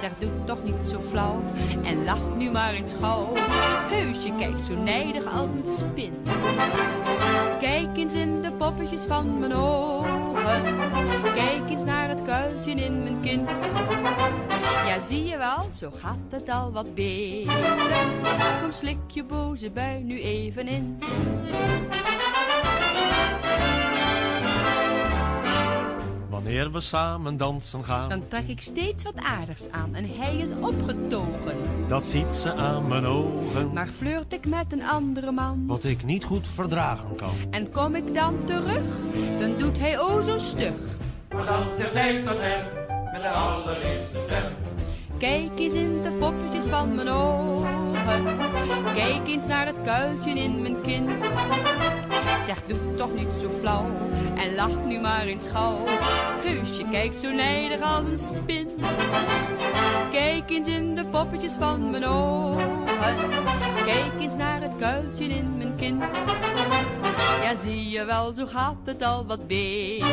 Zeg, 0.00 0.10
doe 0.18 0.30
toch 0.44 0.64
niet 0.64 0.86
zo 0.86 1.00
flauw 1.00 1.42
en 1.84 2.04
lach 2.04 2.36
nu 2.36 2.50
maar 2.50 2.72
eens 2.72 2.94
gauw. 3.00 3.32
Heus, 3.90 4.24
je 4.24 4.34
kijkt 4.34 4.66
zo 4.66 4.74
nijdig 4.74 5.26
als 5.26 5.50
een 5.50 5.62
spin. 5.62 6.22
Kijk 7.60 7.96
eens 7.96 8.14
in 8.14 8.42
de 8.42 8.52
poppetjes 8.52 9.02
van 9.02 9.38
mijn 9.38 9.52
Kijk 11.34 11.70
eens 11.70 11.84
naar 11.84 12.08
het 12.08 12.22
kuiltje 12.22 12.70
in 12.70 13.02
mijn 13.02 13.20
kin. 13.20 13.46
Ja, 14.86 14.98
zie 15.00 15.24
je 15.24 15.36
wel, 15.36 15.68
zo 15.74 15.90
gaat 15.90 16.16
het 16.30 16.48
al 16.48 16.72
wat 16.72 16.94
beter. 16.94 17.52
Kom, 18.60 18.72
slik 18.72 18.98
je 19.08 19.24
boze 19.24 19.70
bui 19.70 20.02
nu 20.02 20.20
even 20.20 20.68
in. 20.68 20.98
Wanneer 26.42 26.72
we 26.72 26.80
samen 26.80 27.36
dansen 27.36 27.84
gaan, 27.84 28.08
Dan 28.08 28.22
trek 28.28 28.48
ik 28.48 28.60
steeds 28.60 29.04
wat 29.04 29.16
aardigs 29.16 29.70
aan 29.70 29.94
en 29.94 30.16
hij 30.16 30.36
is 30.36 30.50
opgetogen. 30.60 31.56
dat 31.88 32.06
ziet 32.06 32.34
ze 32.34 32.52
aan 32.54 32.86
mijn 32.88 33.04
ogen. 33.06 33.72
Maar 33.72 33.86
flirt 33.96 34.32
ik 34.32 34.46
met 34.46 34.72
een 34.72 34.82
andere 34.84 35.30
man 35.30 35.64
Wat 35.66 35.84
ik 35.84 36.04
niet 36.04 36.24
goed 36.24 36.46
verdragen 36.46 37.14
kan. 37.16 37.34
en 37.50 37.70
kom 37.70 37.94
ik 37.94 38.14
dan 38.14 38.34
terug, 38.44 38.82
dan 39.38 39.58
doet 39.58 39.78
hij 39.78 39.98
o 40.00 40.20
zo 40.20 40.38
stug. 40.38 40.72
Maar 41.34 41.46
dan 41.46 41.74
zegt 41.74 41.92
zij 41.92 42.22
tot 42.22 42.36
hem, 42.40 42.66
met 43.12 43.22
haar 43.22 43.34
allerliefste 43.34 44.18
stem. 44.26 44.44
Kijk 45.18 45.58
eens 45.58 45.74
in 45.74 46.02
de 46.02 46.10
poppetjes 46.12 46.64
van 46.64 46.94
mijn 46.94 47.08
ogen. 47.08 48.24
Kijk 48.94 49.28
eens 49.28 49.46
naar 49.46 49.66
het 49.66 49.82
kuiltje 49.84 50.30
in 50.30 50.62
mijn 50.62 50.80
kin. 50.80 51.06
Zeg, 52.46 52.62
doe 52.66 52.94
toch 52.94 53.14
niet 53.14 53.32
zo 53.40 53.50
flauw 53.60 53.86
en 54.36 54.54
lach 54.54 54.84
nu 54.86 55.00
maar 55.00 55.26
eens 55.26 55.48
gauw. 55.48 55.84
Heus, 56.44 56.76
je 56.76 56.88
kijkt 56.90 57.20
zo 57.20 57.30
nijdig 57.30 57.80
als 57.80 58.06
een 58.06 58.18
spin. 58.18 58.68
Kijk 60.10 60.50
eens 60.50 60.68
in 60.68 60.94
de 60.94 61.06
poppetjes 61.06 61.52
van 61.52 61.90
mijn 61.90 62.04
ogen. 62.04 62.68
Kijk 63.84 64.12
eens 64.20 64.36
naar 64.36 64.62
het 64.62 64.76
kuiltje 64.76 65.24
in 65.24 65.56
mijn 65.56 65.76
kin. 65.76 65.98
Ja, 67.42 67.54
zie 67.54 67.88
je 67.88 68.04
wel, 68.04 68.34
zo 68.34 68.46
gaat 68.46 68.76
het 68.84 69.02
al 69.02 69.26
wat 69.26 69.46
beter. 69.46 70.06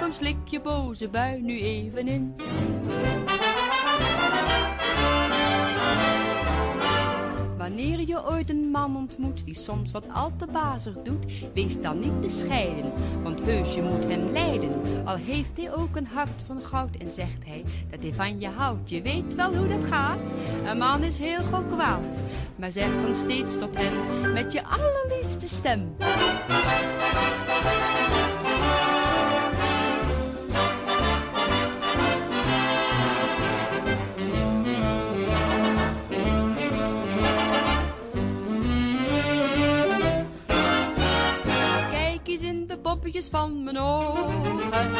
Kom, 0.00 0.12
slik 0.12 0.36
je 0.44 0.60
boze 0.60 1.08
bui 1.08 1.40
nu 1.42 1.60
even 1.60 2.08
in. 2.08 2.34
Wanneer 7.80 8.06
je 8.06 8.26
ooit 8.26 8.50
een 8.50 8.70
man 8.70 8.96
ontmoet 8.96 9.44
die 9.44 9.54
soms 9.54 9.90
wat 9.90 10.04
al 10.12 10.32
te 10.36 10.46
bazig 10.52 10.94
doet, 11.02 11.50
wees 11.54 11.80
dan 11.80 11.98
niet 11.98 12.20
bescheiden, 12.20 12.92
want 13.22 13.42
heus 13.42 13.74
je 13.74 13.82
moet 13.82 14.08
hem 14.08 14.30
leiden. 14.30 14.70
Al 15.04 15.16
heeft 15.16 15.56
hij 15.56 15.74
ook 15.74 15.96
een 15.96 16.06
hart 16.06 16.42
van 16.46 16.62
goud 16.62 16.96
en 16.96 17.10
zegt 17.10 17.44
hij 17.44 17.64
dat 17.90 18.02
hij 18.02 18.12
van 18.12 18.40
je 18.40 18.48
houdt. 18.48 18.90
Je 18.90 19.02
weet 19.02 19.34
wel 19.34 19.54
hoe 19.54 19.66
dat 19.66 19.84
gaat. 19.84 20.18
Een 20.64 20.78
man 20.78 21.02
is 21.02 21.18
heel 21.18 21.42
gauw 21.42 21.64
kwaad, 21.64 22.18
maar 22.56 22.72
zeg 22.72 23.02
dan 23.02 23.16
steeds 23.16 23.58
tot 23.58 23.76
hem 23.78 24.32
met 24.32 24.52
je 24.52 24.62
allerliefste 24.64 25.46
stem. 25.46 25.96
Van 43.30 43.64
mijn 43.64 43.78
ogen. 43.78 44.92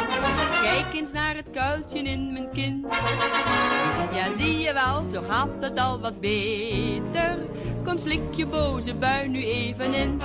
Kijk 0.61 0.93
eens 0.93 1.11
naar 1.11 1.35
het 1.35 1.49
kuiltje 1.49 1.99
in 1.99 2.33
mijn 2.33 2.49
kin. 2.53 2.85
Ja, 4.13 4.31
zie 4.37 4.59
je 4.59 4.73
wel, 4.73 5.05
zo 5.05 5.21
gaat 5.29 5.49
het 5.59 5.79
al 5.79 5.99
wat 5.99 6.19
beter. 6.19 7.37
Kom, 7.83 7.97
slik 7.97 8.33
je 8.33 8.47
boze 8.47 8.95
bui 8.95 9.27
nu 9.27 9.43
even 9.43 9.93
in. 9.93 10.21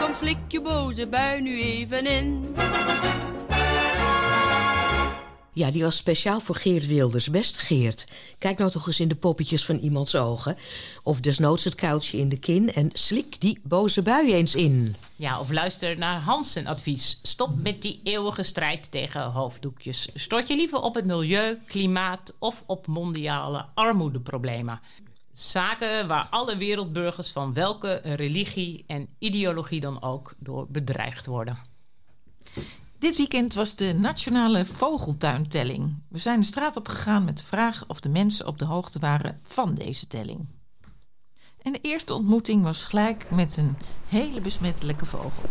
Kom, 0.00 0.14
slik 0.14 0.38
je 0.48 0.60
boze 0.60 1.06
bui 1.06 1.40
nu 1.40 1.60
even 1.60 2.06
in. 2.06 2.54
Ja, 5.60 5.70
die 5.70 5.82
was 5.82 5.96
speciaal 5.96 6.40
voor 6.40 6.54
Geert 6.54 6.86
Wilders. 6.86 7.30
Best 7.30 7.58
Geert, 7.58 8.04
kijk 8.38 8.58
nou 8.58 8.70
toch 8.70 8.86
eens 8.86 9.00
in 9.00 9.08
de 9.08 9.14
poppetjes 9.14 9.64
van 9.64 9.78
iemands 9.78 10.16
ogen. 10.16 10.56
Of 11.02 11.20
desnoods 11.20 11.64
het 11.64 11.74
kuiltje 11.74 12.18
in 12.18 12.28
de 12.28 12.38
kin 12.38 12.72
en 12.72 12.90
slik 12.92 13.40
die 13.40 13.60
boze 13.62 14.02
bui 14.02 14.32
eens 14.34 14.54
in. 14.54 14.96
Ja, 15.16 15.40
of 15.40 15.50
luister 15.50 15.98
naar 15.98 16.16
Hans 16.18 16.52
zijn 16.52 16.66
advies. 16.66 17.20
Stop 17.22 17.50
met 17.62 17.82
die 17.82 18.00
eeuwige 18.02 18.42
strijd 18.42 18.90
tegen 18.90 19.22
hoofddoekjes. 19.22 20.08
Stort 20.14 20.48
je 20.48 20.56
liever 20.56 20.80
op 20.80 20.94
het 20.94 21.04
milieu, 21.04 21.58
klimaat 21.66 22.34
of 22.38 22.64
op 22.66 22.86
mondiale 22.86 23.66
armoedeproblemen. 23.74 24.80
Zaken 25.32 26.08
waar 26.08 26.26
alle 26.30 26.56
wereldburgers 26.56 27.30
van 27.30 27.52
welke 27.52 28.00
religie 28.02 28.84
en 28.86 29.08
ideologie 29.18 29.80
dan 29.80 30.02
ook 30.02 30.34
door 30.38 30.66
bedreigd 30.68 31.26
worden. 31.26 31.58
Dit 33.00 33.16
weekend 33.16 33.54
was 33.54 33.74
de 33.74 33.94
nationale 33.94 34.64
vogeltuintelling. 34.64 36.02
We 36.08 36.18
zijn 36.18 36.40
de 36.40 36.46
straat 36.46 36.76
op 36.76 36.88
gegaan 36.88 37.24
met 37.24 37.38
de 37.38 37.44
vraag 37.44 37.84
of 37.86 38.00
de 38.00 38.08
mensen 38.08 38.46
op 38.46 38.58
de 38.58 38.64
hoogte 38.64 38.98
waren 38.98 39.40
van 39.42 39.74
deze 39.74 40.06
telling. 40.06 40.48
En 41.62 41.72
de 41.72 41.80
eerste 41.80 42.14
ontmoeting 42.14 42.62
was 42.62 42.84
gelijk 42.84 43.30
met 43.30 43.56
een 43.56 43.76
hele 44.08 44.40
besmettelijke 44.40 45.04
vogel. 45.04 45.48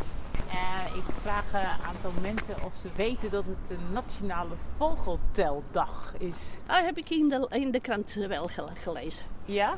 Eh, 0.49 0.95
ik 0.95 1.03
vraag 1.21 1.53
een 1.53 1.85
aantal 1.85 2.11
mensen 2.21 2.63
of 2.63 2.75
ze 2.75 2.89
weten 2.95 3.29
dat 3.29 3.45
het 3.45 3.69
een 3.69 3.93
nationale 3.93 4.55
vogelteldag 4.77 6.13
is. 6.19 6.37
Ah, 6.67 6.85
heb 6.85 6.97
ik 6.97 7.09
in 7.09 7.29
de, 7.29 7.47
in 7.49 7.71
de 7.71 7.79
krant 7.79 8.13
wel 8.13 8.47
gel- 8.47 8.69
gelezen. 8.75 9.25
Ja? 9.45 9.75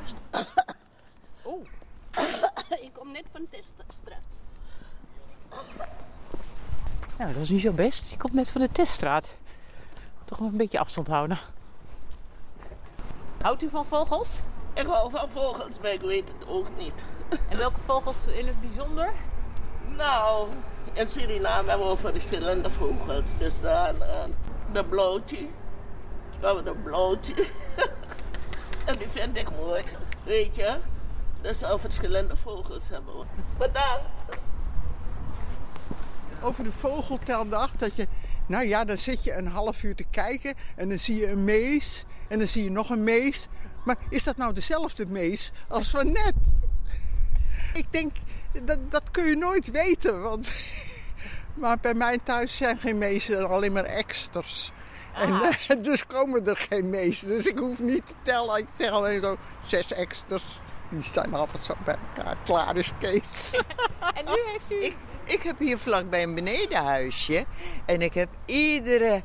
Oeh. 1.46 1.68
ik 2.86 2.90
kom 2.92 3.12
net 3.12 3.24
van 3.32 3.46
Teststraat. 3.50 4.20
Nou, 7.22 7.34
dat 7.34 7.42
is 7.42 7.50
niet 7.50 7.60
zo 7.60 7.72
best. 7.72 8.10
Je 8.10 8.16
komt 8.16 8.32
net 8.32 8.50
van 8.50 8.60
de 8.60 8.68
teststraat. 8.72 9.36
Toch 10.24 10.40
nog 10.40 10.50
een 10.50 10.56
beetje 10.56 10.78
afstand 10.78 11.06
houden. 11.06 11.38
Houdt 13.40 13.62
u 13.62 13.68
van 13.68 13.86
vogels? 13.86 14.40
Ik 14.74 14.86
hou 14.86 15.10
van 15.10 15.30
vogels, 15.30 15.78
maar 15.78 15.92
ik 15.92 16.00
weet 16.00 16.24
het 16.28 16.48
ook 16.48 16.66
niet. 16.78 16.92
En 17.50 17.58
welke 17.58 17.80
vogels 17.80 18.26
in 18.26 18.46
het 18.46 18.60
bijzonder? 18.60 19.10
Nou, 19.96 20.48
in 20.92 21.08
Suriname 21.08 21.68
hebben 21.68 21.88
we 21.88 21.96
verschillende 21.96 22.70
vogels. 22.70 23.26
Dus 23.38 23.60
dan 23.60 24.02
eh, 24.02 24.24
de 24.72 24.84
blauwtje. 24.84 25.48
We 26.40 26.46
hebben 26.46 26.64
de 26.64 26.74
blauwtje. 26.74 27.34
en 28.86 28.98
die 28.98 29.08
vind 29.08 29.36
ik 29.36 29.48
mooi. 29.56 29.82
Weet 30.24 30.56
je? 30.56 30.76
Dus 31.40 31.62
al 31.62 31.78
verschillende 31.78 32.36
vogels 32.36 32.88
hebben 32.88 33.18
we. 33.18 33.24
Bedankt. 33.58 34.41
Over 36.42 36.64
de 36.64 36.72
vogelteldag. 36.72 37.72
Dat 37.72 37.96
je, 37.96 38.06
nou 38.46 38.66
ja, 38.66 38.84
dan 38.84 38.98
zit 38.98 39.24
je 39.24 39.32
een 39.32 39.46
half 39.46 39.82
uur 39.82 39.94
te 39.94 40.04
kijken 40.10 40.54
en 40.76 40.88
dan 40.88 40.98
zie 40.98 41.16
je 41.16 41.30
een 41.30 41.44
mees 41.44 42.04
en 42.28 42.38
dan 42.38 42.46
zie 42.46 42.64
je 42.64 42.70
nog 42.70 42.90
een 42.90 43.04
mees. 43.04 43.48
Maar 43.84 43.96
is 44.08 44.24
dat 44.24 44.36
nou 44.36 44.52
dezelfde 44.52 45.06
mees 45.06 45.52
als 45.68 45.90
van 45.90 46.12
net? 46.12 46.34
Ik 47.74 47.86
denk, 47.90 48.16
dat, 48.64 48.78
dat 48.90 49.10
kun 49.10 49.24
je 49.24 49.36
nooit 49.36 49.70
weten. 49.70 50.22
Want, 50.22 50.50
maar 51.54 51.78
bij 51.80 51.94
mij 51.94 52.18
thuis 52.18 52.56
zijn 52.56 52.78
geen 52.78 52.98
meesten, 52.98 53.48
alleen 53.48 53.72
maar 53.72 53.84
eksters. 53.84 54.72
En, 55.14 55.32
eh, 55.42 55.82
dus 55.82 56.06
komen 56.06 56.46
er 56.46 56.56
geen 56.56 56.90
meesten. 56.90 57.28
Dus 57.28 57.46
ik 57.46 57.58
hoef 57.58 57.78
niet 57.78 58.06
te 58.06 58.14
tellen. 58.22 58.58
Ik 58.58 58.68
zeg 58.76 58.90
alleen 58.90 59.20
zo 59.20 59.36
zes 59.64 59.92
eksters. 59.92 60.60
Die 60.90 61.02
zijn 61.02 61.34
altijd 61.34 61.64
zo 61.64 61.74
bij 61.84 61.96
elkaar. 62.16 62.36
Klaar 62.44 62.76
is 62.76 62.92
Kees. 62.98 63.52
En 64.14 64.24
nu 64.24 64.40
heeft 64.46 64.70
u... 64.70 64.84
Ik, 64.84 64.96
ik 65.24 65.42
heb 65.42 65.58
hier 65.58 65.78
vlakbij 65.78 66.22
een 66.22 66.34
benedenhuisje. 66.34 67.44
En 67.86 68.02
ik 68.02 68.14
heb 68.14 68.28
iedere... 68.44 69.22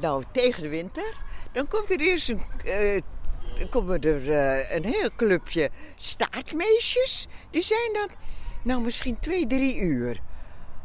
Nou, 0.00 0.24
tegen 0.32 0.62
de 0.62 0.68
winter... 0.68 1.16
Dan 1.52 1.68
komt 1.68 1.90
er 1.90 2.00
eerst 2.00 2.28
een... 2.28 2.42
eh, 2.64 3.02
komen 3.70 4.00
er 4.00 4.32
eh, 4.32 4.74
een 4.74 4.84
heel 4.84 5.10
clubje 5.16 5.70
staartmeisjes. 5.96 7.28
Die 7.50 7.62
zijn 7.62 7.92
dan... 7.92 8.08
Nou, 8.62 8.80
misschien 8.80 9.18
twee, 9.20 9.46
drie 9.46 9.76
uur. 9.76 10.20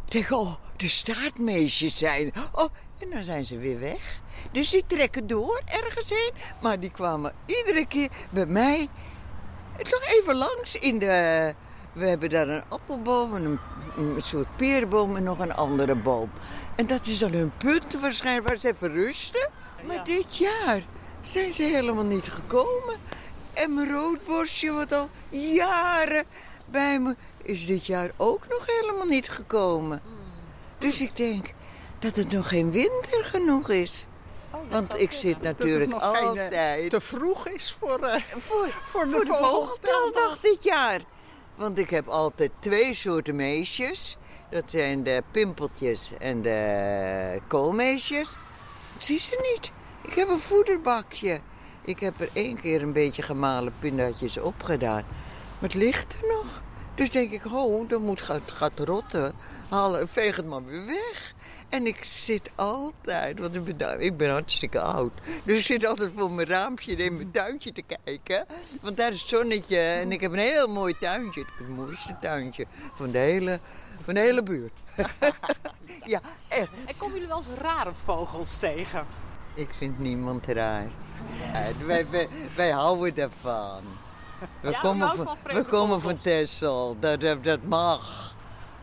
Ik 0.09 0.31
oh, 0.31 0.55
de 0.77 0.87
staartmeisjes 0.87 1.97
zijn... 1.97 2.33
Oh, 2.51 2.69
en 2.99 3.09
dan 3.09 3.23
zijn 3.23 3.45
ze 3.45 3.57
weer 3.57 3.79
weg. 3.79 4.21
Dus 4.51 4.69
die 4.69 4.83
trekken 4.87 5.27
door 5.27 5.61
ergens 5.65 6.09
heen. 6.09 6.31
Maar 6.61 6.79
die 6.79 6.91
kwamen 6.91 7.33
iedere 7.45 7.87
keer 7.87 8.09
bij 8.29 8.45
mij 8.45 8.87
toch 9.77 10.03
even 10.07 10.35
langs 10.35 10.75
in 10.75 10.99
de... 10.99 11.53
We 11.97 12.07
hebben 12.07 12.29
daar 12.29 12.47
een 12.47 12.63
appelboom 12.67 13.35
en 13.35 13.45
een, 13.45 13.59
een 13.97 14.21
soort 14.23 14.55
perenboom 14.55 15.15
en 15.15 15.23
nog 15.23 15.39
een 15.39 15.53
andere 15.53 15.95
boom. 15.95 16.29
En 16.75 16.87
dat 16.87 17.05
is 17.05 17.17
dan 17.17 17.31
hun 17.31 17.51
punt 17.57 17.99
waarschijnlijk 17.99 18.47
waar 18.47 18.57
ze 18.57 18.67
even 18.67 18.93
rusten. 18.93 19.49
Maar 19.87 20.03
dit 20.03 20.37
jaar 20.37 20.81
zijn 21.21 21.53
ze 21.53 21.63
helemaal 21.63 22.03
niet 22.03 22.27
gekomen. 22.27 22.95
En 23.53 23.73
mijn 23.73 23.91
roodborstje, 23.91 24.71
wat 24.71 24.91
al 24.91 25.09
jaren 25.29 26.25
bij 26.65 26.99
me, 26.99 27.15
is 27.41 27.65
dit 27.65 27.85
jaar 27.85 28.11
ook 28.17 28.47
nog 28.49 28.65
helemaal 28.65 29.05
niet 29.05 29.29
gekomen. 29.29 30.01
Dus 30.77 31.01
ik 31.01 31.15
denk 31.15 31.45
dat 31.99 32.15
het 32.15 32.31
nog 32.31 32.47
geen 32.47 32.71
winter 32.71 33.23
genoeg 33.23 33.69
is. 33.69 34.07
Want 34.69 34.99
ik 34.99 35.11
zit 35.11 35.41
natuurlijk 35.41 35.91
geen, 35.91 36.01
eh, 36.01 36.27
altijd... 36.27 36.89
te 36.89 37.01
vroeg 37.01 37.47
is 37.47 37.75
voor, 37.79 37.99
eh, 37.99 38.21
voor, 38.29 38.67
voor 38.85 39.05
de 39.05 39.11
voor 39.11 39.25
de 39.25 39.31
vogelteldag. 39.31 39.69
vogelteldag 39.81 40.39
dit 40.39 40.63
jaar. 40.63 41.01
Want 41.57 41.77
ik 41.77 41.89
heb 41.89 42.07
altijd 42.07 42.51
twee 42.59 42.93
soorten 42.93 43.35
meisjes. 43.35 44.17
Dat 44.49 44.63
zijn 44.67 45.03
de 45.03 45.23
pimpeltjes 45.31 46.11
en 46.19 46.41
de 46.41 47.41
koolmeisjes. 47.47 48.29
Ik 48.95 49.01
zie 49.01 49.19
ze 49.19 49.53
niet. 49.53 49.71
Ik 50.11 50.13
heb 50.13 50.29
een 50.29 50.39
voederbakje. 50.39 51.39
Ik 51.81 51.99
heb 51.99 52.19
er 52.19 52.29
één 52.33 52.61
keer 52.61 52.81
een 52.81 52.93
beetje 52.93 53.21
gemalen 53.21 53.73
pindaatjes 53.79 54.37
opgedaan. 54.37 55.03
Maar 55.59 55.69
het 55.69 55.73
ligt 55.73 56.13
er 56.13 56.27
nog. 56.27 56.61
Dus 56.95 57.11
denk 57.11 57.31
ik, 57.31 57.45
oh, 57.45 57.89
dan 57.89 58.01
moet 58.01 58.21
gaat, 58.21 58.51
gaat 58.51 58.79
rotten. 58.79 59.33
Haal, 59.69 60.07
veeg 60.07 60.35
het 60.35 60.47
maar 60.47 60.65
weer 60.65 60.85
weg. 60.85 61.33
En 61.69 61.87
ik 61.87 62.03
zit 62.03 62.51
altijd, 62.55 63.39
want 63.39 63.55
ik 63.55 63.77
ben, 63.77 64.01
ik 64.01 64.17
ben 64.17 64.31
hartstikke 64.31 64.79
oud. 64.81 65.11
Dus 65.43 65.57
ik 65.57 65.65
zit 65.65 65.85
altijd 65.85 66.11
voor 66.15 66.31
mijn 66.31 66.47
raampje 66.47 66.95
in 66.95 67.15
mijn 67.15 67.31
tuintje 67.31 67.71
te 67.71 67.81
kijken. 68.03 68.45
Want 68.81 68.97
daar 68.97 69.11
is 69.11 69.19
het 69.19 69.29
zonnetje 69.29 69.79
en 69.79 70.11
ik 70.11 70.21
heb 70.21 70.31
een 70.31 70.37
heel 70.39 70.67
mooi 70.67 70.95
tuintje. 70.99 71.45
Het 71.57 71.67
mooiste 71.69 72.15
tuintje 72.21 72.65
van 72.95 73.11
de 73.11 73.17
hele, 73.17 73.59
van 74.03 74.13
de 74.13 74.19
hele 74.19 74.43
buurt. 74.43 74.73
ja, 76.05 76.21
echt. 76.47 76.69
En 76.85 76.97
komen 76.97 77.13
jullie 77.13 77.27
wel 77.27 77.37
eens 77.37 77.49
rare 77.61 77.93
vogels 78.03 78.57
tegen? 78.57 79.05
Ik 79.53 79.69
vind 79.77 79.99
niemand 79.99 80.45
raar. 80.45 80.87
Ja, 81.53 81.85
wij, 81.85 82.05
wij, 82.09 82.27
wij 82.55 82.69
houden 82.69 83.17
ervan. 83.17 83.81
We 84.61 84.69
Ja, 84.69 84.79
komen 84.79 85.15
van, 85.15 85.37
we 85.43 85.63
komen 85.63 86.01
van. 86.01 86.15
Dat, 86.99 87.21
dat, 87.21 87.43
dat 87.43 87.63
mag. 87.63 88.35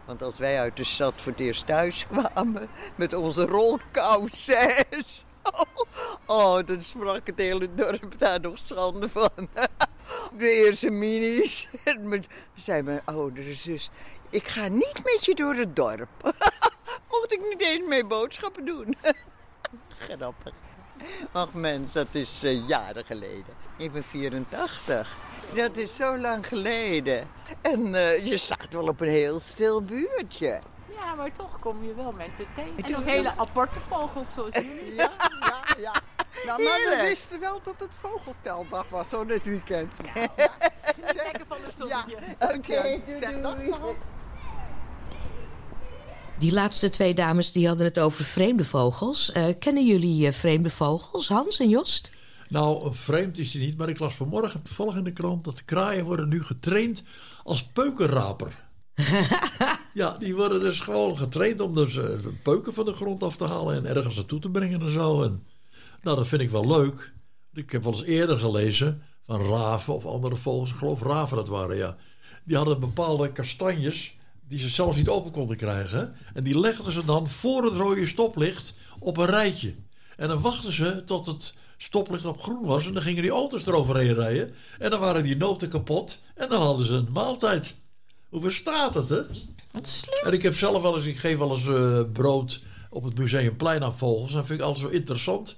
Want 0.05 0.23
als 0.23 0.37
wij 0.37 0.61
uit 0.61 0.77
de 0.77 0.85
stad 0.85 1.15
voor 1.17 1.33
het 1.33 1.41
eerst 1.41 1.67
thuis 1.67 2.07
kwamen 2.07 2.69
met 2.95 3.13
onze 3.13 3.47
rolkousen. 3.47 4.87
Oh, 6.27 6.59
dan 6.67 6.83
sprak 6.83 7.27
het 7.27 7.39
hele 7.39 7.75
dorp 7.75 8.19
daar 8.19 8.41
nog 8.41 8.59
schande 8.59 9.09
van. 9.09 9.31
De 10.39 10.51
eerste 10.51 10.91
minis. 10.91 11.69
Zei 12.55 12.83
mijn 12.83 13.01
oudere 13.05 13.55
zus, 13.55 13.91
ik 14.31 14.49
ga 14.49 14.69
niet 14.69 15.01
met 15.05 15.25
je 15.25 15.35
door 15.35 15.55
het 15.55 15.77
dorp. 15.77 16.09
Mocht 17.11 17.33
ik 17.33 17.41
niet 17.49 17.63
eens 17.63 17.89
mee 17.89 18.05
boodschappen 18.05 18.65
doen. 18.65 18.97
Grappig. 19.99 20.53
Ach 21.33 21.53
mens, 21.53 21.93
dat 21.93 22.07
is 22.11 22.43
eh, 22.43 22.69
jaren 22.69 23.05
geleden. 23.05 23.55
Ik 23.77 23.93
ben 23.93 24.05
84. 24.05 25.17
Dat 25.53 25.77
is 25.77 25.97
zo 25.97 26.19
lang 26.19 26.47
geleden. 26.47 27.29
En 27.61 27.95
eh, 27.95 28.27
je 28.27 28.37
staat 28.37 28.67
wel 28.71 28.89
op 28.89 29.01
een 29.01 29.09
heel 29.09 29.39
stil 29.39 29.83
buurtje. 29.83 30.59
Ja, 30.95 31.15
maar 31.15 31.33
toch 31.33 31.59
kom 31.59 31.85
je 31.85 31.95
wel 31.95 32.13
mensen 32.13 32.47
tegen. 32.55 32.77
En 32.77 32.97
ook 32.97 33.05
hele 33.05 33.37
aparte 33.37 33.81
vogels 33.81 34.33
zoals 34.33 34.55
jullie. 34.55 34.95
Ja, 34.95 35.13
ja, 35.41 35.63
ja. 35.79 35.93
Nou, 36.47 36.63
maar 36.63 36.79
we 36.79 37.05
wisten 37.09 37.41
wel 37.41 37.61
dat 37.63 37.75
het 37.79 37.95
vogelteldag 38.01 38.89
was, 38.89 39.09
zo 39.09 39.25
dit 39.27 39.47
weekend. 39.47 39.97
Lekker 41.17 41.47
van 41.47 41.57
het 41.61 41.77
zonnetje. 41.77 42.17
Oké, 42.39 42.75
Ja, 42.75 42.83
doei, 42.83 43.03
zeg 43.21 43.41
maar. 43.41 43.57
Die 46.39 46.53
laatste 46.53 46.89
twee 46.89 47.15
dames 47.15 47.53
die 47.53 47.67
hadden 47.67 47.87
het 47.87 47.99
over 47.99 48.25
vreemde 48.25 48.65
vogels. 48.65 49.33
Eh, 49.33 49.45
kennen 49.59 49.87
jullie 49.87 50.27
eh, 50.27 50.33
vreemde 50.33 50.71
vogels, 50.71 51.29
Hans 51.29 51.61
en 51.61 51.69
Jost? 51.69 52.13
Nou, 52.55 52.95
vreemd 52.95 53.39
is 53.39 53.53
hij 53.53 53.63
niet, 53.63 53.77
maar 53.77 53.89
ik 53.89 53.99
las 53.99 54.15
vanmorgen 54.15 54.63
toevallig 54.63 54.97
in 54.97 55.05
de 55.05 55.13
krant 55.13 55.45
dat 55.45 55.57
de 55.57 55.65
kraaien 55.65 56.05
worden 56.05 56.29
nu 56.29 56.43
getraind 56.43 57.05
als 57.45 57.65
peukenraper. 57.65 58.69
ja, 59.95 60.17
die 60.19 60.35
worden 60.35 60.61
dus 60.61 60.81
gewoon 60.81 61.19
getraind 61.19 61.61
om 61.61 61.75
dus 61.75 61.97
eh, 61.97 62.05
peuken 62.43 62.75
van 62.75 62.85
de 62.85 62.93
grond 62.93 63.23
af 63.23 63.37
te 63.37 63.45
halen 63.45 63.77
en 63.77 63.97
ergens 63.97 64.15
naartoe 64.15 64.41
te 64.41 64.51
brengen 64.51 64.81
en 64.81 64.91
zo. 64.91 65.23
En, 65.23 65.47
nou, 66.03 66.17
dat 66.17 66.27
vind 66.27 66.43
ik 66.43 66.51
wel 66.51 66.67
leuk. 66.67 67.13
Ik 67.53 67.71
heb 67.71 67.85
wel 67.85 67.93
eens 67.93 68.05
eerder 68.05 68.39
gelezen 68.39 69.03
van 69.27 69.41
raven 69.41 69.95
of 69.95 70.07
andere 70.07 70.37
vogels, 70.37 70.71
ik 70.71 70.77
geloof 70.77 71.03
raven 71.03 71.37
dat 71.37 71.49
waren, 71.49 71.77
ja. 71.77 71.97
Die 72.45 72.57
hadden 72.57 72.81
bepaalde 72.81 73.33
kastanjes 73.33 74.17
die 74.49 74.59
ze 74.59 74.69
zelfs 74.69 74.97
niet 74.97 75.09
open 75.09 75.31
konden 75.31 75.57
krijgen. 75.57 76.15
En 76.35 76.45
die 76.45 76.59
legden 76.59 76.93
ze 76.93 77.05
dan 77.05 77.29
voor 77.29 77.65
het 77.65 77.77
rode 77.77 78.07
stoplicht 78.07 78.77
op 78.99 79.17
een 79.17 79.27
rijtje. 79.27 79.75
En 80.17 80.29
dan 80.29 80.41
wachten 80.41 80.73
ze 80.73 81.03
tot 81.05 81.27
het 81.27 81.63
stoplicht 81.85 82.25
op 82.25 82.43
groen 82.43 82.65
was. 82.65 82.87
En 82.87 82.93
dan 82.93 83.03
gingen 83.03 83.23
die 83.23 83.31
auto's 83.31 83.67
eroverheen 83.67 84.15
rijden. 84.15 84.55
En 84.79 84.91
dan 84.91 85.01
waren 85.01 85.23
die 85.23 85.37
noten 85.37 85.69
kapot. 85.69 86.21
En 86.35 86.49
dan 86.49 86.63
hadden 86.63 86.87
ze 86.87 86.95
een 86.95 87.13
maaltijd. 87.13 87.77
Hoe 88.29 88.41
bestaat 88.41 88.95
het, 88.95 89.09
hè? 89.09 89.21
Wat 89.71 89.89
slim. 89.89 90.25
En 90.25 90.33
ik 90.33 90.43
heb 90.43 90.55
zelf 90.55 90.83
wel 90.83 90.97
eens, 90.97 91.07
ik 91.07 91.19
geef 91.19 91.39
wel 91.39 91.55
eens 91.55 91.67
eh, 91.67 92.01
brood 92.13 92.63
op 92.91 93.05
het 93.05 93.19
Museumplein 93.19 93.83
aan 93.83 93.97
vogels. 93.97 94.33
Dat 94.33 94.47
vind 94.47 94.59
ik 94.59 94.65
altijd 94.65 94.87
zo 94.87 94.93
interessant. 94.93 95.57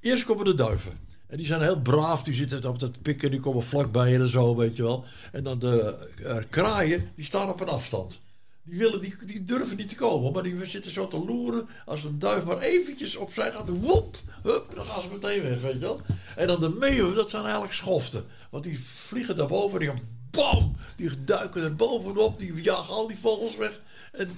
Eerst 0.00 0.24
komen 0.24 0.44
de 0.44 0.54
duiven. 0.54 0.98
En 1.26 1.36
die 1.36 1.46
zijn 1.46 1.62
heel 1.62 1.80
braaf, 1.80 2.22
die 2.22 2.34
zitten 2.34 2.64
op 2.64 2.78
dat 2.78 3.02
pikken, 3.02 3.30
die 3.30 3.40
komen 3.40 3.62
vlakbij 3.62 4.14
en 4.14 4.28
zo, 4.28 4.56
weet 4.56 4.76
je 4.76 4.82
wel. 4.82 5.04
En 5.32 5.42
dan 5.42 5.58
de 5.58 5.96
eh, 6.24 6.36
kraaien, 6.50 7.10
die 7.16 7.24
staan 7.24 7.48
op 7.48 7.60
een 7.60 7.68
afstand. 7.68 8.22
Die, 8.64 8.78
willen, 8.78 9.00
die, 9.00 9.14
die 9.26 9.44
durven 9.44 9.76
niet 9.76 9.88
te 9.88 9.94
komen, 9.94 10.32
maar 10.32 10.42
die 10.42 10.64
zitten 10.66 10.90
zo 10.90 11.08
te 11.08 11.24
loeren. 11.26 11.68
Als 11.86 12.04
een 12.04 12.18
duif 12.18 12.44
maar 12.44 12.58
eventjes 12.58 13.16
opzij 13.16 13.50
gaat, 13.50 13.68
woep, 13.68 14.16
hup, 14.42 14.72
dan 14.74 14.84
gaan 14.84 15.02
ze 15.02 15.08
meteen 15.12 15.42
weg, 15.42 15.60
weet 15.60 15.72
je 15.72 15.78
wel. 15.78 16.00
En 16.36 16.46
dan 16.46 16.60
de 16.60 16.68
meeuwen, 16.80 17.14
dat 17.14 17.30
zijn 17.30 17.42
eigenlijk 17.42 17.72
schoften. 17.74 18.24
Want 18.50 18.64
die 18.64 18.80
vliegen 18.80 19.36
daarboven, 19.36 19.78
die 19.78 19.88
gaan 19.88 20.00
bam, 20.30 20.74
die 20.96 21.10
duiken 21.24 21.62
er 21.62 21.76
bovenop, 21.76 22.38
die 22.38 22.54
jagen 22.62 22.94
al 22.94 23.06
die 23.06 23.18
vogels 23.20 23.56
weg. 23.56 23.80
En, 24.12 24.30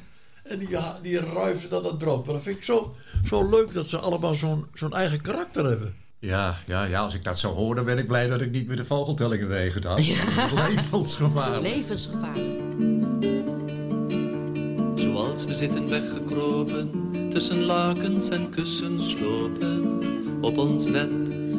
en 0.44 0.58
die, 0.58 0.68
ja- 0.68 0.98
die 1.02 1.18
ruiven 1.20 1.70
dan 1.70 1.82
dat 1.82 1.98
brood. 1.98 2.24
Maar 2.24 2.34
dat 2.34 2.42
vind 2.42 2.56
ik 2.56 2.64
zo, 2.64 2.94
zo 3.24 3.48
leuk 3.48 3.72
dat 3.72 3.88
ze 3.88 3.98
allemaal 3.98 4.34
zo'n 4.34 4.66
zo'n 4.74 4.92
eigen 4.92 5.20
karakter 5.20 5.64
hebben. 5.64 5.96
Ja, 6.18 6.58
ja, 6.66 6.84
ja, 6.84 7.00
als 7.00 7.14
ik 7.14 7.24
dat 7.24 7.38
zo 7.38 7.52
hoor, 7.54 7.74
dan 7.74 7.84
ben 7.84 7.98
ik 7.98 8.06
blij 8.06 8.28
dat 8.28 8.40
ik 8.40 8.50
niet 8.50 8.66
met 8.66 8.76
de 8.76 8.84
vogeltellingen 8.84 9.48
weegedaan. 9.48 10.00
Levensgevaarlijk. 10.54 11.62
Levensgevaarlijk. 11.62 12.93
Zoals 15.14 15.44
we 15.44 15.54
zitten 15.54 15.88
weggekropen, 15.88 16.90
tussen 17.30 17.64
lakens 17.64 18.28
en 18.28 18.50
kussens 18.50 19.16
lopen, 19.20 19.98
op 20.40 20.58
ons 20.58 20.90
bed. 20.90 21.10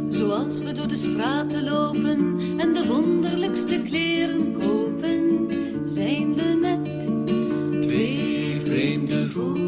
Zoals 0.09 0.59
we 0.59 0.71
door 0.71 0.87
de 0.87 0.95
straten 0.95 1.63
lopen 1.63 2.39
en 2.57 2.73
de 2.73 2.85
wonderlijkste 2.87 3.81
kleren 3.81 4.53
kopen, 4.59 5.47
zijn 5.85 6.35
we 6.35 6.41
net 6.41 6.85
Twee 7.81 8.59
vreemde 8.63 9.29
vogels. 9.29 9.63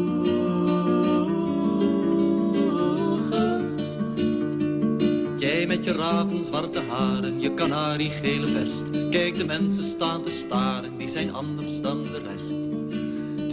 Jij 5.38 5.66
met 5.66 5.84
je 5.84 5.92
ravenzwarte 5.92 6.80
haren, 6.88 7.40
je 7.40 7.54
kanariegele 7.54 8.46
vest. 8.46 8.90
Kijk, 9.10 9.36
de 9.36 9.44
mensen 9.44 9.84
staan 9.84 10.22
te 10.22 10.30
staren, 10.30 10.96
die 10.96 11.08
zijn 11.08 11.32
anders 11.32 11.80
dan 11.80 12.02
de 12.02 12.20
rest. 12.32 12.77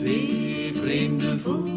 Twee 0.06 0.72
vreemde 0.74 1.38
vogels. 1.38 1.70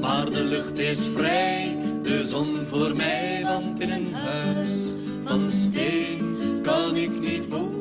Maar 0.00 0.30
de 0.30 0.44
lucht 0.44 0.78
is 0.78 1.06
vrij, 1.14 1.76
de 2.02 2.22
zon 2.24 2.66
voor 2.68 2.96
mij, 2.96 3.42
want 3.42 3.80
in 3.80 3.90
een 3.90 4.14
huis 4.14 4.94
van 5.24 5.52
steen 5.52 6.60
kan 6.62 6.96
ik 6.96 7.20
niet 7.20 7.48
wonen. 7.48 7.78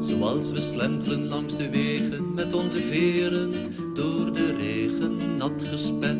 Zoals 0.00 0.50
we 0.50 0.60
slenteren 0.60 1.26
langs 1.28 1.56
de 1.56 1.70
wegen 1.70 2.34
met 2.34 2.52
onze 2.52 2.80
veren 2.80 3.71
door 4.02 4.32
de 4.32 4.54
regen 4.58 5.36
nat 5.36 5.62
gespet. 5.62 6.18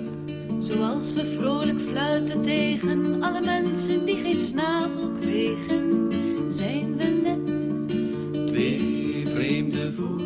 Zoals 0.59 1.12
we 1.12 1.26
vrolijk 1.26 1.80
fluiten 1.80 2.43
tegen 2.43 3.22
alle 3.22 3.41
mensen 3.41 4.05
die 4.05 4.16
geen 4.16 4.41
snavel 4.41 5.11
kregen, 5.20 6.09
zijn 6.49 6.97
we 6.97 7.05
net 7.05 8.47
Twee 8.47 9.26
vreemde 9.26 9.93
vogels. 9.93 10.22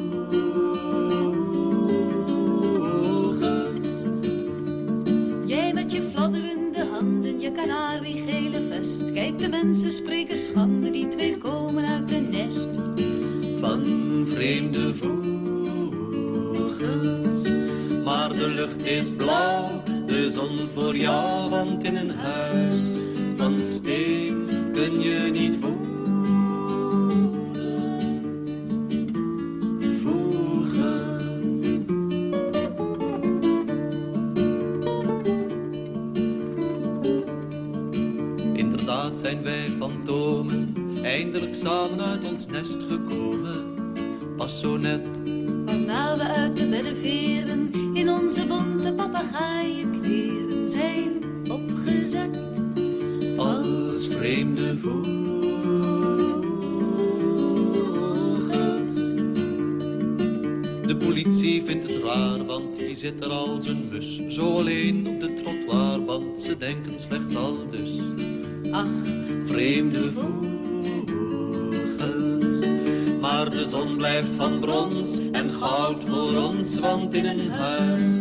Jij 5.46 5.72
met 5.72 5.92
je 5.92 6.02
fladderende 6.02 6.84
handen, 6.92 7.40
je 7.40 7.52
kanariegele 7.52 8.62
vest. 8.68 9.12
Kijk, 9.12 9.38
de 9.38 9.48
mensen 9.48 9.92
spreken 9.92 10.36
schande, 10.36 10.90
die 10.90 11.08
twee 11.08 11.38
komen 11.38 11.84
uit 11.84 12.12
een 12.12 12.30
nest. 12.30 12.85
Lucht 18.56 18.84
is 18.84 19.12
blauw, 19.12 19.82
de 20.06 20.30
zon 20.30 20.68
voor 20.74 20.96
jou, 20.96 21.50
want 21.50 21.84
in 21.84 21.96
een 21.96 22.10
huis 22.10 23.06
van 23.36 23.64
steen 23.64 24.46
kun 24.72 25.00
je 25.00 25.28
niet. 25.32 25.58
Vogel. 30.02 30.34
Inderdaad 38.54 39.18
zijn 39.18 39.42
wij 39.42 39.70
fantomen, 39.78 40.74
eindelijk 41.02 41.54
samen 41.54 42.00
uit 42.00 42.30
ons 42.30 42.46
nest 42.46 42.82
gekomen. 42.88 43.74
Pas 44.36 44.60
zo 44.60 44.76
net, 44.76 45.20
zit 62.96 63.24
er 63.24 63.30
als 63.30 63.66
een 63.66 63.88
mus. 63.88 64.20
Zo 64.28 64.56
alleen 64.56 65.06
op 65.08 65.20
de 65.20 65.32
trottoir, 65.32 66.04
want 66.04 66.38
ze 66.38 66.56
denken 66.56 67.00
slechts 67.00 67.36
al 67.36 67.56
dus. 67.70 67.90
Ach, 68.70 68.86
vreemde 69.44 70.10
vogels. 70.12 70.46
Maar 73.20 73.50
de 73.50 73.64
zon 73.64 73.96
blijft 73.96 74.34
van 74.34 74.60
brons 74.60 75.20
en 75.32 75.50
goud 75.50 76.00
voor 76.00 76.36
ons, 76.36 76.78
want 76.78 77.14
in 77.14 77.24
een 77.26 77.48
huis 77.50 78.15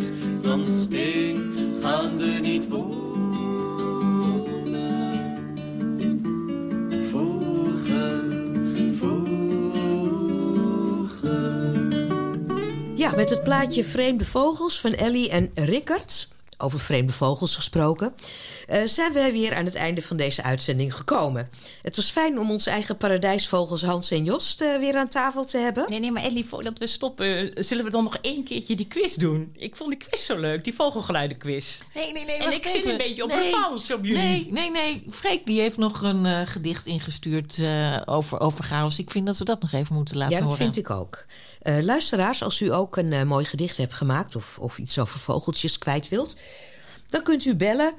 Ja, 12.95 13.15
met 13.15 13.29
het 13.29 13.43
plaatje 13.43 13.83
Vreemde 13.83 14.25
Vogels 14.25 14.79
van 14.79 14.93
Ellie 14.93 15.29
en 15.29 15.51
Rickert. 15.53 16.27
Over 16.57 16.79
vreemde 16.79 17.13
vogels 17.13 17.55
gesproken, 17.55 18.13
eh, 18.67 18.81
zijn 18.85 19.13
we 19.13 19.31
weer 19.31 19.55
aan 19.55 19.65
het 19.65 19.75
einde 19.75 20.01
van 20.01 20.17
deze 20.17 20.43
uitzending 20.43 20.95
gekomen. 20.95 21.49
Het 21.81 21.95
was 21.95 22.11
fijn 22.11 22.39
om 22.39 22.51
onze 22.51 22.69
eigen 22.69 22.97
paradijsvogels 22.97 23.83
Hans 23.83 24.11
en 24.11 24.23
Jost 24.23 24.61
eh, 24.61 24.77
weer 24.77 24.95
aan 24.95 25.07
tafel 25.07 25.45
te 25.45 25.57
hebben. 25.57 25.85
Nee, 25.89 25.99
nee, 25.99 26.11
maar 26.11 26.23
Ellie, 26.23 26.45
voordat 26.45 26.79
we 26.79 26.87
stoppen, 26.87 27.51
zullen 27.55 27.83
we 27.85 27.89
dan 27.89 28.03
nog 28.03 28.17
één 28.21 28.43
keertje 28.43 28.75
die 28.75 28.87
quiz 28.87 29.15
doen? 29.15 29.51
Ik 29.57 29.75
vond 29.75 29.89
die 29.89 30.07
quiz 30.07 30.25
zo 30.25 30.39
leuk, 30.39 30.63
die 30.63 30.73
vogelgeluidenquiz. 30.73 31.79
Nee, 31.93 32.11
nee, 32.13 32.25
nee. 32.25 32.37
En 32.37 32.43
wacht 32.43 32.65
ik 32.65 32.71
zit 32.71 32.85
een 32.85 32.97
beetje 32.97 33.23
op 33.23 33.29
nee, 33.29 33.43
revanche 33.43 33.93
op 33.93 34.05
jullie. 34.05 34.21
Nee, 34.21 34.47
nee, 34.51 34.71
nee. 34.71 35.03
Freek 35.09 35.45
die 35.45 35.59
heeft 35.59 35.77
nog 35.77 36.01
een 36.01 36.25
eh, 36.25 36.41
gedicht 36.45 36.85
ingestuurd 36.85 37.57
eh, 37.59 38.01
over, 38.05 38.39
over 38.39 38.63
chaos. 38.63 38.99
Ik 38.99 39.11
vind 39.11 39.25
dat 39.25 39.37
we 39.37 39.45
dat 39.45 39.61
nog 39.61 39.71
even 39.71 39.95
moeten 39.95 40.17
laten 40.17 40.33
ja, 40.33 40.39
dat 40.39 40.49
horen. 40.49 40.63
vind 40.63 40.77
ik 40.77 40.89
ook. 40.89 41.25
Eh, 41.65 41.79
luisteraars, 41.79 42.43
als 42.43 42.61
u 42.61 42.73
ook 42.73 42.97
een 42.97 43.13
eh, 43.13 43.23
mooi 43.23 43.45
gedicht 43.45 43.77
hebt 43.77 43.93
gemaakt 43.93 44.35
of, 44.35 44.59
of 44.59 44.77
iets 44.77 44.99
over 44.99 45.19
vogeltjes 45.19 45.77
kwijt 45.77 46.09
wilt, 46.09 46.39
dan 47.07 47.23
kunt 47.23 47.45
u 47.45 47.55
bellen. 47.55 47.93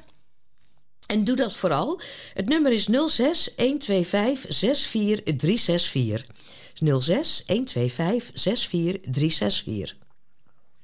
En 1.07 1.25
doe 1.25 1.37
dat 1.37 1.57
vooral. 1.57 2.01
Het 2.35 2.49
nummer 2.49 2.73
is 2.73 2.85
06 2.85 3.55
125 3.57 4.53
64364. 4.53 6.27
06 6.75 7.45
125 7.47 8.31
64364. 8.35 9.97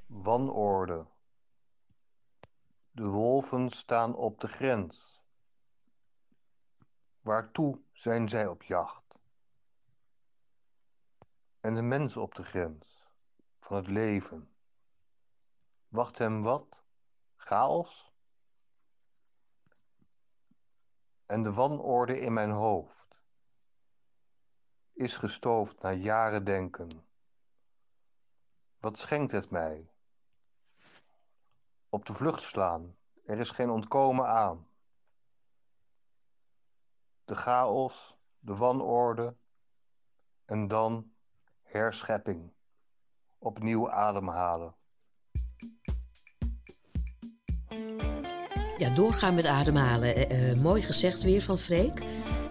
Wanorde. 0.06 1.06
De 2.90 3.04
wolven 3.04 3.70
staan 3.70 4.14
op 4.14 4.40
de 4.40 4.48
grens. 4.48 5.20
Waartoe 7.20 7.78
zijn 7.92 8.28
zij 8.28 8.46
op 8.46 8.62
jacht? 8.62 9.01
En 11.62 11.74
de 11.74 11.82
mens 11.82 12.16
op 12.16 12.34
de 12.34 12.44
grens 12.44 13.10
van 13.58 13.76
het 13.76 13.86
leven. 13.86 14.54
Wacht 15.88 16.18
hem 16.18 16.42
wat? 16.42 16.84
Chaos? 17.36 18.12
En 21.26 21.42
de 21.42 21.52
wanorde 21.52 22.20
in 22.20 22.32
mijn 22.32 22.50
hoofd 22.50 23.22
is 24.92 25.16
gestoofd 25.16 25.82
na 25.82 25.92
jaren 25.92 26.44
denken. 26.44 27.06
Wat 28.78 28.98
schenkt 28.98 29.32
het 29.32 29.50
mij? 29.50 29.90
Op 31.88 32.04
de 32.04 32.14
vlucht 32.14 32.42
slaan, 32.42 32.96
er 33.24 33.38
is 33.38 33.50
geen 33.50 33.70
ontkomen 33.70 34.26
aan. 34.26 34.68
De 37.24 37.34
chaos, 37.34 38.16
de 38.38 38.56
wanorde 38.56 39.36
en 40.44 40.68
dan 40.68 41.11
herschepping. 41.72 42.52
Opnieuw 43.38 43.90
ademhalen. 43.90 44.74
Ja, 48.76 48.88
doorgaan 48.90 49.34
met 49.34 49.46
ademhalen. 49.46 50.16
Eh, 50.16 50.50
eh, 50.50 50.58
mooi 50.58 50.82
gezegd 50.82 51.22
weer 51.22 51.42
van 51.42 51.58
Freek. 51.58 52.00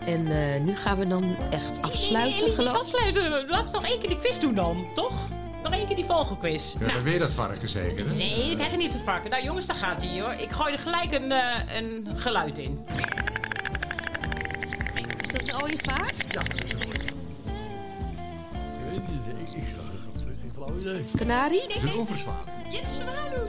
En 0.05 0.27
eh, 0.27 0.63
nu 0.63 0.75
gaan 0.75 0.97
we 0.97 1.07
dan 1.07 1.35
echt 1.51 1.81
afsluiten, 1.81 2.45
Nee, 2.45 2.51
geloof 2.55 2.73
ik. 2.73 2.79
afsluiten. 2.79 3.29
Laten 3.49 3.65
we 3.71 3.71
nog 3.77 3.85
één 3.85 3.99
keer 3.99 4.09
die 4.09 4.19
quiz 4.19 4.37
doen 4.39 4.55
dan, 4.55 4.93
toch? 4.93 5.27
Nog 5.63 5.73
één 5.73 5.87
keer 5.87 5.95
die 5.95 6.05
vogelquiz. 6.05 6.73
Ja, 6.73 6.79
Nou, 6.79 6.91
dan 6.91 7.03
weer 7.03 7.19
dat 7.19 7.31
varken 7.31 7.67
zeker, 7.69 8.07
hè? 8.07 8.13
Nee, 8.13 8.47
dat 8.47 8.55
krijg 8.55 8.71
je 8.71 8.77
niet 8.77 8.91
te 8.91 8.99
vakken. 8.99 9.29
Nou 9.29 9.43
jongens, 9.43 9.65
daar 9.65 9.75
gaat 9.75 10.01
hij 10.01 10.21
hoor. 10.21 10.31
Ik 10.33 10.49
gooi 10.51 10.73
er 10.73 10.79
gelijk 10.79 11.11
een, 11.13 11.31
eh, 11.31 11.75
een 11.81 12.07
geluid 12.19 12.57
in. 12.57 12.85
Is 15.21 15.29
dat 15.31 15.47
een 15.47 15.61
ooievaar? 15.61 16.13
Ja, 16.29 16.41
idee. 20.81 21.05
Kanarie? 21.15 21.61
Een. 21.63 22.05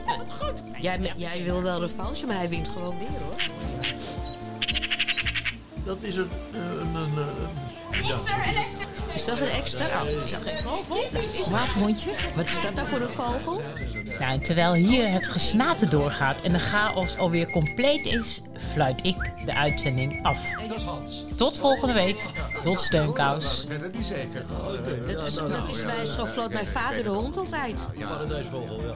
Dat 0.05 0.21
is 0.21 0.41
goed. 0.41 0.61
Jij, 0.81 0.99
jij 1.15 1.43
wil 1.43 1.63
wel 1.63 1.79
revanche, 1.79 2.25
maar 2.25 2.35
hij 2.35 2.49
wint 2.49 2.67
gewoon 2.69 2.97
weer 2.97 3.21
hoor. 3.23 3.41
Dat 5.85 5.97
is 6.01 6.15
een... 6.15 6.29
eh, 6.53 6.59
een, 6.59 6.95
een, 6.95 7.17
een 7.17 8.05
ja. 8.05 8.17
Is 9.13 9.25
dat 9.25 9.39
een 9.39 9.47
extra? 9.47 9.85
Oh, 9.85 10.09
is 10.25 10.31
dat 10.31 10.41
geen 10.41 10.57
vogel? 10.57 11.03
Waathondje? 11.51 12.11
Wat 12.35 12.45
is 12.45 12.61
dat 12.61 12.73
nou 12.73 12.87
voor 12.87 13.01
een 13.01 13.09
vogel? 13.09 13.61
Nou, 14.19 14.33
en 14.33 14.41
terwijl 14.41 14.73
hier 14.73 15.11
het 15.11 15.27
gesnaten 15.27 15.89
doorgaat 15.89 16.41
en 16.41 16.51
de 16.51 16.59
chaos 16.59 17.17
alweer 17.17 17.49
compleet 17.49 18.05
is, 18.05 18.41
fluit 18.57 19.05
ik 19.05 19.31
de 19.45 19.55
uitzending 19.55 20.23
af. 20.23 20.39
Dat 20.67 21.09
is. 21.09 21.23
Tot 21.35 21.59
volgende 21.59 21.93
week. 21.93 22.17
Tot 22.61 22.81
steunkous. 22.81 23.65
Het 23.69 23.93
niet 23.93 24.05
zeker. 24.05 24.45
Dat 25.07 25.27
is, 25.27 25.33
dat 25.33 25.69
is 25.69 25.83
bij, 25.83 26.05
zo 26.05 26.25
floot 26.25 26.53
mijn 26.53 26.67
vader 26.67 27.03
de 27.03 27.09
hond 27.09 27.37
altijd. 27.37 27.87
Ja, 27.97 28.07
paradijsvogel, 28.07 28.81
ja. 28.81 28.95